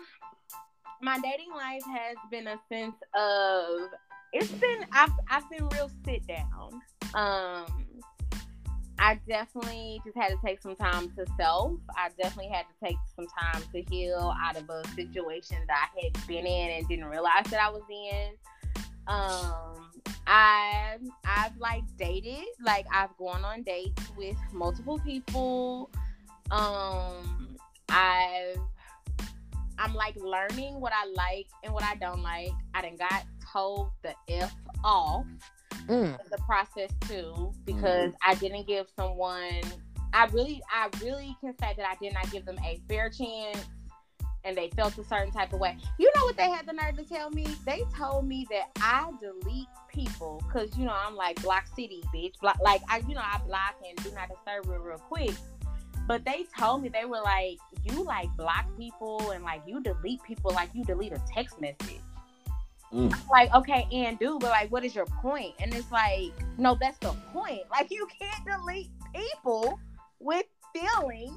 my 1.02 1.18
dating 1.18 1.52
life 1.54 1.82
has 1.84 2.16
been 2.30 2.46
a 2.46 2.58
sense 2.72 2.96
of 3.14 3.90
it's 4.32 4.50
been 4.52 4.86
I've 4.92 5.10
I've 5.30 5.48
been 5.50 5.68
real 5.70 5.90
sit 6.04 6.26
down. 6.26 6.80
Um, 7.14 7.85
I 8.98 9.20
definitely 9.28 10.00
just 10.04 10.16
had 10.16 10.28
to 10.28 10.38
take 10.44 10.60
some 10.60 10.74
time 10.74 11.10
to 11.16 11.26
self. 11.36 11.72
I 11.96 12.08
definitely 12.20 12.50
had 12.50 12.62
to 12.62 12.86
take 12.86 12.96
some 13.14 13.26
time 13.26 13.62
to 13.72 13.82
heal 13.90 14.34
out 14.42 14.56
of 14.56 14.68
a 14.70 14.86
situation 14.94 15.58
that 15.66 15.90
I 15.94 16.00
had 16.04 16.26
been 16.26 16.46
in 16.46 16.70
and 16.70 16.88
didn't 16.88 17.06
realize 17.06 17.44
that 17.50 17.60
I 17.60 17.70
was 17.70 17.82
in. 17.90 18.32
Um, 19.06 19.90
I 20.26 20.96
I've 21.24 21.56
like 21.58 21.84
dated, 21.96 22.46
like 22.64 22.86
I've 22.92 23.16
gone 23.18 23.44
on 23.44 23.62
dates 23.62 24.02
with 24.16 24.36
multiple 24.52 24.98
people. 24.98 25.90
Um, 26.50 27.56
I've 27.88 28.58
I'm 29.78 29.94
like 29.94 30.16
learning 30.16 30.80
what 30.80 30.92
I 30.92 31.06
like 31.14 31.46
and 31.62 31.72
what 31.72 31.84
I 31.84 31.94
don't 31.96 32.22
like. 32.22 32.52
I 32.74 32.82
done 32.82 32.96
got 32.96 33.24
told 33.52 33.90
the 34.02 34.14
F 34.28 34.54
off 34.82 35.26
Mm. 35.88 36.18
the 36.30 36.38
process 36.38 36.90
too 37.08 37.52
because 37.64 38.12
I 38.24 38.34
didn't 38.34 38.66
give 38.66 38.86
someone 38.96 39.62
I 40.12 40.26
really 40.32 40.62
I 40.72 40.88
really 41.02 41.36
can 41.40 41.56
say 41.58 41.74
that 41.76 41.86
I 41.86 41.94
did 42.00 42.14
not 42.14 42.30
give 42.30 42.44
them 42.44 42.58
a 42.64 42.80
fair 42.88 43.10
chance 43.10 43.64
and 44.46 44.56
they 44.56 44.70
felt 44.70 44.96
a 44.96 45.04
certain 45.04 45.32
type 45.32 45.52
of 45.52 45.60
way. 45.60 45.76
You 45.98 46.10
know 46.14 46.24
what 46.24 46.36
they 46.36 46.48
had 46.48 46.66
the 46.66 46.72
nerve 46.72 46.96
to 46.96 47.04
tell 47.04 47.30
me? 47.30 47.46
They 47.66 47.82
told 47.96 48.26
me 48.26 48.46
that 48.50 48.70
I 48.76 49.10
delete 49.20 49.66
people 49.92 50.42
because 50.46 50.76
you 50.78 50.84
know 50.84 50.94
I'm 50.94 51.16
like 51.16 51.42
block 51.42 51.66
city 51.74 52.02
bitch. 52.14 52.38
Block 52.40 52.58
like 52.62 52.80
I 52.88 53.02
you 53.08 53.14
know 53.14 53.22
I 53.22 53.38
block 53.46 53.74
and 53.86 53.96
do 54.02 54.10
not 54.12 54.28
disturb 54.28 54.68
real 54.68 54.80
real 54.80 54.98
quick. 54.98 55.32
But 56.06 56.24
they 56.24 56.46
told 56.56 56.82
me 56.82 56.88
they 56.88 57.04
were 57.04 57.20
like, 57.20 57.58
you 57.82 58.04
like 58.04 58.28
block 58.36 58.66
people 58.78 59.32
and 59.32 59.42
like 59.42 59.62
you 59.66 59.82
delete 59.82 60.22
people 60.22 60.52
like 60.52 60.70
you 60.72 60.84
delete 60.84 61.12
a 61.12 61.20
text 61.34 61.60
message. 61.60 62.00
Mm. 62.92 63.12
Like, 63.30 63.52
okay, 63.54 63.86
and 63.92 64.18
do, 64.18 64.38
but 64.40 64.50
like, 64.50 64.70
what 64.70 64.84
is 64.84 64.94
your 64.94 65.06
point? 65.06 65.54
And 65.58 65.74
it's 65.74 65.90
like, 65.90 66.32
no, 66.56 66.76
that's 66.80 66.98
the 66.98 67.12
point. 67.32 67.62
Like, 67.70 67.90
you 67.90 68.06
can't 68.20 68.44
delete 68.46 68.88
people 69.14 69.78
with 70.20 70.46
feelings. 70.72 71.36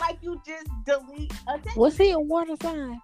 Like 0.00 0.18
you 0.22 0.40
just 0.46 0.66
delete 0.86 1.32
a 1.48 1.58
text. 1.58 1.76
Was 1.76 1.96
he 1.98 2.10
a 2.12 2.18
water 2.18 2.54
sign? 2.62 3.00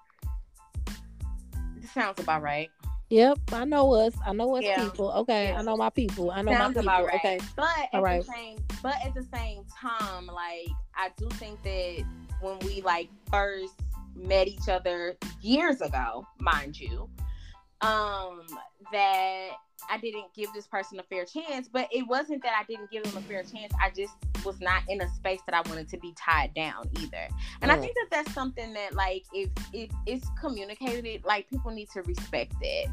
This 1.77 1.91
sounds 1.93 2.19
about 2.21 2.43
right. 2.43 2.71
Yep, 3.11 3.39
I 3.53 3.65
know 3.65 3.93
us. 3.95 4.13
I 4.27 4.33
know 4.33 4.55
us 4.57 4.65
Yeah. 4.65 4.83
people. 4.85 5.11
Okay, 5.13 5.49
Yeah. 5.49 5.59
I 5.59 5.63
know 5.63 5.77
my 5.77 5.91
people. 5.91 6.31
I 6.31 6.43
know 6.43 6.53
sounds 6.53 6.77
my 6.77 6.81
people. 6.83 6.95
about 6.95 7.07
right. 7.07 7.15
Okay. 7.17 7.41
But 7.57 7.69
at 7.79 7.89
All 7.95 8.03
right. 8.03 8.25
the 8.25 8.33
same, 8.33 8.59
but 8.83 8.95
at 9.05 9.15
the 9.15 9.23
same 9.35 9.65
time, 9.81 10.27
like 10.27 10.69
I 10.95 11.11
do 11.17 11.29
think 11.31 11.63
that 11.63 12.05
when 12.41 12.59
we 12.61 12.83
like 12.83 13.09
first 13.31 13.75
met 14.15 14.49
each 14.49 14.69
other 14.69 15.17
years 15.41 15.81
ago, 15.81 16.27
mind 16.39 16.79
you, 16.79 17.09
um, 17.81 18.43
that 18.93 19.51
I 19.91 19.99
didn't 19.99 20.35
give 20.35 20.53
this 20.53 20.67
person 20.67 20.99
a 20.99 21.03
fair 21.05 21.25
chance. 21.25 21.69
But 21.69 21.89
it 21.93 22.07
wasn't 22.07 22.43
that 22.43 22.53
I 22.59 22.65
didn't 22.65 22.91
give 22.91 23.05
them 23.05 23.17
a 23.17 23.23
fair 23.23 23.43
chance. 23.43 23.73
I 23.81 23.91
just 23.91 24.15
was 24.49 24.61
not 24.61 24.83
in 24.89 25.01
a 25.03 25.09
space 25.15 25.41
that 25.47 25.55
I 25.55 25.69
wanted 25.69 25.89
to 25.91 25.99
be 25.99 26.15
tied 26.17 26.55
down 26.55 26.89
either. 26.99 27.29
And 27.61 27.71
I 27.71 27.77
Mm. 27.77 27.81
think 27.83 27.95
that 27.97 28.09
that's 28.11 28.33
something 28.35 28.73
that 28.73 28.95
like 28.95 29.25
if 29.35 29.51
if 29.73 29.91
it's 30.07 30.27
communicated, 30.41 31.25
like 31.25 31.49
people 31.51 31.71
need 31.71 31.91
to 31.91 32.03
respect 32.03 32.55
it. 32.63 32.89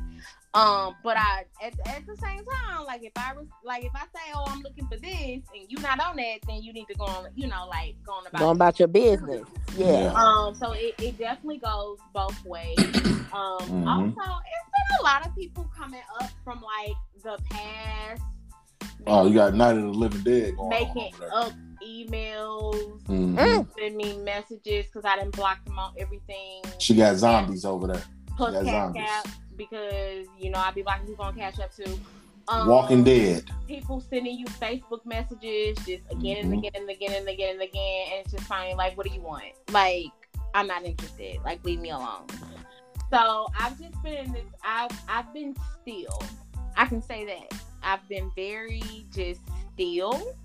Um, 0.53 0.95
but 1.03 1.17
I 1.17 1.43
at, 1.61 1.73
at 1.87 2.05
the 2.05 2.15
same 2.21 2.43
time, 2.45 2.85
like 2.85 3.03
if 3.03 3.11
I 3.17 3.33
was 3.33 3.45
like 3.63 3.83
if 3.85 3.91
I 3.95 4.03
say, 4.13 4.31
oh, 4.33 4.45
I'm 4.47 4.61
looking 4.61 4.87
for 4.87 4.97
this, 4.97 5.41
and 5.53 5.65
you 5.69 5.77
not 5.81 5.99
on 6.01 6.17
that, 6.17 6.39
then 6.47 6.61
you 6.61 6.73
need 6.73 6.87
to 6.87 6.95
go 6.95 7.05
on, 7.05 7.27
you 7.35 7.47
know, 7.47 7.67
like 7.69 7.95
going 8.05 8.25
about. 8.27 8.39
Going 8.39 8.55
about 8.57 8.79
your 8.79 8.87
business. 8.89 9.45
Yeah. 9.77 9.87
Yeah. 10.03 10.13
Um, 10.13 10.55
so 10.55 10.71
it, 10.73 10.95
it 11.01 11.17
definitely 11.17 11.57
goes 11.57 11.99
both 12.13 12.43
ways. 12.45 12.77
Um, 13.33 13.59
Mhm. 13.67 13.87
also, 13.87 14.25
it's 14.53 14.69
been 14.75 14.89
a 15.01 15.03
lot 15.03 15.25
of 15.25 15.35
people 15.35 15.69
coming 15.77 16.03
up 16.21 16.29
from 16.43 16.61
like 16.61 16.95
the 17.23 17.37
past. 17.49 18.21
Oh, 19.07 19.27
you 19.27 19.33
got 19.35 19.53
Night 19.53 19.77
of 19.77 19.83
the 19.83 19.87
Living 19.89 20.21
Dead 20.23 20.55
going 20.57 20.69
making 20.69 21.13
on 21.31 21.47
up 21.47 21.53
emails, 21.85 23.01
Mhm. 23.03 23.35
Mm. 23.37 23.67
sending 23.77 23.97
me 23.97 24.17
messages 24.17 24.85
because 24.87 25.05
I 25.05 25.17
didn't 25.17 25.35
block 25.35 25.63
them 25.65 25.77
on 25.77 25.93
everything. 25.97 26.61
She 26.79 26.95
got 26.95 27.15
zombies 27.17 27.65
over 27.65 27.87
there. 27.87 28.03
Plus 28.37 28.53
got 28.53 28.63
Cash 28.65 28.71
zombies. 28.73 29.03
App 29.07 29.27
because 29.55 30.27
you 30.39 30.49
know 30.49 30.59
I 30.59 30.71
be 30.71 30.81
blocking 30.81 31.07
people 31.07 31.25
on 31.25 31.35
Cash 31.35 31.59
App 31.59 31.73
too. 31.75 31.99
Um, 32.47 32.67
Walking 32.67 33.03
Dead. 33.03 33.43
People 33.67 33.99
sending 34.01 34.37
you 34.37 34.45
Facebook 34.45 35.03
messages 35.05 35.77
just 35.85 36.03
again 36.11 36.45
and 36.45 36.53
Mhm. 36.53 36.57
again 36.59 36.71
and 36.75 36.89
again 36.89 37.13
and 37.13 37.27
again 37.27 37.53
and 37.53 37.61
again, 37.61 38.07
and 38.11 38.21
it's 38.23 38.31
just 38.33 38.43
finally 38.43 38.75
like, 38.75 38.95
what 38.97 39.07
do 39.07 39.13
you 39.13 39.21
want? 39.21 39.45
Like, 39.71 40.11
I'm 40.53 40.67
not 40.67 40.83
interested. 40.83 41.39
Like, 41.43 41.63
leave 41.65 41.79
me 41.79 41.89
alone. 41.89 42.27
So 43.11 43.47
I've 43.59 43.79
just 43.79 44.01
been 44.03 44.25
in 44.25 44.31
this. 44.33 44.45
I've 44.63 44.91
I've 45.07 45.33
been 45.33 45.55
still. 45.81 46.21
I 46.77 46.85
can 46.85 47.01
say 47.01 47.25
that 47.25 47.53
I've 47.85 48.07
been 48.09 48.31
very 48.35 48.81
just 49.13 49.41
still. 49.73 50.35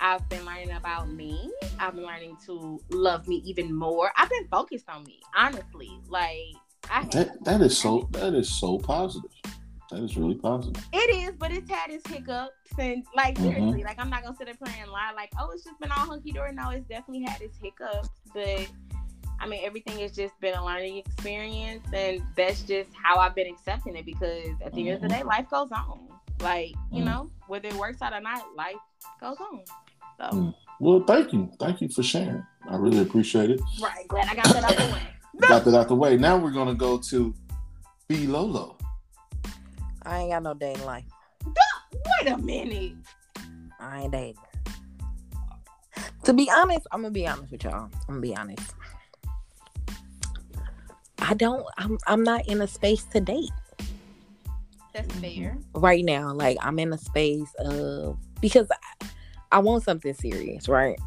I've 0.00 0.28
been 0.28 0.44
learning 0.44 0.72
about 0.72 1.08
me. 1.08 1.50
I've 1.78 1.94
been 1.94 2.04
learning 2.04 2.36
to 2.46 2.80
love 2.90 3.26
me 3.28 3.36
even 3.46 3.74
more. 3.74 4.10
I've 4.16 4.28
been 4.28 4.48
focused 4.48 4.88
on 4.88 5.04
me, 5.04 5.20
honestly. 5.34 5.90
Like 6.08 6.40
I 6.90 7.04
That 7.12 7.42
that 7.44 7.60
is 7.62 7.78
so 7.78 8.08
that 8.12 8.34
is 8.34 8.50
so 8.50 8.78
positive. 8.78 9.30
That 9.90 10.02
is 10.02 10.16
really 10.16 10.34
positive. 10.34 10.84
It 10.92 11.14
is, 11.14 11.36
but 11.38 11.52
it's 11.52 11.70
had 11.70 11.90
its 11.90 12.06
hiccups 12.08 12.52
and 12.78 13.04
like 13.14 13.36
Mhm. 13.36 13.42
seriously, 13.42 13.84
like 13.84 13.98
I'm 13.98 14.10
not 14.10 14.24
gonna 14.24 14.36
sit 14.36 14.48
up 14.48 14.56
here 14.68 14.82
and 14.82 14.90
lie 14.90 15.12
like, 15.14 15.30
oh, 15.38 15.50
it's 15.52 15.62
just 15.64 15.78
been 15.78 15.92
all 15.92 16.06
hunky 16.06 16.32
dory. 16.32 16.52
No, 16.52 16.70
it's 16.70 16.86
definitely 16.88 17.24
had 17.24 17.40
its 17.40 17.56
hiccups, 17.56 18.08
but 18.34 18.68
I 19.40 19.46
mean 19.46 19.60
everything 19.64 20.00
has 20.00 20.12
just 20.12 20.38
been 20.40 20.54
a 20.54 20.64
learning 20.64 20.96
experience, 20.96 21.86
and 21.94 22.20
that's 22.36 22.62
just 22.62 22.90
how 23.00 23.18
I've 23.18 23.34
been 23.36 23.46
accepting 23.54 23.96
it 23.96 24.04
because 24.04 24.50
at 24.64 24.74
the 24.74 24.88
end 24.88 24.96
of 24.96 25.02
the 25.02 25.08
day, 25.08 25.22
life 25.22 25.48
goes 25.48 25.70
on. 25.70 26.08
Like 26.40 26.74
you 26.92 27.02
Mhm. 27.02 27.06
know, 27.06 27.30
whether 27.46 27.68
it 27.68 27.74
works 27.74 28.02
out 28.02 28.12
or 28.12 28.20
not, 28.20 28.44
life 28.56 28.76
goes 29.20 29.36
on. 29.40 29.64
So 30.18 30.24
Mm. 30.36 30.54
Well, 30.80 31.00
thank 31.06 31.32
you, 31.32 31.50
thank 31.60 31.80
you 31.80 31.88
for 31.88 32.02
sharing. 32.02 32.44
I 32.68 32.76
really 32.76 33.00
appreciate 33.00 33.50
it. 33.50 33.60
right, 33.80 34.06
glad 34.08 34.28
I 34.28 34.34
got 34.34 34.52
that 34.52 34.64
out 34.64 34.76
the 34.76 34.92
way. 34.92 35.00
Got 35.48 35.64
that 35.64 35.74
out 35.74 35.88
the 35.88 35.94
way. 35.94 36.16
Now 36.16 36.36
we're 36.36 36.50
gonna 36.52 36.74
go 36.74 36.98
to 36.98 37.34
B 38.08 38.26
Lolo. 38.26 38.76
I 40.02 40.18
ain't 40.20 40.30
got 40.32 40.42
no 40.42 40.54
dating 40.54 40.84
life. 40.84 41.04
Wait 41.46 42.32
a 42.32 42.36
minute. 42.38 42.92
I 43.80 44.02
ain't 44.02 44.12
dating. 44.12 44.36
To 46.24 46.32
be 46.32 46.50
honest, 46.50 46.86
I'm 46.92 47.02
gonna 47.02 47.10
be 47.12 47.26
honest 47.26 47.50
with 47.52 47.64
y'all. 47.64 47.84
I'm 48.08 48.20
gonna 48.20 48.20
be 48.20 48.36
honest. 48.36 48.74
I 51.20 51.34
don't. 51.34 51.66
I'm. 51.78 51.98
I'm 52.06 52.22
not 52.22 52.46
in 52.48 52.60
a 52.60 52.66
space 52.66 53.04
to 53.04 53.20
date 53.20 53.50
That's 54.94 55.12
fair. 55.16 55.58
right 55.74 56.04
now. 56.04 56.32
Like 56.32 56.56
I'm 56.62 56.78
in 56.78 56.92
a 56.92 56.98
space 56.98 57.52
of 57.58 58.16
because 58.40 58.68
I, 59.02 59.06
I 59.52 59.58
want 59.58 59.82
something 59.82 60.14
serious, 60.14 60.68
right? 60.68 60.98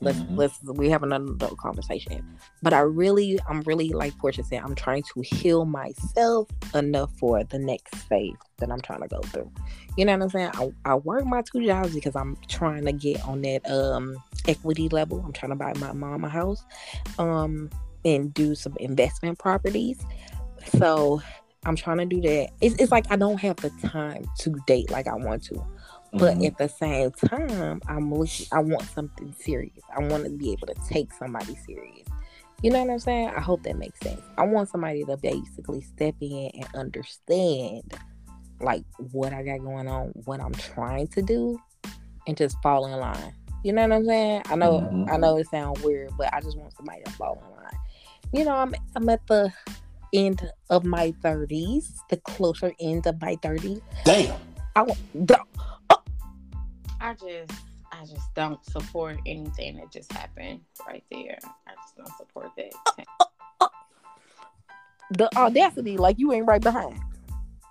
Let's 0.00 0.18
Mhm. 0.18 0.36
let's 0.36 0.62
we 0.64 0.88
have 0.90 1.02
another 1.02 1.48
conversation. 1.56 2.38
But 2.62 2.72
I 2.72 2.80
really, 2.80 3.38
I'm 3.48 3.62
really 3.62 3.90
like 3.90 4.16
Portia 4.18 4.44
said, 4.44 4.62
I'm 4.62 4.74
trying 4.76 5.02
to 5.14 5.20
heal 5.22 5.64
myself 5.64 6.48
enough 6.74 7.12
for 7.18 7.42
the 7.44 7.58
next 7.58 7.94
phase 7.96 8.34
that 8.58 8.70
I'm 8.70 8.80
trying 8.80 9.02
to 9.02 9.08
go 9.08 9.20
through. 9.22 9.50
You 9.96 10.04
know 10.04 10.12
what 10.16 10.22
I'm 10.22 10.28
saying? 10.30 10.50
I, 10.54 10.70
I 10.84 10.94
work 10.96 11.24
my 11.26 11.42
two 11.42 11.64
jobs 11.66 11.94
because 11.94 12.16
I'm 12.16 12.36
trying 12.48 12.84
to 12.86 12.92
get 12.92 13.22
on 13.26 13.42
that 13.42 13.68
um 13.70 14.16
equity 14.48 14.88
level. 14.88 15.20
I'm 15.24 15.32
trying 15.32 15.50
to 15.50 15.56
buy 15.56 15.72
my 15.78 15.92
mom 15.92 16.24
a 16.24 16.28
house, 16.28 16.64
um, 17.18 17.70
and 18.04 18.32
do 18.34 18.54
some 18.54 18.76
investment 18.80 19.38
properties. 19.38 19.98
So 20.78 21.20
I'm 21.64 21.76
trying 21.76 21.98
to 21.98 22.04
do 22.06 22.20
that. 22.22 22.50
It's, 22.60 22.74
it's 22.76 22.90
like 22.92 23.06
I 23.10 23.16
don't 23.16 23.38
have 23.40 23.56
the 23.56 23.70
time 23.86 24.24
to 24.40 24.50
date 24.66 24.90
like 24.90 25.06
I 25.06 25.14
want 25.14 25.44
to. 25.44 25.64
But 26.14 26.36
Mhm. 26.36 26.46
at 26.48 26.58
the 26.58 26.68
same 26.68 27.10
time 27.12 27.80
i'm 27.88 28.12
looking 28.12 28.44
i 28.52 28.58
want 28.60 28.82
something 28.82 29.34
serious. 29.40 29.82
I 29.96 30.00
want 30.06 30.24
to 30.24 30.30
be 30.30 30.52
able 30.52 30.66
to 30.66 30.74
take 30.86 31.10
somebody 31.14 31.54
serious. 31.66 32.06
You 32.62 32.70
know 32.70 32.82
what 32.84 32.90
i'm 32.92 32.98
saying? 32.98 33.28
I 33.28 33.40
hope 33.40 33.62
that 33.62 33.78
makes 33.78 33.98
sense. 34.00 34.20
I 34.36 34.44
want 34.44 34.68
somebody 34.68 35.04
to 35.04 35.16
basically 35.16 35.80
step 35.80 36.14
in 36.20 36.50
and 36.54 36.66
understand 36.74 37.94
like 38.60 38.84
what 39.10 39.32
i 39.32 39.42
got 39.42 39.60
going 39.60 39.88
on 39.88 40.08
what 40.26 40.40
i'm 40.42 40.52
trying 40.52 41.08
to 41.08 41.22
do 41.22 41.58
and 42.26 42.36
just 42.36 42.60
fall 42.62 42.84
in 42.86 42.92
line. 43.00 43.32
You 43.64 43.72
know 43.72 43.82
what 43.82 43.92
i'm 43.92 44.04
saying? 44.04 44.42
I 44.50 44.54
know 44.56 44.80
Mhm. 44.80 45.10
i 45.10 45.16
know 45.16 45.38
it 45.38 45.48
sounds 45.48 45.82
weird 45.82 46.10
but 46.18 46.28
i 46.34 46.40
just 46.42 46.58
want 46.58 46.74
somebody 46.76 47.02
to 47.04 47.10
fall 47.12 47.42
in 47.42 47.56
line. 47.56 47.78
You 48.34 48.44
know 48.44 48.54
i'm 48.54 48.74
i'm 48.96 49.08
at 49.08 49.26
the 49.28 49.50
end 50.12 50.50
of 50.70 50.84
my 50.84 51.12
30s 51.22 51.94
the 52.10 52.16
closer 52.18 52.72
end 52.80 53.06
of 53.06 53.20
my 53.20 53.36
30s 53.36 53.80
Damn. 54.04 54.38
i 54.76 54.82
want 54.82 54.98
the, 55.14 55.38
uh, 55.90 55.96
I 57.00 57.14
just 57.14 57.52
I 57.92 58.06
just 58.06 58.34
don't 58.34 58.64
support 58.64 59.18
anything 59.26 59.76
that 59.76 59.92
just 59.92 60.10
happened 60.12 60.60
right 60.86 61.04
there. 61.10 61.38
I 61.66 61.72
just 61.74 61.96
don't 61.96 62.16
support 62.16 62.50
that. 62.56 62.72
Uh, 62.98 63.04
uh, 63.60 63.68
the 65.10 65.36
audacity, 65.36 65.98
like 65.98 66.18
you 66.18 66.32
ain't 66.32 66.46
right 66.46 66.60
behind. 66.60 66.98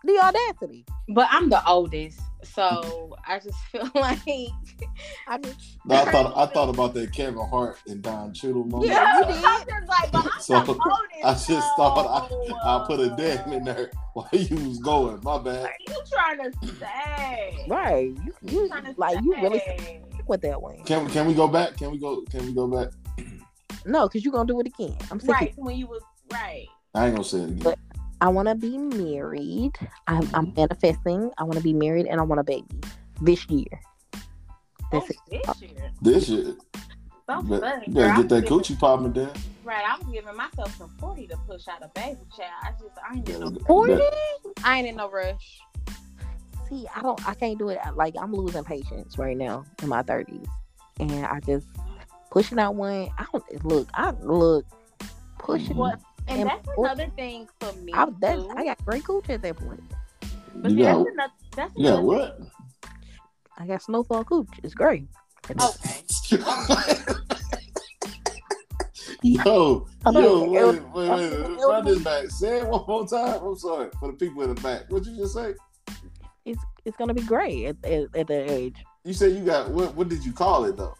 The 0.03 0.19
audacity. 0.19 0.85
But 1.09 1.27
I'm 1.31 1.49
the 1.49 1.65
oldest, 1.67 2.19
so 2.43 3.15
I 3.27 3.39
just 3.39 3.57
feel 3.71 3.89
like 3.95 4.19
I 4.25 5.37
mean, 5.37 5.53
No, 5.85 5.95
I 5.95 6.11
thought 6.11 6.33
I 6.37 6.45
thought 6.53 6.69
about 6.69 6.93
that 6.95 7.13
Kevin 7.13 7.45
Hart 7.47 7.77
and 7.87 8.01
Don 8.01 8.33
Cheadle 8.33 8.65
moment. 8.65 8.91
Yeah, 8.91 9.19
you 9.19 9.25
did. 9.25 9.43
I'm 9.43 9.65
just 9.67 9.87
like, 9.87 10.11
but 10.11 10.25
I'm 10.25 10.41
So, 10.41 10.53
the 10.63 10.71
oldest. 10.71 11.23
I 11.23 11.33
just 11.33 11.47
so, 11.47 11.59
thought 11.77 12.31
I 12.63 12.77
I 12.83 12.85
put 12.87 12.99
a 12.99 13.09
damn 13.15 13.51
in 13.53 13.63
there 13.63 13.91
while 14.13 14.27
you 14.31 14.55
was 14.67 14.79
going. 14.79 15.19
My 15.23 15.37
bad. 15.37 15.61
What 15.61 15.69
are 15.69 15.75
you 15.87 16.03
trying 16.11 16.51
to 16.51 16.67
say? 16.75 17.65
right? 17.69 18.05
You, 18.25 18.33
you 18.43 18.67
Trying 18.67 18.85
to 18.85 18.93
like 18.97 19.21
you 19.21 19.35
really 19.41 19.59
say. 19.59 20.01
stick 20.13 20.27
with 20.29 20.41
that 20.41 20.61
one. 20.61 20.83
Can 20.85 21.07
can 21.09 21.27
we 21.27 21.33
go 21.33 21.47
back? 21.47 21.77
Can 21.77 21.91
we 21.91 21.97
go? 21.99 22.21
Can 22.31 22.45
we 22.45 22.53
go 22.53 22.67
back? 22.67 22.89
No, 23.85 24.07
because 24.07 24.23
you're 24.23 24.33
gonna 24.33 24.47
do 24.47 24.59
it 24.59 24.67
again. 24.67 24.95
I'm 25.09 25.19
sick. 25.19 25.29
right 25.29 25.51
Of, 25.51 25.57
when 25.57 25.75
you 25.75 25.87
was 25.87 26.01
right. 26.31 26.67
I 26.93 27.05
ain't 27.07 27.15
gonna 27.15 27.23
say 27.27 27.39
it 27.39 27.43
again. 27.45 27.59
But- 27.59 27.79
I 28.21 28.29
want 28.29 28.47
to 28.47 28.55
be 28.55 28.77
married. 28.77 29.73
I'm, 30.07 30.17
I'm 30.33 30.47
mm-hmm. 30.47 30.55
manifesting. 30.55 31.31
I 31.39 31.43
want 31.43 31.55
to 31.57 31.63
be 31.63 31.73
married, 31.73 32.05
and 32.05 32.19
I 32.19 32.23
want 32.23 32.39
a 32.39 32.43
baby 32.43 32.67
this 33.19 33.49
year. 33.49 33.81
That's 34.91 35.05
oh, 35.05 35.07
it. 35.09 35.17
this 35.31 35.41
oh. 35.47 35.55
year. 35.59 35.91
This 36.01 36.29
year. 36.29 36.55
So 37.27 37.41
You 37.41 37.43
better, 37.43 37.61
funny, 37.61 37.83
you 37.87 37.93
girl. 37.93 38.03
better 38.03 38.09
I'm 38.09 38.21
get 38.21 38.29
that 38.29 38.41
giving- 38.43 38.59
coochie 38.59 38.79
popping 38.79 39.11
down. 39.13 39.31
Right, 39.63 39.83
I'm 39.87 40.11
giving 40.11 40.35
myself 40.35 40.75
some 40.77 40.89
40 40.99 41.27
to 41.27 41.37
push 41.47 41.67
out 41.67 41.83
a 41.83 41.87
baby 41.89 42.19
child. 42.35 42.51
I 42.63 42.71
just 42.71 42.97
I 43.07 43.15
ain't 43.15 43.29
in 43.29 43.39
no 43.39 43.59
Forty? 43.65 44.01
I 44.63 44.79
ain't 44.79 44.87
in 44.87 44.95
no 44.95 45.09
rush. 45.09 45.59
see, 46.67 46.87
I 46.95 47.01
don't, 47.01 47.27
I 47.29 47.35
can't 47.35 47.59
do 47.59 47.69
it. 47.69 47.79
Like 47.95 48.15
I'm 48.19 48.33
losing 48.33 48.63
patience 48.63 49.17
right 49.19 49.37
now 49.37 49.63
in 49.83 49.89
my 49.89 50.01
thirties, 50.01 50.47
and 50.99 51.25
I 51.25 51.39
just 51.41 51.67
pushing 52.31 52.57
out 52.57 52.73
one. 52.73 53.09
I 53.19 53.25
don't 53.31 53.65
look. 53.65 53.87
I 53.93 54.11
look 54.21 54.65
pushing. 55.37 55.77
What? 55.77 56.01
And 56.27 56.41
And 56.41 56.49
that's 56.49 56.65
push- 56.65 56.75
another 56.77 57.07
thing 57.15 57.47
for 57.59 57.71
me. 57.73 57.91
I, 57.93 58.05
that, 58.21 58.35
too. 58.35 58.53
I 58.55 58.63
got 58.65 58.85
great 58.85 59.03
cooch 59.03 59.29
at 59.29 59.41
that 59.41 59.57
point. 59.57 59.81
But 60.55 60.71
You 60.71 60.77
see, 60.77 60.83
got, 60.83 60.97
that's 60.97 61.09
another. 61.13 61.33
That's 61.55 61.73
you 61.75 61.83
got 61.83 61.89
another 61.99 62.03
what? 62.07 62.39
I 63.57 63.67
got 63.67 63.81
snowfall 63.81 64.23
cooch. 64.23 64.47
It's 64.63 64.73
great. 64.73 65.07
Okay. 65.49 65.67
yo, 69.23 69.87
I 70.05 70.11
yo, 70.11 70.21
don't- 70.21 70.51
wait, 70.51 70.61
it 70.61 70.65
wait, 70.65 70.81
was- 70.93 71.49
wait, 71.49 71.57
run 71.67 71.85
this 71.85 71.99
back. 72.03 72.29
Say 72.29 72.59
it 72.59 72.67
one 72.67 72.83
more 72.87 73.07
time. 73.07 73.41
I'm 73.43 73.57
sorry 73.57 73.89
for 73.99 74.11
the 74.11 74.17
people 74.17 74.41
in 74.43 74.53
the 74.55 74.61
back. 74.61 74.85
What'd 74.89 75.07
you 75.07 75.15
just 75.17 75.33
say? 75.33 75.53
It's 76.45 76.63
it's 76.85 76.97
gonna 76.97 77.13
be 77.13 77.21
great 77.21 77.65
at, 77.65 77.85
at, 77.85 78.03
at 78.15 78.27
that 78.27 78.49
age. 78.51 78.83
You 79.03 79.13
said 79.13 79.33
you 79.33 79.43
got 79.43 79.69
what? 79.69 79.93
What 79.95 80.09
did 80.09 80.25
you 80.25 80.33
call 80.33 80.65
it 80.65 80.77
though? 80.77 80.95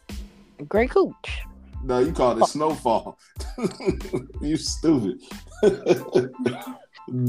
Great 0.67 0.91
cooch. 0.91 1.41
No, 1.83 1.99
you 1.99 2.11
called 2.11 2.41
it 2.41 2.45
snowfall. 2.47 3.17
you 4.41 4.57
stupid. 4.57 5.19
I, 5.63 5.67
would 6.09 6.31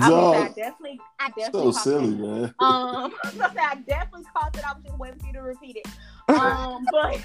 I 0.00 0.48
definitely, 0.54 1.00
I 1.18 1.28
so 1.28 1.32
definitely. 1.36 1.72
caught 1.72 1.82
silly, 1.82 2.10
that. 2.10 2.22
man. 2.22 2.44
Um, 2.44 2.52
I 2.60 3.10
was 3.24 3.34
gonna 3.34 3.54
say 3.54 3.60
I 3.60 3.74
definitely 3.86 4.26
caught 4.34 4.56
it. 4.56 4.64
I 4.68 4.72
was 4.74 4.84
just 4.84 4.98
waiting 4.98 5.18
for 5.18 5.26
you 5.26 5.32
to 5.32 5.42
repeat 5.42 5.76
it. 5.76 5.86
Um, 6.34 6.86
but 6.92 7.20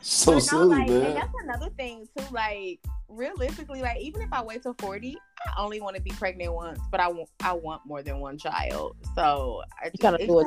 so 0.00 0.34
but 0.34 0.40
silly, 0.40 0.68
like, 0.68 0.90
and 0.90 1.00
man. 1.02 1.14
that's 1.14 1.34
another 1.42 1.70
thing 1.70 2.06
too. 2.16 2.24
Like 2.30 2.80
realistically, 3.08 3.80
like 3.80 4.00
even 4.00 4.22
if 4.22 4.32
I 4.32 4.42
wait 4.42 4.62
till 4.62 4.74
forty, 4.78 5.16
I 5.56 5.62
only 5.62 5.80
want 5.80 5.96
to 5.96 6.02
be 6.02 6.10
pregnant 6.10 6.52
once, 6.52 6.78
but 6.90 7.00
I 7.00 7.08
want 7.08 7.28
I 7.42 7.54
want 7.54 7.82
more 7.86 8.02
than 8.02 8.20
one 8.20 8.38
child. 8.38 8.96
So 9.14 9.62
I 9.82 9.86
You 9.86 9.90
just, 9.92 10.02
gotta 10.02 10.22
it, 10.22 10.26
do 10.26 10.40
it. 10.40 10.46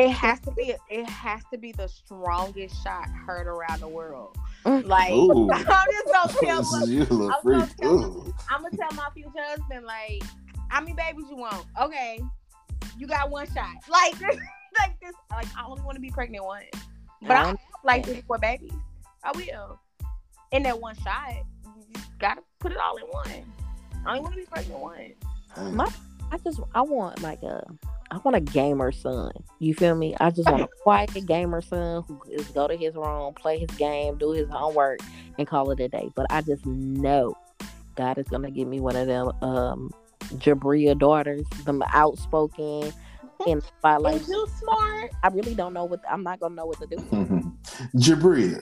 It 0.00 0.10
has 0.10 0.40
to 0.40 0.50
be 0.52 0.74
it 0.88 1.08
has 1.08 1.42
to 1.52 1.58
be 1.58 1.72
the 1.72 1.88
strongest 1.88 2.82
shot 2.82 3.08
heard 3.26 3.46
around 3.46 3.80
the 3.80 3.88
world. 3.88 4.36
Mm. 4.64 4.86
Like 4.86 5.12
Ooh. 5.12 5.50
I'm 5.52 5.64
just 5.64 6.06
gonna 6.06 6.32
tell 6.40 6.80
look, 6.80 6.88
you 6.88 7.02
a 7.02 7.12
little 7.12 7.30
I'm 7.32 7.42
gonna 7.42 7.70
tell 7.80 7.92
Ooh. 7.92 8.34
I'm 8.50 8.62
gonna 8.62 8.76
tell 8.76 8.92
my 8.94 9.08
future 9.14 9.30
husband 9.36 9.84
like, 9.84 10.22
how 10.68 10.80
many 10.80 10.94
babies 10.94 11.26
you 11.28 11.36
want? 11.36 11.66
Okay, 11.80 12.20
you 12.98 13.06
got 13.06 13.30
one 13.30 13.46
shot. 13.52 13.74
Like 13.88 14.20
like 14.78 15.00
this. 15.00 15.14
Like 15.30 15.46
I 15.56 15.66
only 15.66 15.82
want 15.82 15.96
to 15.96 16.00
be 16.00 16.10
pregnant 16.10 16.44
once, 16.44 16.66
but 17.22 17.32
I, 17.32 17.50
I 17.50 17.54
like 17.84 18.06
three, 18.06 18.22
four 18.26 18.38
babies. 18.38 18.72
I 19.24 19.32
will. 19.32 19.80
In 20.52 20.62
that 20.62 20.80
one 20.80 20.94
shot, 20.96 21.34
you 21.76 22.00
gotta 22.18 22.42
put 22.58 22.72
it 22.72 22.78
all 22.78 22.96
in 22.96 23.04
one. 23.04 23.52
I 24.06 24.10
only 24.10 24.20
want 24.20 24.34
to 24.34 24.40
be 24.40 24.46
pregnant 24.46 24.80
once. 24.80 25.14
My- 25.72 25.92
I 26.30 26.38
just 26.38 26.60
I 26.74 26.82
want 26.82 27.22
like 27.22 27.42
a 27.42 27.64
I 28.10 28.18
want 28.18 28.36
a 28.36 28.40
gamer 28.40 28.92
son. 28.92 29.32
You 29.58 29.74
feel 29.74 29.94
me? 29.94 30.14
I 30.20 30.30
just 30.30 30.48
want 30.50 30.62
a 30.62 30.68
quiet 30.82 31.10
gamer 31.26 31.60
son 31.60 32.04
who 32.06 32.20
is 32.28 32.46
go 32.48 32.66
to 32.66 32.76
his 32.76 32.94
room, 32.94 33.34
play 33.34 33.58
his 33.58 33.70
game, 33.76 34.18
do 34.18 34.32
his 34.32 34.48
homework, 34.48 35.00
and 35.38 35.46
call 35.46 35.70
it 35.70 35.80
a 35.80 35.88
day. 35.88 36.10
But 36.14 36.26
I 36.30 36.42
just 36.42 36.64
know 36.66 37.36
God 37.96 38.18
is 38.18 38.28
gonna 38.28 38.50
give 38.50 38.68
me 38.68 38.80
one 38.80 38.96
of 38.96 39.06
them 39.06 39.30
um 39.42 39.90
Jabria 40.34 40.96
daughters, 40.96 41.44
them 41.64 41.82
outspoken 41.92 42.92
and 43.46 43.62
the 43.62 43.66
spotlight. 43.78 44.20
Is 44.20 44.28
you 44.28 44.46
smart? 44.58 45.10
I 45.22 45.28
really 45.28 45.54
don't 45.54 45.72
know 45.72 45.84
what 45.84 46.00
I'm 46.08 46.22
not 46.22 46.40
gonna 46.40 46.54
know 46.54 46.66
what 46.66 46.78
to 46.80 46.86
do. 46.86 46.96
Jabria, 47.96 48.60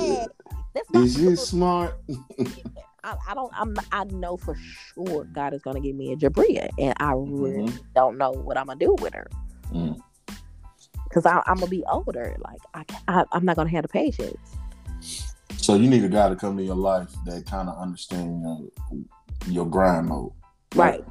yeah, 0.00 0.26
that's 0.74 0.90
my 0.90 1.00
is 1.00 1.18
you 1.18 1.36
smart? 1.36 1.94
I, 3.04 3.16
I 3.28 3.34
don't. 3.34 3.52
I'm. 3.56 3.76
I 3.92 4.04
know 4.04 4.36
for 4.36 4.54
sure 4.56 5.24
God 5.32 5.54
is 5.54 5.62
gonna 5.62 5.80
give 5.80 5.96
me 5.96 6.12
a 6.12 6.16
Jabria, 6.16 6.68
and 6.78 6.94
I 6.98 7.12
really 7.12 7.64
Mhm. 7.64 7.80
don't 7.94 8.18
know 8.18 8.32
what 8.32 8.56
I'm 8.58 8.66
gonna 8.66 8.78
do 8.78 8.94
with 9.00 9.14
her 9.14 9.28
Mm. 9.72 10.00
because 11.04 11.24
I'm 11.26 11.42
gonna 11.56 11.66
be 11.66 11.84
older. 11.90 12.36
Like 12.40 12.60
I, 12.74 12.84
I, 13.08 13.24
I'm 13.32 13.44
not 13.44 13.56
gonna 13.56 13.70
have 13.70 13.82
the 13.82 13.88
patience. 13.88 14.36
So 15.56 15.74
you 15.74 15.88
need 15.88 16.04
a 16.04 16.08
guy 16.08 16.28
to 16.28 16.36
come 16.36 16.56
to 16.56 16.62
your 16.62 16.74
life 16.76 17.10
that 17.26 17.46
kind 17.46 17.68
of 17.68 17.78
understand 17.78 18.42
your, 18.42 18.68
your 19.46 19.66
grind 19.66 20.08
mode. 20.08 20.32
Right. 20.74 21.04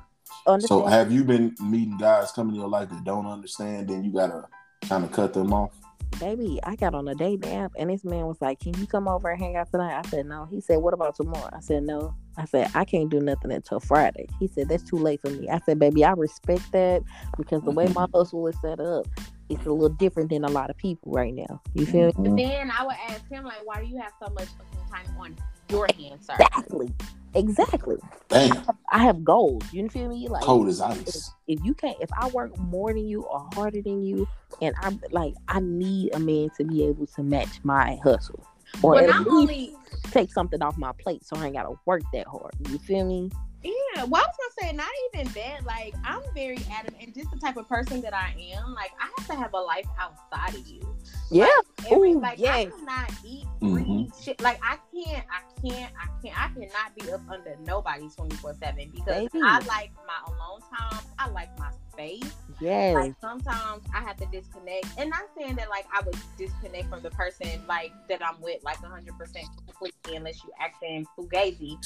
So 0.60 0.86
have 0.86 1.12
you 1.12 1.24
been 1.24 1.56
meeting 1.62 1.98
guys 1.98 2.32
coming 2.32 2.54
to 2.56 2.60
your 2.60 2.70
life 2.70 2.90
that 2.90 3.04
don't 3.04 3.28
understand? 3.28 3.90
Then 3.90 4.04
you 4.04 4.12
gotta 4.12 4.46
kind 4.88 5.04
of 5.06 5.12
cut 5.12 5.34
them 5.34 5.54
off. 5.54 5.72
Baby, 6.18 6.60
I 6.64 6.76
got 6.76 6.96
on 6.96 7.08
a 7.08 7.16
dating 7.16 7.54
app, 7.54 7.72
and 7.78 7.90
this 7.90 8.04
man 8.04 8.26
was 8.26 8.42
like, 8.42 8.60
"Can 8.60 8.74
you 8.78 8.88
come 8.88 9.08
over 9.08 9.30
and 9.30 9.40
hang 9.40 9.56
out 9.56 9.72
tonight?" 9.72 9.98
I 9.98 10.08
said, 10.10 10.26
"No." 10.26 10.46
He 10.46 10.60
said, 10.60 10.78
"What 10.78 10.94
about 10.94 11.16
tomorrow?" 11.16 11.50
I 11.54 11.62
said, 11.62 11.84
"No." 11.84 12.14
I 12.38 12.46
said, 12.46 12.70
"I 12.74 12.86
can't 12.86 13.10
do 13.10 13.20
nothing 13.20 13.52
until 13.52 13.80
Friday." 13.80 14.28
He 14.40 14.48
said, 14.48 14.70
"That's 14.70 14.84
too 14.84 14.98
late 14.98 15.22
for 15.22 15.30
me." 15.30 15.50
I 15.50 15.60
said, 15.60 15.80
"Baby, 15.80 16.04
I 16.06 16.12
respect 16.12 16.72
that 16.72 17.04
because 17.38 17.62
the 17.64 17.72
way 17.72 17.88
my 17.88 18.08
hustle 18.14 18.48
is 18.48 18.56
set 18.62 18.80
up, 18.80 19.08
it's 19.50 19.66
a 19.66 19.72
little 19.72 19.90
different 19.90 20.30
than 20.30 20.44
a 20.44 20.50
lot 20.50 20.70
of 20.70 20.78
people 20.78 21.12
right 21.12 21.34
now. 21.34 21.62
You 21.74 21.86
feel 21.86 22.08
me?" 22.18 22.30
Mhm. 22.30 22.38
Then 22.38 22.72
I 22.72 22.86
would 22.86 22.96
ask 23.10 23.28
him 23.30 23.44
like, 23.44 23.66
why 23.66 23.82
do 23.82 23.88
you 23.88 23.98
have 24.00 24.14
so 24.20 24.32
much 24.34 24.48
fucking 24.50 24.90
time 24.92 25.18
on 25.20 25.36
your 25.70 25.88
hands, 25.98 26.26
sir? 26.26 26.36
Exactly. 26.40 26.94
Exactly. 27.36 27.98
Damn, 28.30 28.64
I 28.92 29.00
have 29.04 29.24
goals. 29.24 29.64
You 29.72 29.88
feel 29.90 30.10
me? 30.10 30.28
Like 30.28 30.44
cold 30.44 30.68
as 30.68 30.82
ice. 30.82 31.32
if 31.48 31.60
you 31.64 31.74
can't 31.74 31.98
if 32.02 32.10
I 32.20 32.28
work 32.30 32.58
more 32.58 32.92
than 32.94 33.08
you 33.08 33.22
or 33.22 33.48
harder 33.54 33.82
than 33.82 34.04
you 34.04 34.28
and 34.62 34.76
I'm 34.82 35.00
like 35.12 35.36
I 35.48 35.60
need 35.60 36.14
a 36.16 36.20
man 36.20 36.50
to 36.58 36.64
be 36.64 36.86
able 36.86 37.06
to 37.06 37.24
match 37.24 37.60
my 37.64 38.00
hustle. 38.04 38.44
Or 38.82 38.96
But 38.96 39.04
at 39.04 39.10
not 39.10 39.20
least 39.20 39.32
only 39.32 39.76
take 40.12 40.32
something 40.32 40.62
off 40.62 40.78
my 40.78 40.92
plate 41.00 41.26
so 41.26 41.36
I 41.38 41.46
ain't 41.46 41.56
gotta 41.56 41.76
work 41.86 42.02
that 42.14 42.28
hard. 42.28 42.54
You 42.70 42.78
feel 42.78 43.06
me? 43.06 43.30
Yeah, 43.62 44.06
well, 44.06 44.24
I 44.24 44.28
was 44.28 44.36
gonna 44.58 44.70
say 44.70 44.76
not 44.76 44.88
even 45.14 45.34
that. 45.34 45.66
Like, 45.66 45.94
I'm 46.06 46.22
very 46.34 46.60
adamant, 46.72 47.04
and 47.04 47.14
just 47.14 47.30
the 47.32 47.38
type 47.38 47.58
of 47.58 47.68
person 47.68 48.02
that 48.02 48.14
I 48.14 48.34
am. 48.56 48.74
Like, 48.74 48.92
I 49.00 49.10
have 49.18 49.28
to 49.28 49.36
have 49.36 49.54
a 49.54 49.60
life 49.60 49.86
outside 50.00 50.58
of 50.58 50.66
you. 50.66 50.82
Yeah. 51.30 51.48
Every, 51.92 52.14
Ooh, 52.14 52.22
like, 52.22 52.40
I 52.40 52.42
yes. 52.42 52.72
cannot 52.80 53.12
eat, 53.26 53.46
breathe, 53.60 53.86
mm-hmm. 53.86 54.24
shit. 54.24 54.42
Like, 54.42 54.60
I 54.64 54.78
can't, 54.94 55.26
I 55.30 55.68
can't, 55.68 55.94
I 56.02 56.08
can't, 56.22 56.40
I 56.40 56.48
cannot 56.54 56.96
be 56.98 57.12
up 57.12 57.22
under 57.30 57.58
nobody 57.66 58.10
24 58.10 58.56
seven 58.62 58.92
because 58.96 59.30
Baby. 59.30 59.42
I 59.44 59.60
like 59.66 59.92
my 60.08 60.34
alone 60.34 60.62
time. 60.62 61.04
I 61.18 61.30
like 61.30 61.58
my 61.60 61.72
space. 62.00 62.34
Yes. 62.60 62.94
Like 62.96 63.14
sometimes 63.22 63.84
I 63.94 64.02
have 64.02 64.18
to 64.18 64.26
disconnect, 64.32 64.88
and 64.98 65.10
not 65.10 65.22
saying 65.38 65.56
that 65.56 65.70
like 65.70 65.86
I 65.94 66.02
would 66.02 66.16
disconnect 66.38 66.90
from 66.90 67.02
the 67.02 67.10
person 67.12 67.48
like 67.68 67.92
that 68.10 68.22
I'm 68.26 68.42
with 68.42 68.64
like 68.64 68.82
100 68.82 69.18
percent 69.18 69.46
completely 69.66 70.16
unless 70.16 70.44
you 70.44 70.50
acting 70.60 71.06
fugazi. 71.18 71.78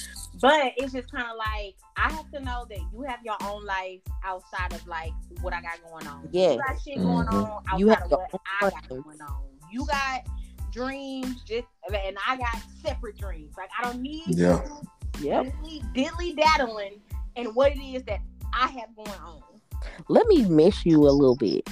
But 0.42 0.74
it's 0.78 0.94
just 0.94 1.12
kind 1.12 1.28
of 1.30 1.38
like 1.38 1.76
I 1.98 2.12
have 2.14 2.30
to 2.32 2.40
know 2.40 2.66
that 2.70 2.80
you 2.94 3.02
have 3.04 3.20
your 3.24 3.38
own 3.44 3.66
life 3.66 4.02
outside 4.24 4.74
of 4.74 4.86
like 4.88 5.12
what 5.42 5.54
I 5.54 5.62
got 5.62 5.80
going 5.90 6.08
on. 6.08 6.28
Yes. 6.32 6.56
you 6.56 6.64
got 6.64 6.82
shit 6.82 6.98
going 6.98 7.28
Mhm. 7.28 7.34
on 7.34 7.64
outside 7.68 7.80
You 7.80 7.88
have 7.90 8.04
of 8.04 8.12
what 8.12 8.42
I 8.62 8.70
got 8.70 8.90
going 8.90 9.22
on. 9.22 9.44
You 9.72 9.86
got 9.86 10.28
dreams, 10.72 11.44
just 11.44 11.68
and 12.06 12.18
I 12.28 12.38
got 12.38 12.58
separate 12.84 13.18
dreams. 13.18 13.54
Like 13.58 13.70
I 13.80 13.84
don't 13.84 14.02
need 14.02 14.24
Yeah. 14.28 14.66
Yep. 15.20 15.46
diddly, 15.46 15.94
diddly 15.94 16.36
daddling 16.36 17.00
and 17.36 17.54
what 17.56 17.72
it 17.72 17.80
is 17.80 18.04
that 18.04 18.20
I 18.54 18.68
have 18.68 18.96
going 18.96 19.20
on. 19.20 19.42
Let 20.10 20.28
me 20.28 20.46
miss 20.46 20.86
you 20.86 21.02
a 21.08 21.12
little 21.12 21.36
bit. 21.36 21.68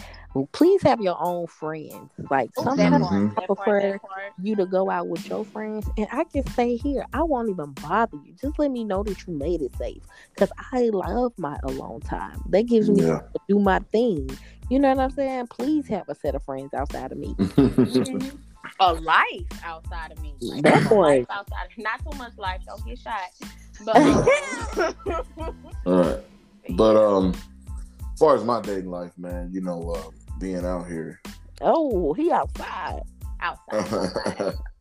Please 0.54 0.82
have 0.84 1.02
your 1.02 1.18
own 1.20 1.46
friends. 1.48 2.10
Like 2.30 2.50
sometimes 2.58 3.06
part, 3.06 3.12
Mhm. 3.22 3.34
I 3.38 3.46
prefer- 3.48 4.00
you 4.42 4.56
to 4.56 4.66
go 4.66 4.90
out 4.90 5.08
with 5.10 5.28
your 5.28 5.44
friends 5.44 5.90
and 5.98 6.08
I 6.12 6.24
can 6.24 6.46
stay 6.48 6.78
here. 6.78 7.06
I 7.12 7.22
won't 7.24 7.50
even 7.50 7.74
bother 7.74 8.16
you. 8.26 8.34
Just 8.42 8.58
let 8.58 8.72
me 8.72 8.86
know 8.86 9.04
that 9.04 9.28
you 9.28 9.34
made 9.34 9.62
it 9.62 9.76
safe. 9.76 10.02
Cause 10.38 10.50
I 10.72 10.90
love 10.94 11.34
my 11.38 11.58
alone 11.64 12.00
time. 12.00 12.42
That 12.50 12.64
gives 12.68 12.90
me 12.90 13.02
Yeah. 13.06 13.20
to 13.20 13.40
do 13.50 13.60
my 13.60 13.80
thing. 13.92 14.30
You 14.70 14.80
know 14.80 14.90
what 14.96 15.00
I'm 15.00 15.12
saying? 15.12 15.48
Please 15.48 15.86
have 15.90 16.08
a 16.08 16.16
set 16.16 16.34
of 16.34 16.44
friends 16.44 16.74
outside 16.74 17.12
of 17.12 17.18
me. 17.18 17.36
a 18.80 18.94
life 18.94 19.64
outside 19.66 20.14
of 20.14 20.22
me. 20.22 20.34
Like, 20.42 20.64
That 20.64 20.86
a 20.86 20.90
boy. 20.90 21.02
life 21.02 21.26
outside. 21.30 21.68
Not 21.78 22.00
too 22.10 22.18
much 22.18 22.38
life. 22.38 22.62
Don't 22.66 22.86
get 22.86 23.00
shot. 23.00 23.20
But 23.84 23.98
All 25.86 25.94
right. 26.04 26.20
But 26.78 26.96
um, 26.96 27.30
as 27.30 27.38
far 28.22 28.36
as 28.36 28.44
my 28.44 28.62
dating 28.62 28.92
life, 28.92 29.12
man, 29.18 29.50
you 29.52 29.62
know, 29.62 29.82
uh, 29.98 30.12
being 30.40 30.64
out 30.64 30.88
here, 30.88 31.20
Oh, 31.60 32.14
he 32.14 32.32
outside. 32.32 33.02
outside, 33.42 33.80
outside, 33.80 34.38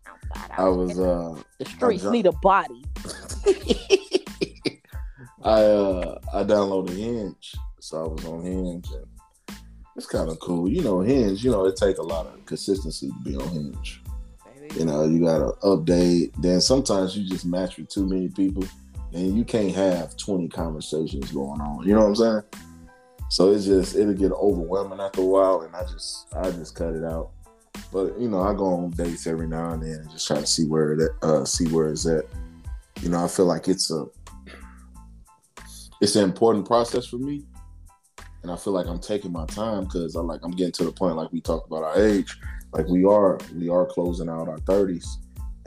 outside. 0.06 0.50
I 0.58 0.68
was 0.68 0.98
uh, 0.98 1.34
The 1.58 1.64
streets 1.64 2.02
ju- 2.02 2.10
need 2.10 2.26
a 2.26 2.32
body. 2.32 2.84
I 5.42 5.62
uh, 5.62 6.18
I 6.34 6.42
downloaded 6.44 6.90
Hinge, 6.96 7.54
so 7.80 8.04
I 8.04 8.08
was 8.08 8.24
on 8.26 8.42
Hinge, 8.42 8.86
and 8.92 9.06
it's 9.96 10.06
kind 10.06 10.28
of 10.30 10.38
cool. 10.40 10.68
You 10.68 10.82
know, 10.82 11.00
Hinge, 11.00 11.42
you 11.42 11.50
know, 11.50 11.64
it 11.64 11.76
take 11.76 11.96
a 11.98 12.02
lot 12.02 12.26
of 12.26 12.44
consistency 12.44 13.08
to 13.08 13.14
be 13.24 13.36
on 13.36 13.48
Hinge. 13.48 14.02
You 14.76 14.84
know, 14.84 15.04
you 15.04 15.24
gotta 15.24 15.52
update. 15.62 16.32
Then 16.42 16.60
sometimes 16.60 17.16
you 17.16 17.26
just 17.28 17.46
match 17.46 17.78
with 17.78 17.88
too 17.88 18.06
many 18.06 18.28
people, 18.28 18.64
and 19.14 19.34
you 19.36 19.44
can't 19.44 19.74
have 19.74 20.16
twenty 20.18 20.48
conversations 20.48 21.32
going 21.32 21.60
on. 21.60 21.86
You 21.86 21.94
know 21.94 22.00
what 22.00 22.08
I'm 22.08 22.16
saying? 22.16 22.42
So 23.30 23.52
it's 23.52 23.64
just 23.64 23.96
it'll 23.96 24.12
get 24.14 24.32
overwhelming 24.32 25.00
after 25.00 25.22
a 25.22 25.24
while, 25.24 25.62
and 25.62 25.74
I 25.74 25.82
just 25.84 26.26
I 26.34 26.50
just 26.50 26.74
cut 26.74 26.94
it 26.94 27.04
out. 27.04 27.30
But 27.92 28.18
you 28.18 28.28
know, 28.28 28.42
I 28.42 28.52
go 28.52 28.66
on 28.66 28.90
dates 28.90 29.26
every 29.26 29.46
now 29.46 29.72
and 29.72 29.82
then 29.82 30.00
and 30.00 30.10
just 30.10 30.26
try 30.26 30.38
to 30.38 30.46
see 30.46 30.66
where 30.66 30.92
it 30.92 31.10
uh 31.22 31.44
see 31.44 31.68
where 31.68 31.88
it's 31.88 32.06
at. 32.06 32.24
You 33.00 33.08
know, 33.08 33.24
I 33.24 33.28
feel 33.28 33.46
like 33.46 33.68
it's 33.68 33.90
a 33.90 34.06
it's 36.02 36.16
an 36.16 36.24
important 36.24 36.66
process 36.66 37.06
for 37.06 37.16
me 37.16 37.44
and 38.42 38.50
I 38.50 38.56
feel 38.56 38.72
like 38.72 38.86
I'm 38.86 38.98
taking 38.98 39.32
my 39.32 39.46
time 39.46 39.84
because 39.84 40.14
I'm 40.14 40.26
like 40.26 40.40
I'm 40.42 40.52
getting 40.52 40.72
to 40.72 40.84
the 40.84 40.92
point 40.92 41.16
like 41.16 41.32
we 41.32 41.40
talked 41.40 41.66
about 41.66 41.84
our 41.84 42.02
age, 42.02 42.38
like 42.72 42.86
we 42.86 43.04
are 43.04 43.38
we 43.56 43.68
are 43.68 43.86
closing 43.86 44.28
out 44.28 44.48
our 44.48 44.58
thirties, 44.60 45.18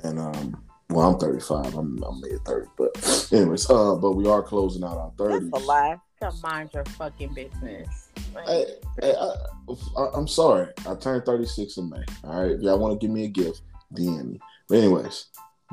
and 0.04 0.20
um, 0.20 0.64
well 0.90 1.14
I'm 1.14 1.20
35, 1.20 1.76
I'm 1.76 2.04
I'm 2.04 2.22
mid 2.22 2.40
30, 2.46 2.68
but 2.78 3.30
anyways, 3.32 3.70
uh, 3.70 3.96
but 3.96 4.14
we 4.14 4.28
are 4.28 4.42
closing 4.42 4.84
out 4.84 4.98
our 4.98 5.12
thirties. 5.18 5.50
That's 5.52 5.64
a 5.64 5.68
lie. 5.68 5.98
To 6.24 6.34
mind 6.42 6.70
your 6.74 6.86
fucking 6.86 7.34
business. 7.34 8.10
Like, 8.34 8.48
Hey, 8.48 8.66
hey, 9.02 9.14
I, 9.20 10.10
I'm 10.14 10.28
sorry. 10.28 10.70
I 10.88 10.96
turned 10.96 11.26
36 11.26 11.78
in 11.78 11.90
May. 11.90 12.04
All 12.24 12.42
right. 12.42 12.52
If 12.52 12.62
y'all 12.62 12.80
want 12.80 13.00
to 13.00 13.06
give 13.06 13.14
me 13.14 13.26
a 13.26 13.28
gift, 13.28 13.62
DM 13.94 14.32
me. 14.32 14.40
But 14.70 14.78
anyways, 14.78 15.26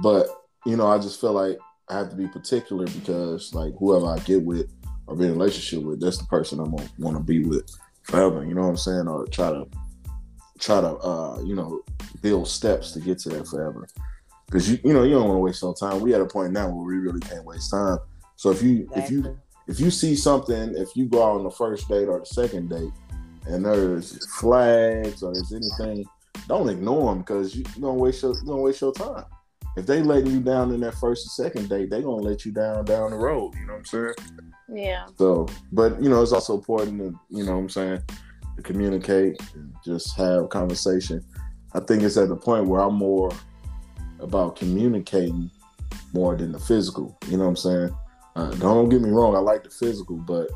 but 0.02 0.28
you 0.66 0.76
know, 0.76 0.88
I 0.88 0.98
just 0.98 1.20
feel 1.20 1.32
like 1.32 1.58
I 1.88 1.98
have 1.98 2.10
to 2.10 2.16
be 2.16 2.26
particular 2.26 2.86
because 2.86 3.54
like 3.54 3.74
whoever 3.78 4.06
I 4.06 4.18
get 4.20 4.42
with 4.42 4.70
or 5.06 5.16
be 5.16 5.24
in 5.24 5.30
a 5.30 5.34
relationship 5.34 5.84
with, 5.84 6.00
that's 6.00 6.18
the 6.18 6.26
person 6.26 6.60
I'm 6.60 6.74
gonna 6.74 6.88
want 6.98 7.16
to 7.16 7.22
be 7.22 7.44
with 7.44 7.70
forever. 8.02 8.44
You 8.44 8.54
know 8.54 8.62
what 8.62 8.68
I'm 8.68 8.76
saying? 8.76 9.08
Or 9.08 9.26
try 9.26 9.50
to 9.50 9.66
try 10.58 10.80
to 10.80 10.96
uh, 10.96 11.40
you 11.44 11.54
know, 11.54 11.80
build 12.22 12.48
steps 12.48 12.92
to 12.92 13.00
get 13.00 13.18
to 13.20 13.28
that 13.30 13.46
forever. 13.46 13.88
Because 14.46 14.70
you 14.70 14.78
you 14.84 14.92
know 14.92 15.04
you 15.04 15.12
don't 15.12 15.28
want 15.28 15.36
to 15.36 15.42
waste 15.42 15.62
no 15.62 15.72
time. 15.72 16.00
We 16.00 16.14
at 16.14 16.20
a 16.20 16.26
point 16.26 16.52
now 16.52 16.68
where 16.68 16.84
we 16.84 16.96
really 16.96 17.20
can't 17.20 17.44
waste 17.44 17.70
time. 17.70 17.98
So 18.36 18.50
if 18.50 18.62
you 18.62 18.88
if 18.96 19.10
you 19.10 19.38
if 19.70 19.78
you 19.78 19.90
see 19.90 20.16
something, 20.16 20.74
if 20.76 20.96
you 20.96 21.06
go 21.06 21.22
out 21.22 21.36
on 21.36 21.44
the 21.44 21.50
first 21.50 21.88
date 21.88 22.08
or 22.08 22.18
the 22.18 22.26
second 22.26 22.70
date, 22.70 22.90
and 23.46 23.64
there's 23.64 24.26
flags 24.38 25.22
or 25.22 25.32
there's 25.32 25.52
anything, 25.52 26.04
don't 26.48 26.68
ignore 26.68 27.12
them 27.12 27.20
because 27.20 27.54
you, 27.54 27.64
are 27.76 27.80
gonna 27.80 27.94
waste 27.94 28.22
your 28.22 28.34
you 28.34 28.44
gonna 28.44 28.62
waste 28.62 28.80
your 28.80 28.92
time. 28.92 29.24
If 29.76 29.86
they 29.86 30.02
letting 30.02 30.32
you 30.32 30.40
down 30.40 30.72
in 30.72 30.80
that 30.80 30.94
first 30.94 31.24
and 31.24 31.46
second 31.46 31.68
date, 31.68 31.88
they 31.88 32.02
gonna 32.02 32.16
let 32.16 32.44
you 32.44 32.50
down 32.50 32.84
down 32.84 33.12
the 33.12 33.16
road. 33.16 33.54
You 33.54 33.66
know 33.66 33.74
what 33.74 33.78
I'm 33.78 33.84
saying? 33.84 34.14
yeah. 34.74 35.06
So, 35.16 35.46
but 35.70 36.02
you 36.02 36.08
know, 36.08 36.20
it's 36.20 36.32
also 36.32 36.54
important 36.54 36.98
to 36.98 37.20
you 37.30 37.44
know 37.44 37.52
what 37.52 37.58
I'm 37.58 37.68
saying 37.68 38.02
to 38.56 38.62
communicate, 38.62 39.40
and 39.54 39.72
just 39.84 40.16
have 40.16 40.48
conversation. 40.48 41.24
I 41.74 41.80
think 41.80 42.02
it's 42.02 42.16
at 42.16 42.28
the 42.28 42.36
point 42.36 42.66
where 42.66 42.80
I'm 42.80 42.96
more 42.96 43.30
about 44.18 44.56
communicating 44.56 45.48
more 46.12 46.36
than 46.36 46.50
the 46.50 46.58
physical. 46.58 47.16
You 47.28 47.36
know 47.36 47.44
what 47.44 47.50
I'm 47.50 47.56
saying? 47.56 47.96
Uh, 48.36 48.50
don't 48.56 48.88
get 48.88 49.00
me 49.02 49.10
wrong, 49.10 49.34
I 49.34 49.38
like 49.40 49.64
the 49.64 49.70
physical, 49.70 50.16
but 50.16 50.48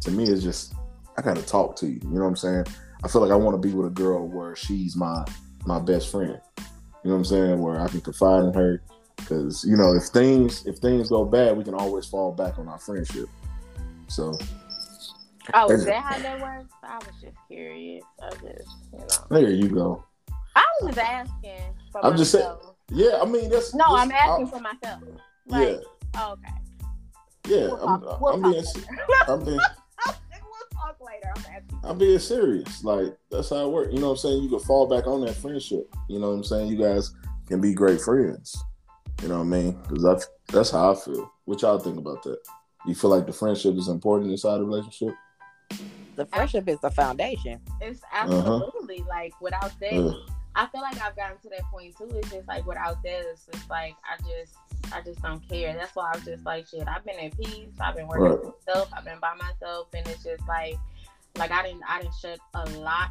to 0.00 0.10
me, 0.10 0.24
it's 0.24 0.42
just 0.42 0.74
I 1.16 1.22
gotta 1.22 1.42
talk 1.42 1.76
to 1.76 1.86
you. 1.86 2.00
You 2.02 2.08
know 2.10 2.22
what 2.22 2.28
I'm 2.28 2.36
saying? 2.36 2.64
I 3.04 3.08
feel 3.08 3.20
like 3.22 3.30
I 3.30 3.36
want 3.36 3.60
to 3.60 3.68
be 3.68 3.74
with 3.74 3.86
a 3.86 3.90
girl 3.90 4.26
where 4.28 4.56
she's 4.56 4.96
my 4.96 5.24
my 5.66 5.78
best 5.78 6.10
friend. 6.10 6.40
You 6.58 6.64
know 7.10 7.12
what 7.12 7.16
I'm 7.16 7.24
saying? 7.24 7.60
Where 7.60 7.80
I 7.80 7.88
can 7.88 8.00
confide 8.00 8.44
in 8.44 8.54
her, 8.54 8.82
because 9.16 9.64
you 9.64 9.76
know 9.76 9.94
if 9.94 10.04
things 10.04 10.66
if 10.66 10.78
things 10.78 11.08
go 11.08 11.24
bad, 11.24 11.56
we 11.56 11.64
can 11.64 11.74
always 11.74 12.06
fall 12.06 12.32
back 12.32 12.58
on 12.58 12.68
our 12.68 12.78
friendship. 12.78 13.28
So 14.08 14.32
Oh, 15.54 15.68
is 15.70 15.84
that 15.86 16.02
how 16.02 16.18
that 16.18 16.40
works? 16.40 16.72
I 16.84 16.96
was 16.98 17.08
just 17.20 17.36
curious. 17.48 18.04
I 18.22 18.30
just, 18.30 18.44
you 18.92 18.98
know. 18.98 19.06
there 19.40 19.50
you 19.50 19.68
go. 19.68 20.04
I 20.54 20.64
was 20.80 20.94
just 20.94 20.98
asking. 21.06 21.74
For 21.90 22.04
I'm 22.06 22.16
just 22.16 22.30
saying- 22.30 22.56
Yeah, 22.90 23.18
I 23.20 23.24
mean 23.24 23.50
that's 23.50 23.74
No, 23.74 23.96
that's- 23.96 24.02
I'm 24.02 24.12
asking 24.12 24.46
I- 24.46 24.50
for 24.50 24.60
myself. 24.60 25.02
yeah, 25.46 25.58
Like, 25.58 25.80
oh, 26.16 26.32
okay. 26.32 26.54
Yeah. 27.46 27.66
We'll 27.66 27.88
I'm, 27.88 28.00
talk- 28.00 28.20
we'll 28.20 28.32
I'm 28.34 28.42
being. 28.52 28.64
I'm 29.28 29.44
being 29.44 29.56
we'll 30.06 30.68
talk 30.72 30.96
later. 31.00 31.32
I'm. 31.82 31.90
I'm 31.90 31.98
being 31.98 32.18
serious. 32.18 32.84
Like 32.84 33.16
that's 33.30 33.50
how 33.50 33.66
it 33.66 33.70
works. 33.72 33.92
You 33.92 34.00
know 34.00 34.06
what 34.08 34.12
I'm 34.12 34.18
saying? 34.18 34.42
You 34.42 34.48
can 34.48 34.60
fall 34.60 34.86
back 34.86 35.06
on 35.06 35.20
that 35.22 35.34
friendship. 35.34 35.88
You 36.08 36.18
know 36.18 36.28
what 36.30 36.36
I'm 36.36 36.44
saying? 36.44 36.68
You 36.68 36.76
guys 36.78 37.10
can 37.48 37.60
be 37.60 37.74
great 37.74 38.00
friends. 38.00 38.56
You 39.22 39.28
know 39.28 39.38
what 39.38 39.44
I 39.44 39.46
mean? 39.46 39.78
Because 39.88 40.02
that's 40.02 40.28
that's 40.48 40.70
how 40.70 40.92
I 40.92 40.94
feel. 40.94 41.30
What 41.44 41.62
y'all 41.62 41.78
think 41.78 41.98
about 41.98 42.22
that? 42.24 42.38
You 42.86 42.94
feel 42.94 43.10
like 43.10 43.26
the 43.26 43.32
friendship 43.32 43.74
is 43.76 43.88
important 43.88 44.30
inside 44.32 44.60
a 44.60 44.64
relationship? 44.64 45.14
The 46.16 46.26
friendship 46.26 46.68
is 46.68 46.78
the 46.80 46.90
foundation. 46.90 47.60
It's 47.80 48.00
Uh-huh. 48.12 48.28
absolutely 48.60 49.04
like 49.08 49.32
without 49.40 49.72
that, 49.80 49.92
Ugh. 49.94 50.14
I 50.54 50.66
feel 50.66 50.82
like 50.82 51.00
I've 51.00 51.16
gotten 51.16 51.38
to 51.38 51.48
that 51.50 51.62
point 51.70 51.96
too. 51.96 52.08
It's 52.14 52.30
just 52.30 52.46
like 52.48 52.66
without 52.66 53.02
this, 53.02 53.24
it's 53.48 53.58
just 53.58 53.70
like 53.70 53.94
I 54.04 54.16
just 54.22 54.54
I 54.94 55.00
just 55.00 55.22
don't 55.22 55.46
care. 55.48 55.72
That's 55.74 55.94
why 55.96 56.12
I'm 56.14 56.22
just 56.22 56.44
like 56.44 56.66
shit. 56.68 56.86
I've 56.86 57.04
been 57.04 57.18
at 57.18 57.36
peace. 57.38 57.68
I've 57.80 57.96
been 57.96 58.06
working 58.08 58.24
Right. 58.24 58.54
myself. 58.66 58.88
I've 58.96 59.04
been 59.04 59.18
by 59.20 59.34
myself, 59.34 59.88
and 59.94 60.06
it's 60.08 60.22
just 60.24 60.46
like 60.46 60.76
like 61.38 61.50
I 61.50 61.62
didn't 61.62 61.82
I 61.88 62.02
didn't 62.02 62.14
shut 62.20 62.38
a 62.54 62.64
lot 62.80 63.10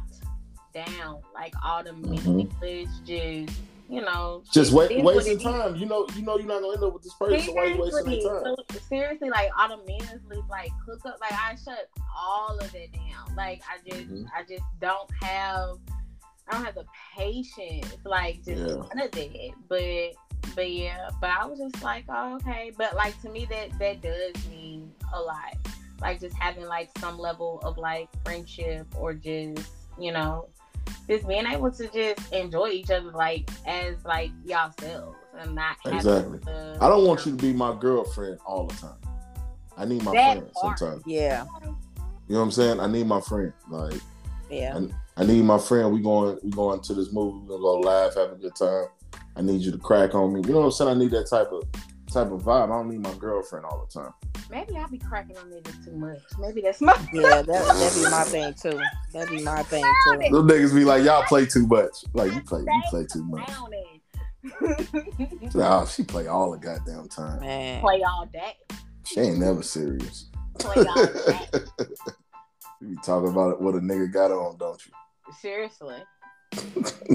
down. 0.74 1.20
Like 1.34 1.54
all 1.64 1.82
the 1.82 1.90
Mhm. 1.90 2.08
meaningless, 2.24 2.88
just 3.04 3.58
you 3.88 4.00
know, 4.00 4.42
Just 4.50 4.72
wait, 4.72 5.04
wasting 5.04 5.38
time. 5.38 5.76
You 5.76 5.84
know, 5.84 6.06
you 6.14 6.22
know, 6.22 6.38
you're 6.38 6.46
not 6.46 6.62
gonna 6.62 6.72
end 6.74 6.82
up 6.84 6.94
with 6.94 7.02
this 7.02 7.12
person. 7.12 7.40
So 7.40 7.52
why 7.52 7.64
you 7.64 7.82
wasting 7.82 8.04
Seriously, 8.04 8.28
time? 8.30 8.56
so- 8.70 8.78
seriously, 8.88 9.28
like 9.30 9.50
all 9.58 9.68
the 9.76 9.84
meaningless 9.84 10.42
like 10.48 10.70
hook 10.86 11.00
up, 11.04 11.18
like 11.20 11.32
I 11.32 11.56
shut 11.62 11.90
all 12.16 12.56
of 12.58 12.74
it 12.74 12.90
down. 12.92 13.36
Like 13.36 13.60
I 13.68 13.86
just, 13.86 14.08
Mhm. 14.08 14.26
I 14.34 14.44
just 14.44 14.64
don't 14.80 15.10
have, 15.22 15.76
I 16.48 16.52
don't 16.56 16.64
have 16.64 16.74
the 16.74 16.84
patience, 17.16 17.96
like 18.04 18.36
just 18.44 18.60
Yeah. 18.60 18.66
none 18.94 19.00
of 19.00 19.10
that. 19.12 19.50
But, 19.68 20.54
but 20.54 20.70
yeah, 20.70 21.08
but 21.20 21.30
I 21.30 21.46
was 21.46 21.58
just 21.58 21.82
like, 21.82 22.04
oh, 22.08 22.34
okay. 22.36 22.72
But 22.76 22.94
like 22.96 23.20
to 23.22 23.28
me, 23.30 23.46
that 23.50 23.78
that 23.78 24.00
does 24.02 24.34
mean 24.48 24.90
a 25.14 25.20
lot. 25.20 25.56
Like 26.00 26.20
just 26.20 26.36
having 26.36 26.66
like 26.66 26.90
some 26.98 27.18
level 27.18 27.60
of 27.62 27.78
like 27.78 28.08
friendship 28.24 28.86
or 28.96 29.14
just, 29.14 29.68
you 29.98 30.10
know, 30.12 30.48
just 31.08 31.26
being 31.28 31.46
able 31.46 31.70
to 31.70 31.88
just 31.88 32.32
enjoy 32.32 32.68
each 32.68 32.90
other 32.90 33.10
like 33.12 33.48
as 33.66 33.96
like 34.04 34.30
yourselves 34.44 35.16
and 35.38 35.54
not 35.54 35.76
having 35.84 35.98
Exactly. 35.98 36.38
to, 36.40 36.78
I 36.80 36.88
don't 36.88 37.06
want 37.06 37.24
you 37.24 37.36
to 37.36 37.38
be 37.38 37.52
my 37.52 37.74
girlfriend 37.78 38.38
all 38.44 38.66
the 38.66 38.74
time. 38.74 38.96
I 39.76 39.84
need 39.84 40.02
my 40.02 40.12
friend 40.12 40.52
part. 40.54 40.78
sometimes. 40.78 41.02
Yeah, 41.06 41.44
You 41.62 41.68
know 42.34 42.38
what 42.38 42.40
I'm 42.40 42.50
saying? 42.50 42.80
I 42.80 42.86
need 42.88 43.06
my 43.06 43.20
friend. 43.20 43.52
Like 43.70 44.00
yeah. 44.50 44.78
I 45.16 45.24
need 45.24 45.44
my 45.44 45.58
friend. 45.58 45.92
We 45.92 46.00
going 46.00 46.38
we 46.42 46.50
going 46.50 46.80
to 46.80 46.94
this 46.94 47.12
movie. 47.12 47.38
We 47.38 47.48
gonna 47.48 47.60
go 47.60 47.80
laugh, 47.80 48.14
have 48.14 48.32
a 48.32 48.36
good 48.36 48.56
time. 48.56 48.86
I 49.36 49.42
need 49.42 49.62
you 49.62 49.72
to 49.72 49.78
crack 49.78 50.14
on 50.14 50.32
me. 50.32 50.40
You 50.46 50.52
know 50.52 50.60
what 50.60 50.66
I'm 50.66 50.72
saying? 50.72 50.90
I 50.90 50.94
need 50.94 51.10
that 51.10 51.28
type 51.28 51.50
of 51.52 51.64
type 52.12 52.30
of 52.30 52.42
vibe. 52.42 52.64
I 52.64 52.66
don't 52.66 52.88
need 52.88 53.00
my 53.00 53.14
girlfriend 53.14 53.64
all 53.64 53.86
the 53.86 54.00
time. 54.00 54.12
Maybe 54.50 54.76
I'll 54.76 54.88
be 54.88 54.98
cracking 54.98 55.36
on 55.38 55.50
niggas 55.50 55.84
too 55.84 55.92
much. 55.92 56.18
Maybe 56.38 56.60
that's 56.60 56.80
my 56.80 56.92
Yeah, 57.12 57.42
that 57.42 57.46
that'd 57.46 58.02
be 58.02 58.10
my 58.10 58.24
thing 58.24 58.54
too. 58.54 58.80
That'd 59.12 59.30
be 59.30 59.42
my 59.42 59.62
thing 59.62 59.84
too. 60.04 60.18
Those 60.30 60.50
niggas 60.50 60.74
be 60.74 60.84
like, 60.84 61.04
y'all 61.04 61.24
play 61.24 61.46
too 61.46 61.66
much. 61.66 62.04
Like 62.12 62.32
you 62.32 62.42
play, 62.42 62.60
you 62.60 62.82
play 62.90 63.06
too 63.06 63.24
much. 63.24 63.46
down 63.46 63.70
it. 63.72 63.92
She's 65.42 65.56
oh, 65.56 65.86
she 65.86 66.02
play 66.02 66.26
all 66.26 66.50
the 66.50 66.58
goddamn 66.58 67.08
time. 67.08 67.40
Man. 67.40 67.80
Play 67.80 68.02
all 68.02 68.26
day. 68.26 68.56
She 69.04 69.20
ain't 69.20 69.38
never 69.38 69.62
serious. 69.62 70.26
Play 70.58 70.84
all 70.84 71.06
day. 71.06 71.48
you 72.80 72.88
be 72.88 72.96
talking 73.04 73.30
about 73.30 73.52
it, 73.52 73.60
what 73.60 73.74
a 73.74 73.78
nigga 73.78 74.12
got 74.12 74.32
on, 74.32 74.56
don't 74.58 74.84
you? 74.84 74.92
Seriously. 75.40 75.96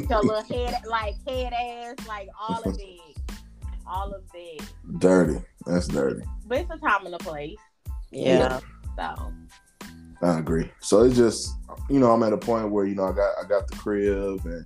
Your 0.10 0.22
little 0.22 0.44
head, 0.44 0.82
like 0.88 1.16
head 1.28 1.54
ass, 1.54 2.08
like 2.08 2.30
all 2.40 2.62
of 2.64 2.78
it. 2.80 3.00
All 3.86 4.14
of 4.14 4.24
it. 4.34 4.62
dirty. 5.00 5.40
That's 5.66 5.88
dirty. 5.88 6.24
But 6.46 6.60
it's 6.60 6.72
a 6.72 6.78
time 6.78 7.06
and 7.06 7.16
a 7.16 7.20
place. 7.20 7.58
Yeah. 8.12 8.60
So 8.98 9.34
I 10.22 10.40
agree. 10.40 10.72
So 10.80 11.04
it's 11.04 11.16
just, 11.16 11.56
you 11.90 12.00
know, 12.00 12.12
I'm 12.12 12.24
at 12.24 12.34
a 12.34 12.38
point 12.38 12.72
where 12.72 12.86
you 12.86 12.96
know 12.96 13.06
I 13.06 13.12
got 13.12 13.34
I 13.44 13.48
got 13.48 13.68
the 13.68 13.78
crib 13.78 14.46
and 14.46 14.66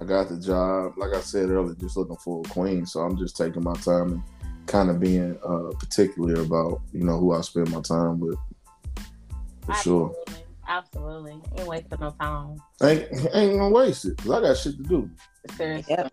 I 0.00 0.04
got 0.04 0.28
the 0.28 0.38
job. 0.38 0.94
Like 0.96 1.14
I 1.14 1.20
said 1.20 1.50
earlier, 1.50 1.74
just 1.74 1.96
looking 1.96 2.16
for 2.16 2.42
a 2.44 2.48
queen. 2.48 2.86
So 2.86 3.00
I'm 3.00 3.16
just 3.16 3.36
taking 3.36 3.62
my 3.62 3.74
time 3.74 4.12
and 4.12 4.22
kind 4.66 4.90
of 4.90 5.00
being 5.00 5.38
uh, 5.44 5.70
particular 5.78 6.42
about 6.42 6.80
you 6.92 7.04
know 7.04 7.18
who 7.18 7.32
I 7.32 7.40
spend 7.42 7.70
my 7.70 7.80
time 7.80 8.20
with. 8.20 8.38
For 9.66 9.74
sure, 9.74 10.16
absolutely. 10.68 11.32
Absolutely. 11.32 11.60
Ain't 11.60 11.68
wasting 11.68 11.98
no 12.00 12.10
time. 12.20 12.56
ain't 12.82 13.34
ain't 13.34 13.58
gonna 13.58 13.70
waste 13.70 14.04
it 14.04 14.16
'cause 14.18 14.30
I 14.30 14.40
got 14.40 14.56
shit 14.56 14.76
to 14.76 14.82
do. 14.82 15.10
Seriously. 15.56 15.94
Yep. 15.96 16.12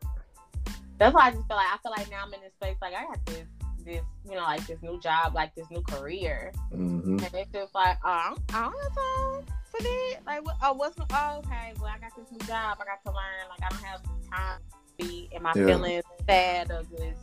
That's 0.97 1.13
why 1.13 1.27
I 1.27 1.31
just 1.31 1.47
feel 1.47 1.57
like 1.57 1.67
I 1.67 1.77
feel 1.83 1.91
like 1.91 2.09
now 2.09 2.23
I'm 2.25 2.33
in 2.33 2.41
this 2.41 2.53
space 2.53 2.77
like 2.81 2.93
I 2.93 3.05
got 3.05 3.25
this 3.25 3.47
this 3.83 4.01
you 4.27 4.31
know 4.35 4.41
like 4.43 4.65
this 4.65 4.81
new 4.81 4.99
job 4.99 5.35
like 5.35 5.53
this 5.55 5.69
new 5.69 5.81
career 5.83 6.51
hmm 6.71 7.19
and 7.19 7.29
it's 7.33 7.51
just 7.51 7.75
like 7.75 7.97
oh, 8.03 8.09
I, 8.09 8.29
don't, 8.29 8.41
I 8.53 8.61
don't 8.63 8.81
have 8.81 8.95
time 8.95 9.55
for 9.71 9.81
that 9.81 10.15
like 10.25 10.45
what, 10.45 10.55
oh 10.63 10.73
what's 10.73 10.97
oh, 10.99 11.37
okay 11.45 11.73
well 11.79 11.91
I 11.95 11.99
got 11.99 12.15
this 12.15 12.25
new 12.31 12.39
job 12.47 12.77
I 12.81 12.85
got 12.85 13.03
to 13.05 13.11
learn 13.11 13.47
like 13.49 13.61
I 13.63 13.69
don't 13.69 13.83
have 13.83 14.01
time 14.31 14.59
to 14.99 15.05
be 15.05 15.29
in 15.31 15.43
my 15.43 15.53
Yeah. 15.55 15.67
feelings 15.67 16.03
sad 16.27 16.71
or 16.71 16.81
just 16.83 17.19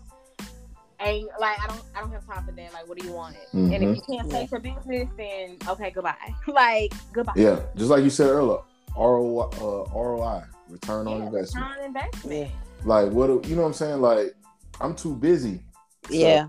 ain't 1.08 1.28
like 1.40 1.58
I 1.62 1.66
don't 1.68 1.82
I 1.96 2.00
don't 2.00 2.12
have 2.12 2.26
time 2.26 2.44
for 2.44 2.52
that 2.52 2.72
like 2.72 2.88
what 2.88 2.98
do 2.98 3.06
you 3.06 3.12
want 3.12 3.36
and 3.52 3.72
if 3.72 3.80
Mhm. 3.82 3.96
you 3.96 4.02
can't 4.16 4.30
take 4.30 4.50
your 4.50 4.60
business 4.60 5.08
then 5.16 5.56
okay 5.68 5.90
goodbye 5.90 6.14
like 6.48 6.92
goodbye 7.12 7.32
Yeah, 7.36 7.60
just 7.76 7.90
like 7.90 8.02
you 8.04 8.10
said 8.10 8.28
earlier, 8.30 8.58
ROI, 8.96 9.48
uh, 9.60 9.84
ROI, 9.94 10.42
return 10.68 11.06
on 11.08 11.18
Yeah, 11.20 11.26
investment. 11.26 11.66
return 11.66 11.78
on 11.80 11.84
investment 11.86 12.50
Like 12.84 13.10
what? 13.12 13.26
do- 13.28 13.48
You 13.48 13.56
know 13.56 13.62
what 13.62 13.68
I'm 13.68 13.74
saying? 13.74 14.00
Like 14.00 14.34
I'm 14.80 14.94
too 14.94 15.14
busy. 15.14 15.62
to- 16.08 16.14
Yeah. 16.16 16.48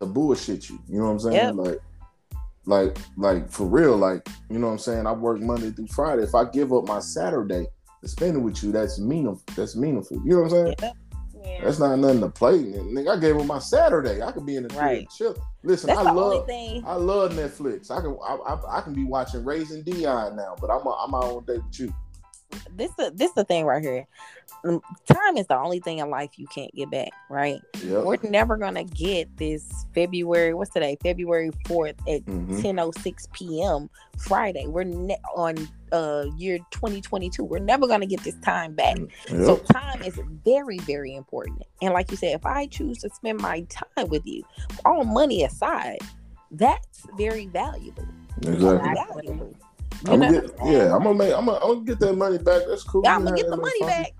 to 0.00 0.06
bullshit 0.06 0.68
you. 0.70 0.78
You 0.88 0.98
know 1.00 1.06
what 1.06 1.12
I'm 1.12 1.18
saying? 1.20 1.34
Yep. 1.34 1.54
Like, 1.56 1.78
like, 2.66 2.98
like 3.16 3.50
for 3.50 3.66
real. 3.66 3.96
Like, 3.96 4.28
you 4.48 4.58
know 4.60 4.66
what 4.68 4.74
I'm 4.74 4.78
saying? 4.78 5.06
I 5.06 5.12
work 5.12 5.40
Monday 5.40 5.70
through 5.72 5.88
Friday. 5.88 6.22
If 6.22 6.34
I 6.34 6.44
give 6.44 6.72
up 6.72 6.86
my 6.86 7.00
Saturday 7.00 7.66
to 8.02 8.08
spend 8.08 8.36
it 8.36 8.40
with 8.40 8.62
you, 8.62 8.70
that's 8.72 9.00
meaningful. 9.00 9.42
That's 9.56 9.74
meaningful. 9.74 10.18
You 10.24 10.36
know 10.36 10.42
what 10.42 10.44
I'm 10.44 10.50
saying? 10.50 10.74
Yep. 10.82 10.96
Yeah. 11.44 11.64
That's 11.64 11.78
not 11.78 11.96
nothing 11.98 12.20
to 12.20 12.28
play. 12.28 12.58
Nigga, 12.58 13.16
I 13.16 13.20
gave 13.20 13.36
him 13.36 13.46
my 13.46 13.58
Saturday. 13.58 14.22
I 14.22 14.32
could 14.32 14.46
be 14.46 14.56
in 14.56 14.62
the 14.64 14.68
crib 14.68 14.80
Right. 14.82 15.10
chill. 15.10 15.36
Listen, 15.62 15.88
That's 15.88 16.00
I 16.00 16.10
love. 16.12 16.48
I 16.50 16.94
love 16.94 17.32
Netflix. 17.32 17.90
I 17.90 18.00
can 18.00 18.16
I, 18.26 18.34
I, 18.34 18.78
I 18.78 18.80
can 18.82 18.94
be 18.94 19.04
watching 19.04 19.44
Raising 19.44 19.82
Dion 19.82 20.36
now, 20.36 20.54
but 20.60 20.70
I'm 20.70 20.86
a, 20.86 20.90
I'm 20.90 21.14
out 21.14 21.24
on 21.24 21.44
date 21.44 21.62
with 21.64 21.78
you. 21.80 21.94
This 22.76 22.90
the 22.98 23.10
this 23.14 23.32
the 23.32 23.44
thing 23.44 23.64
right 23.64 23.82
here. 23.82 24.06
Mm, 24.64 24.80
Time 25.06 25.36
is 25.38 25.46
the 25.46 25.56
only 25.56 25.80
thing 25.80 25.98
in 25.98 26.10
life 26.10 26.30
you 26.36 26.46
can't 26.48 26.72
get 26.74 26.90
back. 26.90 27.08
Right. 27.30 27.60
Yep. 27.82 28.04
We're 28.04 28.18
never 28.28 28.56
gonna 28.58 28.84
get 28.84 29.34
this 29.38 29.86
February. 29.94 30.52
What's 30.54 30.70
today? 30.70 30.98
February 31.02 31.50
fourth 31.66 31.96
at 32.06 32.24
Mhm. 32.26 32.60
ten 32.60 32.78
oh 32.78 32.92
six 33.00 33.26
p.m. 33.32 33.88
Friday. 34.18 34.66
We're 34.66 34.84
ne- 34.84 35.16
on 35.34 35.54
uh 35.92 36.26
year 36.36 36.58
twenty 36.70 37.00
twenty 37.00 37.30
two. 37.30 37.44
We're 37.44 37.58
never 37.58 37.86
gonna 37.86 38.06
get 38.06 38.20
this 38.20 38.36
time 38.44 38.74
back. 38.74 38.98
Yep. 38.98 39.10
So 39.28 39.56
time 39.72 40.02
is 40.02 40.18
very, 40.44 40.78
very 40.80 41.14
important. 41.14 41.62
And 41.80 41.92
like 41.94 42.10
you 42.10 42.16
said, 42.16 42.34
if 42.34 42.46
I 42.46 42.66
choose 42.66 42.98
to 42.98 43.10
spend 43.10 43.40
my 43.40 43.60
time 43.68 44.08
with 44.08 44.26
you, 44.26 44.42
all 44.84 45.04
money 45.04 45.44
aside, 45.44 45.98
that's 46.50 47.06
very 47.16 47.46
valuable. 47.46 48.06
exactly. 48.42 49.26
Valuable. 49.26 49.56
I'm 50.06 50.18
know 50.18 50.26
gonna 50.26 50.40
what 50.40 50.56
get, 50.58 50.66
yeah, 50.72 50.94
I'm 50.96 51.02
gonna 51.02 51.14
make 51.14 51.32
I'm 51.32 51.46
gonna, 51.46 51.58
I'm 51.58 51.74
gonna 51.74 51.84
get 51.84 52.00
that 52.00 52.14
money 52.14 52.38
back. 52.38 52.62
That's 52.66 52.82
cool. 52.82 53.02
Yeah, 53.04 53.14
I'm 53.14 53.24
gonna 53.24 53.36
get 53.36 53.48
the 53.48 53.56
money 53.56 53.80
back. 53.82 54.12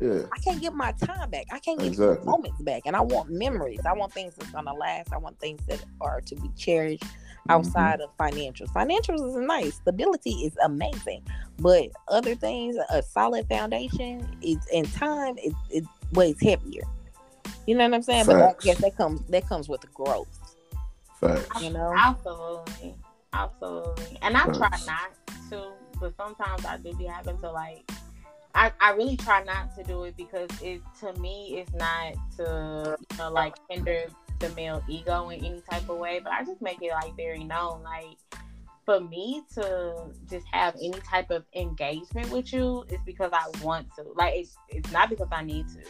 Yeah. 0.00 0.22
I 0.32 0.38
can't 0.38 0.60
get 0.60 0.74
my 0.74 0.92
time 0.92 1.28
back. 1.30 1.46
I 1.50 1.58
can't 1.58 1.78
get 1.78 1.88
Exactly. 1.88 2.24
moments 2.24 2.62
back. 2.62 2.82
And 2.86 2.94
I 2.94 3.00
want 3.00 3.30
memories. 3.30 3.80
I 3.84 3.92
want 3.92 4.12
things 4.12 4.34
that's 4.36 4.50
gonna 4.52 4.72
last. 4.72 5.12
I 5.12 5.18
want 5.18 5.38
things 5.40 5.60
that 5.66 5.84
are 6.00 6.20
to 6.20 6.34
be 6.36 6.48
cherished 6.56 7.04
Mm-hmm. 7.48 7.66
outside 7.66 8.00
of 8.00 8.14
financials. 8.18 8.68
Financials 8.72 9.26
is 9.26 9.36
nice. 9.36 9.76
Stability 9.76 10.30
is 10.30 10.56
amazing. 10.62 11.22
But 11.58 11.90
other 12.08 12.34
things, 12.34 12.76
a 12.90 13.02
solid 13.02 13.48
foundation 13.48 14.26
is 14.42 14.58
and 14.74 14.90
time 14.92 15.38
is 15.38 15.54
it 15.70 15.84
weighs 16.12 16.40
heavier. 16.42 16.82
You 17.66 17.74
know 17.76 17.84
what 17.84 17.94
I'm 17.94 18.02
saying? 18.02 18.26
But 18.26 18.36
I 18.36 18.54
guess 18.60 18.78
that 18.78 18.96
comes 18.96 19.22
that 19.28 19.46
comes 19.48 19.68
with 19.68 19.82
growth. 19.94 20.28
Facts. 21.20 21.62
You 21.62 21.70
know? 21.70 21.94
Absolutely. 21.96 22.94
Absolutely. 23.32 24.18
And 24.22 24.36
I 24.36 24.44
try 24.44 24.70
not 24.86 25.10
to, 25.50 25.72
but 26.00 26.14
sometimes 26.16 26.64
I 26.64 26.76
do 26.76 26.92
be 26.94 27.04
having 27.04 27.38
to 27.38 27.50
like 27.50 27.90
I, 28.54 28.72
I 28.80 28.92
really 28.92 29.16
try 29.16 29.42
not 29.44 29.74
to 29.76 29.84
do 29.84 30.04
it 30.04 30.16
because 30.16 30.50
it 30.62 30.80
to 31.00 31.12
me 31.14 31.58
it's 31.58 31.72
not 31.74 32.14
to 32.36 32.96
you 33.10 33.18
know 33.18 33.30
like 33.30 33.54
hinder 33.70 34.06
the 34.38 34.48
male 34.50 34.82
ego 34.88 35.28
in 35.30 35.44
any 35.44 35.60
type 35.70 35.88
of 35.88 35.98
way. 35.98 36.20
But 36.22 36.32
I 36.32 36.44
just 36.44 36.60
make 36.62 36.78
it 36.82 36.92
like 36.92 37.16
very 37.16 37.44
known. 37.44 37.82
Like 37.82 38.16
for 38.84 39.00
me 39.00 39.42
to 39.54 40.10
just 40.30 40.46
have 40.52 40.74
any 40.76 40.98
type 41.08 41.30
of 41.30 41.44
engagement 41.54 42.30
with 42.30 42.52
you 42.52 42.84
is 42.88 42.98
because 43.04 43.30
I 43.32 43.48
want 43.62 43.86
to. 43.96 44.04
Like 44.16 44.34
it's 44.36 44.56
it's 44.68 44.90
not 44.92 45.10
because 45.10 45.28
I 45.32 45.42
need 45.44 45.66
to. 45.68 45.80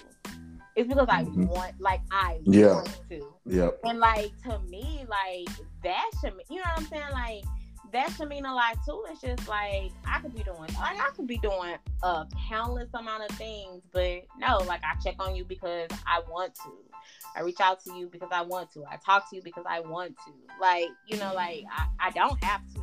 It's 0.77 0.89
because 0.89 1.09
I 1.09 1.25
Mhm. 1.25 1.49
want 1.49 1.81
like 1.81 2.01
I 2.13 2.39
Yeah. 2.45 2.75
want 2.75 3.01
to. 3.11 3.35
Yep. 3.47 3.81
And 3.85 3.99
like 3.99 4.33
to 4.45 4.59
me, 4.61 5.05
like 5.09 5.49
that 5.83 6.11
should 6.21 6.35
you 6.51 6.57
know 6.57 6.63
what 6.75 6.79
I'm 6.79 6.87
saying? 6.87 7.13
Like 7.13 7.45
that 7.93 8.11
should 8.13 8.29
mean 8.29 8.45
a 8.45 8.55
lot 8.55 8.77
too. 8.85 9.05
It's 9.11 9.21
just 9.21 9.49
like 9.49 9.93
I 10.07 10.21
could 10.21 10.35
be 10.35 10.43
doing 10.43 10.59
like 10.59 11.01
I 11.01 11.11
could 11.17 11.27
be 11.27 11.39
doing 11.39 11.75
a 12.03 12.27
countless 12.49 12.89
amount 12.95 13.31
of 13.31 13.37
things, 13.37 13.83
but 13.93 14.23
no, 14.39 14.59
like 14.67 14.83
I 14.85 14.95
check 15.03 15.17
on 15.19 15.35
you 15.35 15.45
because 15.45 15.89
I 16.07 16.21
want 16.31 16.55
to. 16.57 16.73
I 17.37 17.43
reach 17.43 17.61
out 17.61 17.83
to 17.85 17.95
you 17.95 18.09
because 18.09 18.29
I 18.33 18.43
want 18.43 18.73
to. 18.73 18.85
I 18.91 18.97
talk 19.05 19.29
to 19.31 19.37
you 19.37 19.43
because 19.43 19.65
I 19.69 19.81
want 19.81 20.17
to. 20.27 20.33
Like, 20.61 20.89
you 21.07 21.17
know, 21.19 21.33
like 21.35 21.65
I, 21.71 22.09
I 22.09 22.11
don't 22.11 22.43
have 22.45 22.61
to. 22.75 22.81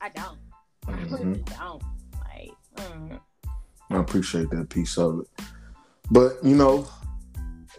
I 0.00 0.08
don't. 0.10 0.38
I 0.88 0.92
really 1.02 1.38
Mhm. 1.38 1.58
don't. 1.58 1.82
Like, 2.24 2.52
mm. 2.76 3.20
I 3.90 3.96
appreciate 3.96 4.50
that 4.50 4.68
piece 4.70 4.96
of 4.98 5.20
it. 5.20 5.44
But 6.10 6.42
you 6.42 6.56
know, 6.56 6.86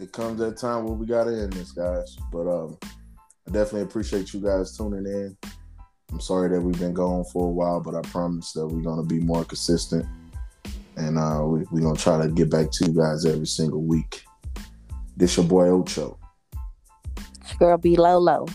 it 0.00 0.12
comes 0.12 0.38
that 0.40 0.56
time 0.56 0.84
where 0.84 0.94
we 0.94 1.06
gotta 1.06 1.30
end 1.30 1.52
this, 1.54 1.72
guys. 1.72 2.16
But 2.32 2.48
um 2.48 2.78
I 3.46 3.50
definitely 3.50 3.82
appreciate 3.82 4.32
you 4.32 4.40
guys 4.40 4.76
tuning 4.76 5.06
in. 5.06 5.36
I'm 6.14 6.20
sorry 6.20 6.48
that 6.50 6.60
we've 6.60 6.78
been 6.78 6.94
gone 6.94 7.24
for 7.24 7.48
a 7.48 7.50
while, 7.50 7.80
but 7.80 7.96
I 7.96 8.00
promise 8.02 8.52
that 8.52 8.64
we're 8.68 8.82
gonna 8.82 9.02
be 9.02 9.18
more 9.18 9.44
consistent. 9.44 10.06
And 10.96 11.18
uh 11.18 11.40
we, 11.44 11.64
we're 11.72 11.80
gonna 11.80 11.98
try 11.98 12.22
to 12.24 12.28
get 12.30 12.48
back 12.48 12.70
to 12.70 12.86
you 12.86 12.92
guys 12.92 13.26
every 13.26 13.48
single 13.48 13.82
week. 13.82 14.24
This 15.16 15.36
your 15.36 15.44
boy 15.44 15.70
Ocho. 15.70 16.16
Girl 17.58 17.78
B 17.78 17.96
Lolo. 17.96 18.46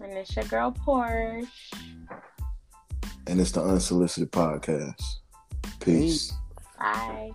and 0.00 0.12
it's 0.12 0.36
your 0.36 0.44
girl 0.44 0.70
Portia. 0.70 1.48
And 3.26 3.40
it's 3.40 3.50
the 3.50 3.60
Unsolicited 3.60 4.30
Podcast. 4.30 5.02
Peace. 5.80 6.32
Bye. 6.78 7.32